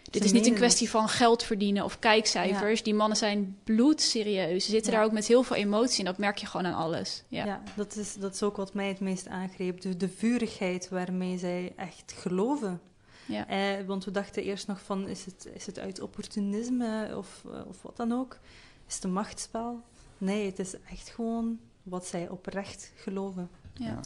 Dit 0.03 0.21
Ze 0.21 0.27
is 0.27 0.33
niet 0.33 0.45
een 0.47 0.53
kwestie 0.53 0.89
van 0.89 1.09
geld 1.09 1.43
verdienen 1.43 1.83
of 1.83 1.99
kijkcijfers. 1.99 2.83
Die 2.83 2.93
mannen 2.93 3.17
zijn 3.17 3.57
bloedserieus. 3.63 4.65
Ze 4.65 4.71
zitten 4.71 4.91
Ja. 4.91 4.97
daar 4.97 5.07
ook 5.07 5.13
met 5.13 5.27
heel 5.27 5.43
veel 5.43 5.55
emotie 5.55 5.99
en 5.99 6.05
dat 6.05 6.17
merk 6.17 6.37
je 6.37 6.45
gewoon 6.45 6.65
aan 6.65 6.73
alles. 6.83 7.23
Ja. 7.27 7.45
Ja, 7.45 7.63
dat, 7.75 7.95
is, 7.95 8.13
dat 8.13 8.33
is 8.33 8.43
ook 8.43 8.57
wat 8.57 8.73
mij 8.73 8.87
het 8.87 8.99
meest 8.99 9.27
aangreep. 9.27 9.81
De, 9.81 9.97
de 9.97 10.09
vurigheid 10.09 10.89
waarmee 10.89 11.37
zij 11.37 11.73
echt 11.75 12.13
geloven. 12.17 12.81
Ja. 13.25 13.47
Eh, 13.47 13.85
want 13.85 14.05
we 14.05 14.11
dachten 14.11 14.43
eerst 14.43 14.67
nog 14.67 14.81
van, 14.81 15.07
is 15.07 15.25
het, 15.25 15.47
is 15.53 15.65
het 15.65 15.79
uit 15.79 15.99
opportunisme 16.01 17.13
of, 17.17 17.43
eh, 17.53 17.67
of 17.67 17.81
wat 17.81 17.97
dan 17.97 18.11
ook? 18.11 18.37
Is 18.87 18.95
het 18.95 19.03
een 19.03 19.13
machtsspel? 19.13 19.81
Nee, 20.17 20.45
het 20.45 20.59
is 20.59 20.73
echt 20.91 21.09
gewoon 21.09 21.59
wat 21.83 22.05
zij 22.05 22.29
oprecht 22.29 22.91
geloven. 22.95 23.49
Ja. 23.73 23.99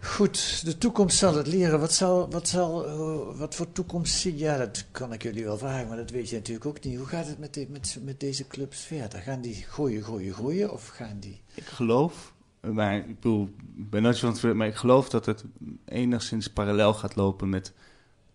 Goed, 0.00 0.64
de 0.64 0.78
toekomst 0.78 1.18
zal 1.18 1.34
het 1.34 1.46
leren. 1.46 1.80
Wat, 1.80 1.92
zal, 1.92 2.30
wat, 2.30 2.48
zal, 2.48 2.86
eh, 2.86 3.38
wat 3.38 3.54
voor 3.54 3.72
toekomst 3.72 4.14
zie? 4.14 4.36
Ja, 4.36 4.56
dat 4.56 4.84
kan 4.90 5.12
ik 5.12 5.22
jullie 5.22 5.44
wel 5.44 5.58
vragen, 5.58 5.88
maar 5.88 5.96
dat 5.96 6.10
weet 6.10 6.28
je 6.28 6.36
natuurlijk 6.36 6.66
ook 6.66 6.84
niet. 6.84 6.96
Hoe 6.96 7.06
gaat 7.06 7.26
het 7.26 7.38
met, 7.38 7.66
met, 7.68 7.98
met 8.02 8.20
deze 8.20 8.46
clubs 8.46 8.80
verder? 8.80 9.20
Gaan 9.20 9.40
die 9.40 9.54
groeien, 9.54 10.02
groeien, 10.02 10.32
groeien? 10.32 10.72
Of 10.72 10.88
gaan 10.88 11.18
die... 11.20 11.40
Ik 11.54 11.66
geloof, 11.66 12.32
maar 12.60 12.96
ik 12.96 13.06
bedoel, 13.06 13.54
ben 13.74 14.02
nooit 14.02 14.18
van 14.18 14.56
maar 14.56 14.66
ik 14.66 14.74
geloof 14.74 15.08
dat 15.08 15.26
het 15.26 15.44
enigszins 15.84 16.48
parallel 16.48 16.94
gaat 16.94 17.16
lopen 17.16 17.48
met 17.48 17.72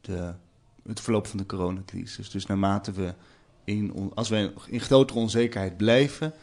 de, 0.02 0.34
het 0.88 1.00
verloop 1.00 1.28
van 1.28 1.38
de 1.38 1.46
coronacrisis. 1.46 2.30
Dus 2.30 2.46
naarmate 2.46 2.92
we 2.92 3.14
in, 3.64 4.12
als 4.14 4.30
wij 4.30 4.54
in 4.68 4.82
grotere 4.82 5.20
onzekerheid 5.20 5.78
blijven, 5.78 6.34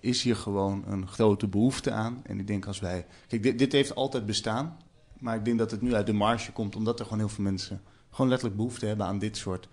is 0.00 0.22
hier 0.22 0.36
gewoon 0.36 0.84
een 0.86 1.06
grote 1.08 1.46
behoefte 1.46 1.90
aan. 1.90 2.20
En 2.26 2.38
ik 2.38 2.46
denk 2.46 2.66
als 2.66 2.80
wij, 2.80 3.06
kijk, 3.28 3.42
dit, 3.42 3.58
dit 3.58 3.72
heeft 3.72 3.94
altijd 3.94 4.26
bestaan, 4.26 4.76
maar 5.18 5.36
ik 5.36 5.44
denk 5.44 5.58
dat 5.58 5.70
het 5.70 5.82
nu 5.82 5.94
uit 5.94 6.06
de 6.06 6.12
marge 6.12 6.52
komt, 6.52 6.76
omdat 6.76 6.98
er 6.98 7.04
gewoon 7.04 7.18
heel 7.20 7.28
veel 7.28 7.44
mensen 7.44 7.80
gewoon 8.10 8.28
letterlijk 8.30 8.58
behoefte 8.60 8.86
hebben 8.86 9.06
aan 9.06 9.18
dit 9.18 9.36
soort 9.36 9.68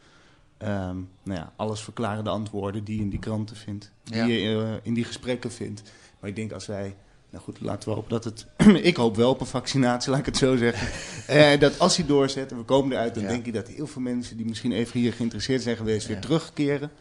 ehm, 0.57 0.95
nou 1.23 1.39
ja, 1.39 1.53
alles 1.55 1.81
verklarende 1.81 2.29
antwoorden 2.29 2.83
die 2.83 2.95
je 2.95 3.01
in 3.01 3.09
die 3.09 3.19
kranten 3.19 3.55
vindt, 3.55 3.91
die 4.03 4.15
Ja. 4.15 4.25
je 4.25 4.63
eh, 4.65 4.73
in 4.83 4.93
die 4.93 5.03
gesprekken 5.03 5.51
vindt. 5.51 5.81
Maar 6.19 6.29
ik 6.29 6.35
denk 6.35 6.51
als 6.51 6.65
wij, 6.65 6.95
nou 7.29 7.43
goed, 7.43 7.59
laten 7.61 7.89
we 7.89 7.95
hopen 7.95 8.09
dat 8.09 8.23
het, 8.23 8.45
ik 8.91 8.95
hoop 8.95 9.15
wel 9.15 9.29
op 9.29 9.39
een 9.39 9.45
vaccinatie, 9.47 10.09
laat 10.11 10.19
ik 10.19 10.25
het 10.25 10.37
zo 10.37 10.55
zeggen, 10.55 10.87
Eh, 11.35 11.59
dat 11.59 11.79
als 11.79 11.97
hij 11.97 12.05
doorzet 12.05 12.51
en 12.51 12.57
we 12.57 12.63
komen 12.63 12.91
eruit, 12.91 13.13
dan 13.13 13.23
Ja. 13.23 13.29
denk 13.29 13.45
ik 13.45 13.53
dat 13.53 13.67
heel 13.67 13.87
veel 13.87 14.01
mensen 14.01 14.37
die 14.37 14.45
misschien 14.45 14.71
even 14.71 14.99
hier 14.99 15.13
geïnteresseerd 15.13 15.61
zijn 15.61 15.77
geweest, 15.77 16.07
weer 16.07 16.19
terugkeren. 16.21 16.91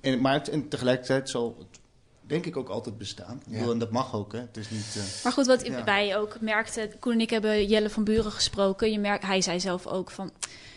En, 0.00 0.20
maar 0.20 0.32
het, 0.32 0.48
en 0.48 0.68
tegelijkertijd 0.68 1.28
zal 1.30 1.56
het 1.58 1.80
denk 2.26 2.46
ik 2.46 2.56
ook 2.56 2.68
altijd 2.68 2.98
bestaan. 2.98 3.36
Ik 3.46 3.52
Ja. 3.52 3.58
bedoel, 3.58 3.72
en 3.72 3.78
dat 3.78 3.90
mag 3.90 4.14
ook, 4.14 4.32
hè. 4.32 4.38
Het 4.38 4.56
is 4.56 4.70
niet... 4.70 4.94
eh, 4.96 5.24
Maar 5.24 5.32
goed, 5.32 5.46
wat 5.46 5.66
Ja. 5.66 5.84
wij 5.84 6.16
ook 6.16 6.40
merkten, 6.40 6.98
Koen 6.98 7.12
en 7.12 7.20
ik 7.20 7.30
hebben 7.30 7.66
Jelle 7.66 7.90
van 7.90 8.04
Buren 8.04 8.32
gesproken. 8.32 8.92
Je 8.92 8.98
merkt, 8.98 9.24
hij 9.24 9.40
zei 9.40 9.60
zelf 9.60 9.86
ook 9.86 10.10
van, 10.10 10.30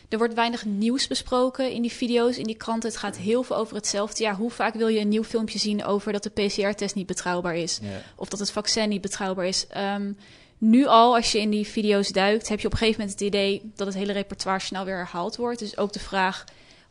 er 0.10 0.18
wordt 0.18 0.34
weinig 0.34 0.66
nieuws 0.66 1.08
besproken 1.08 1.72
in 1.72 1.82
die 1.82 1.92
video's, 1.92 2.38
in 2.38 2.44
die 2.46 2.56
kranten. 2.58 2.90
Het 2.90 2.98
gaat 2.98 3.18
heel 3.18 3.44
veel 3.44 3.56
over 3.56 3.76
hetzelfde. 3.76 4.24
Ja, 4.24 4.36
hoe 4.36 4.52
vaak 4.52 4.74
wil 4.74 4.88
je 4.88 5.00
een 5.00 5.08
nieuw 5.08 5.24
filmpje 5.24 5.60
zien 5.60 5.86
over 5.86 6.12
dat 6.12 6.24
de 6.24 6.30
PCR-test 6.30 6.96
niet 6.96 7.08
betrouwbaar 7.08 7.56
is? 7.56 7.80
Ja. 7.82 8.02
Of 8.16 8.30
dat 8.30 8.40
het 8.40 8.52
vaccin 8.52 8.90
niet 8.90 9.02
betrouwbaar 9.02 9.46
is? 9.46 9.68
Ehm, 9.68 10.12
nu 10.58 10.86
al, 10.86 11.16
als 11.16 11.32
je 11.32 11.40
in 11.40 11.50
die 11.50 11.68
video's 11.68 12.08
duikt, 12.10 12.48
heb 12.48 12.60
je 12.60 12.66
op 12.66 12.72
een 12.72 12.78
gegeven 12.78 13.00
moment 13.02 13.20
het 13.20 13.28
idee 13.28 13.72
dat 13.76 13.88
het 13.88 13.96
hele 13.96 14.12
repertoire 14.14 14.60
snel 14.60 14.86
weer 14.86 14.96
herhaald 14.98 15.36
wordt. 15.36 15.60
Dus 15.60 15.78
ook 15.78 15.94
de 15.94 16.00
vraag 16.00 16.44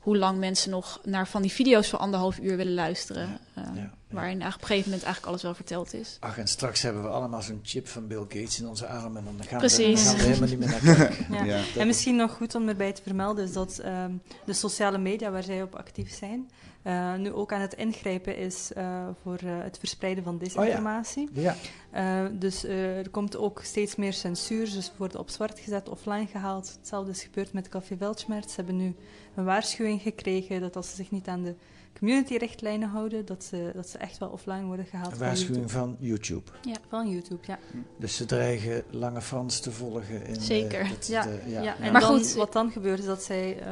hoe 0.06 0.16
lang 0.16 0.38
mensen 0.38 0.70
nog 0.70 1.00
naar 1.04 1.28
van 1.28 1.42
die 1.42 1.50
video's 1.52 1.88
van 1.88 1.98
anderhalf 1.98 2.38
uur 2.38 2.56
willen 2.56 2.74
luisteren. 2.74 3.38
eh, 3.54 3.62
Waarin 4.10 4.40
eigenlijk 4.40 4.54
op 4.54 4.60
een 4.60 4.66
gegeven 4.66 4.84
moment 4.90 5.02
eigenlijk 5.02 5.26
alles 5.26 5.42
wel 5.42 5.54
verteld 5.54 5.94
is. 5.94 6.16
Ach, 6.20 6.38
en 6.38 6.46
straks 6.48 6.82
hebben 6.82 7.02
we 7.02 7.08
allemaal 7.08 7.42
zo'n 7.42 7.60
chip 7.62 7.88
van 7.88 8.06
Bill 8.06 8.20
Gates 8.28 8.60
in 8.60 8.66
onze 8.68 8.86
armen. 8.86 9.26
En 9.26 9.36
dan 9.36 9.46
gaan, 9.46 9.58
Precies. 9.58 10.02
We, 10.02 10.08
dan 10.08 10.18
gaan 10.18 10.28
we 10.28 10.32
helemaal 10.34 10.48
niet 10.48 10.58
meer 10.58 10.68
naar 10.68 10.96
kijken. 11.08 11.26
Ja. 11.36 11.44
Ja. 11.44 11.62
En 11.80 11.86
misschien 11.86 12.16
nog 12.16 12.32
goed 12.32 12.54
om 12.54 12.68
erbij 12.68 12.92
te 12.92 13.02
vermelden 13.02 13.44
is 13.44 13.52
dat 13.52 13.78
ehm, 13.78 14.10
de 14.44 14.52
sociale 14.52 14.98
media 14.98 15.30
waar 15.30 15.42
zij 15.42 15.62
op 15.62 15.74
actief 15.74 16.14
zijn, 16.14 16.50
eh, 16.82 17.14
nu 17.14 17.32
ook 17.32 17.52
aan 17.52 17.60
het 17.60 17.74
ingrijpen 17.74 18.36
is 18.36 18.72
eh, 18.72 19.06
voor 19.22 19.38
eh, 19.44 19.58
het 19.62 19.78
verspreiden 19.78 20.24
van 20.24 20.38
desinformatie. 20.38 21.28
Ja. 21.32 21.56
Eh, 21.90 22.24
dus 22.32 22.64
eh, 22.64 22.96
er 22.98 23.10
komt 23.10 23.36
ook 23.36 23.60
steeds 23.64 23.96
meer 23.96 24.12
censuur, 24.12 24.64
dus 24.70 24.92
worden 24.96 25.20
op 25.20 25.30
zwart 25.30 25.58
gezet, 25.58 25.88
offline 25.88 26.26
gehaald. 26.26 26.72
Hetzelfde 26.78 27.10
is 27.10 27.22
gebeurd 27.22 27.52
met 27.52 27.68
Café 27.68 27.96
Weltschmerz. 27.96 28.46
Ze 28.48 28.54
hebben 28.56 28.76
nu 28.76 28.94
een 29.36 29.44
waarschuwing 29.44 30.02
gekregen 30.02 30.60
dat 30.60 30.76
als 30.76 30.90
ze 30.90 30.96
zich 30.96 31.10
niet 31.10 31.28
aan 31.28 31.42
de 31.42 31.54
community-richtlijnen 31.98 32.88
houden, 32.88 33.24
dat 33.26 33.44
ze, 33.44 33.70
dat 33.74 33.88
ze 33.88 33.98
echt 33.98 34.18
wel 34.18 34.28
offline 34.28 34.64
worden 34.64 34.86
gehaald 34.86 35.10
Een 35.12 35.16
van 35.16 35.26
waarschuwing 35.26 35.56
YouTube. 35.70 35.78
van 35.78 35.96
YouTube. 36.00 36.50
Ja, 36.62 36.76
van 36.88 37.10
YouTube, 37.10 37.40
ja. 37.46 37.58
Dus 37.98 38.16
ze 38.16 38.24
dreigen 38.24 38.82
Lange 38.90 39.20
Frans 39.22 39.60
te 39.60 39.70
volgen. 39.72 40.26
In, 40.26 40.40
Zeker. 40.40 40.80
eh, 40.80 40.90
het- 40.90 41.06
Ja, 41.06 41.22
de- 41.22 41.40
ja. 41.46 41.62
ja. 41.62 41.76
en 41.78 41.92
Maar 41.92 42.00
dan, 42.00 42.10
goed- 42.18 42.34
wat 42.34 42.52
dan 42.52 42.70
gebeurt 42.70 42.98
is 42.98 43.04
dat 43.04 43.22
zij 43.22 43.58
eh, 43.60 43.66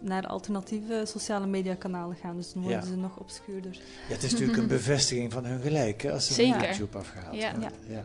naar 0.00 0.26
alternatieve 0.26 1.02
sociale 1.06 1.46
mediakanalen 1.46 2.16
gaan. 2.16 2.36
Dus 2.36 2.52
dan 2.52 2.62
worden 2.62 2.80
Ja. 2.80 2.86
ze 2.86 2.96
nog 2.96 3.16
obscuurder. 3.18 3.72
Ja, 4.08 4.14
het 4.14 4.22
is 4.22 4.30
natuurlijk 4.32 4.58
een 4.58 4.66
bevestiging 4.78 5.32
van 5.32 5.44
hun 5.44 5.60
gelijk, 5.60 6.02
hè, 6.02 6.12
als 6.12 6.26
ze 6.26 6.32
Zeker. 6.32 6.54
van 6.58 6.68
YouTube 6.68 6.98
afgehaald 6.98 7.36
Ja. 7.36 7.50
worden. 7.50 7.70
Ja. 7.88 8.04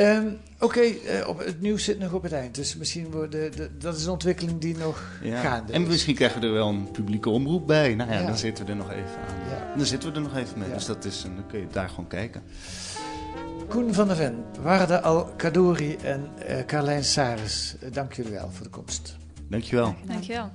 Ehm, 0.00 0.26
Oké, 0.58 0.80
eh, 0.80 1.28
op 1.28 1.38
het 1.38 1.60
nieuws 1.60 1.84
zit 1.84 1.98
nog 1.98 2.12
op 2.12 2.22
het 2.22 2.32
eind. 2.32 2.54
Dus 2.54 2.76
misschien 2.76 3.10
worden 3.10 3.52
de, 3.56 3.70
dat 3.78 3.96
is 3.96 4.04
een 4.04 4.10
ontwikkeling 4.10 4.60
die 4.60 4.76
nog 4.76 5.02
ja. 5.22 5.40
gaande 5.40 5.72
En 5.72 5.82
is. 5.82 5.88
misschien 5.88 6.14
krijgen 6.14 6.40
we 6.40 6.46
er 6.46 6.52
wel 6.52 6.68
een 6.68 6.90
publieke 6.90 7.30
omroep 7.30 7.66
bij. 7.66 7.94
Nou 7.94 8.10
ja, 8.10 8.18
Ja. 8.18 8.26
dan 8.26 8.36
zitten 8.38 8.64
we 8.64 8.70
er 8.70 8.76
nog 8.76 8.90
even 8.90 9.00
aan. 9.28 9.50
Ja. 9.50 9.76
Dan 9.76 9.86
zitten 9.86 10.08
we 10.10 10.14
er 10.16 10.22
nog 10.22 10.36
even 10.36 10.58
mee. 10.58 10.68
Ja. 10.68 10.74
Dus 10.74 10.84
dat 10.86 11.04
is, 11.04 11.24
en 11.24 11.34
dan 11.34 11.46
kun 11.46 11.60
je 11.60 11.66
daar 11.72 11.88
gewoon 11.88 12.06
kijken. 12.06 12.42
Koen 13.68 13.94
van 13.94 14.06
der 14.06 14.16
Ven, 14.16 14.44
Warda 14.62 14.96
Al-Kadouri 14.96 15.96
en 15.96 16.28
eh 16.46 16.64
Carlijn 16.66 17.04
Saris, 17.04 17.74
eh, 17.80 17.92
dank 17.92 18.12
jullie 18.12 18.32
wel 18.32 18.50
voor 18.52 18.64
de 18.64 18.70
komst. 18.70 19.16
Dankjewel. 19.48 19.94
Dankjewel. 20.06 20.50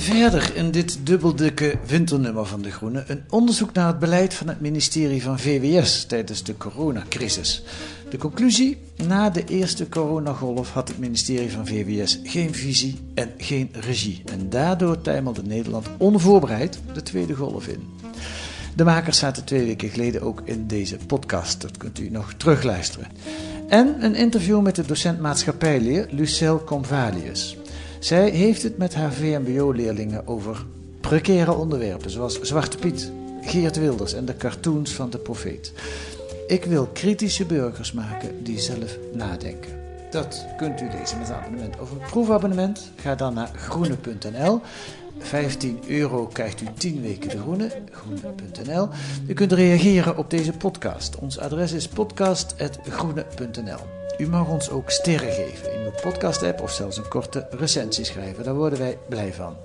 Verder 0.00 0.56
in 0.56 0.70
dit 0.70 0.98
dubbeldikke 1.02 1.78
winternummer 1.86 2.46
van 2.46 2.62
De 2.62 2.70
Groene 2.70 3.04
een 3.06 3.22
onderzoek 3.28 3.72
naar 3.72 3.86
het 3.86 3.98
beleid 3.98 4.34
van 4.34 4.48
het 4.48 4.60
ministerie 4.60 5.22
van 5.22 5.38
VWS 5.38 6.04
tijdens 6.04 6.42
de 6.42 6.56
coronacrisis. 6.56 7.62
De 8.10 8.16
conclusie: 8.16 8.78
na 9.06 9.30
de 9.30 9.44
eerste 9.44 9.88
coronagolf 9.88 10.72
had 10.72 10.88
het 10.88 10.98
ministerie 10.98 11.50
van 11.50 11.66
VWS 11.66 12.20
geen 12.22 12.54
visie 12.54 12.98
en 13.14 13.30
geen 13.38 13.68
regie. 13.72 14.22
En 14.24 14.50
daardoor 14.50 15.00
tuimelde 15.00 15.42
Nederland 15.42 15.88
onvoorbereid 15.96 16.78
de 16.92 17.02
tweede 17.02 17.34
golf 17.34 17.66
in. 17.66 17.82
De 18.76 18.84
makers 18.84 19.18
zaten 19.18 19.44
twee 19.44 19.64
weken 19.64 19.88
geleden 19.88 20.22
ook 20.22 20.42
in 20.44 20.66
deze 20.66 20.96
podcast. 20.96 21.60
Dat 21.60 21.76
kunt 21.76 21.98
u 21.98 22.10
nog 22.10 22.32
terugluisteren. 22.32 23.08
En 23.68 24.04
een 24.04 24.14
interview 24.14 24.60
met 24.60 24.74
de 24.74 24.86
docent 24.86 25.20
maatschappijleer 25.20 26.06
Lucelle 26.10 26.64
Convalius. 26.64 27.56
Zij 28.04 28.30
heeft 28.30 28.62
het 28.62 28.78
met 28.78 28.94
haar 28.94 29.12
VMBO-leerlingen 29.12 30.26
over 30.26 30.64
precaire 31.00 31.52
onderwerpen 31.52 32.10
zoals 32.10 32.40
Zwarte 32.40 32.78
Piet, 32.78 33.12
Geert 33.40 33.78
Wilders 33.78 34.14
en 34.14 34.24
de 34.24 34.36
cartoons 34.36 34.92
van 34.92 35.10
de 35.10 35.18
profeet. 35.18 35.72
Ik 36.46 36.64
wil 36.64 36.88
kritische 36.92 37.44
burgers 37.44 37.92
maken 37.92 38.42
die 38.42 38.58
zelf 38.58 38.98
nadenken. 39.12 39.72
Dat 40.10 40.46
kunt 40.56 40.80
u 40.80 40.88
lezen 40.98 41.18
met 41.18 41.28
een 41.28 41.34
abonnement 41.34 41.80
of 41.80 41.90
een 41.90 42.00
proefabonnement. 42.10 42.90
Ga 42.96 43.14
dan 43.14 43.34
naar 43.34 43.50
groene.nl. 43.54 44.60
15 45.18 45.80
euro 45.86 46.26
krijgt 46.26 46.60
u 46.60 46.66
10 46.78 47.00
weken 47.00 47.28
de 47.28 47.38
groene. 47.38 47.70
Groene.nl. 47.90 48.88
U 49.26 49.34
kunt 49.34 49.52
reageren 49.52 50.16
op 50.16 50.30
deze 50.30 50.52
podcast. 50.52 51.16
Ons 51.16 51.38
adres 51.38 51.72
is 51.72 51.88
podcast.groene.nl. 51.88 54.03
U 54.18 54.28
mag 54.28 54.48
ons 54.48 54.70
ook 54.70 54.90
sterren 54.90 55.32
geven 55.32 55.74
in 55.74 55.80
uw 55.84 55.92
podcast-app 56.02 56.60
of 56.60 56.72
zelfs 56.72 56.96
een 56.96 57.08
korte 57.08 57.46
recensie 57.50 58.04
schrijven. 58.04 58.44
Daar 58.44 58.54
worden 58.54 58.78
wij 58.78 58.98
blij 59.08 59.32
van. 59.32 59.56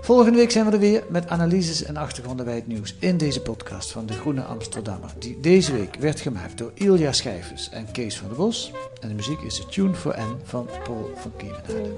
Volgende 0.00 0.38
week 0.38 0.50
zijn 0.50 0.66
we 0.66 0.72
er 0.72 0.78
weer 0.78 1.04
met 1.08 1.28
analyses 1.28 1.82
en 1.82 1.96
achtergronden 1.96 2.44
bij 2.44 2.54
het 2.54 2.66
nieuws 2.66 2.94
in 2.98 3.16
deze 3.16 3.40
podcast 3.40 3.92
van 3.92 4.06
De 4.06 4.12
Groene 4.12 4.42
Amsterdammer. 4.42 5.10
Die 5.18 5.40
deze 5.40 5.72
week 5.72 5.94
werd 5.94 6.20
gemaakt 6.20 6.58
door 6.58 6.70
Ilja 6.74 7.12
Schijvers 7.12 7.68
en 7.70 7.92
Kees 7.92 8.18
van 8.18 8.28
der 8.28 8.36
Bos. 8.36 8.72
En 9.00 9.08
de 9.08 9.14
muziek 9.14 9.40
is 9.40 9.56
de 9.56 9.66
Tune 9.66 9.94
for 9.94 10.16
N 10.18 10.40
van 10.44 10.68
Paul 10.84 11.10
van 11.14 11.32
Kemenade. 11.36 11.90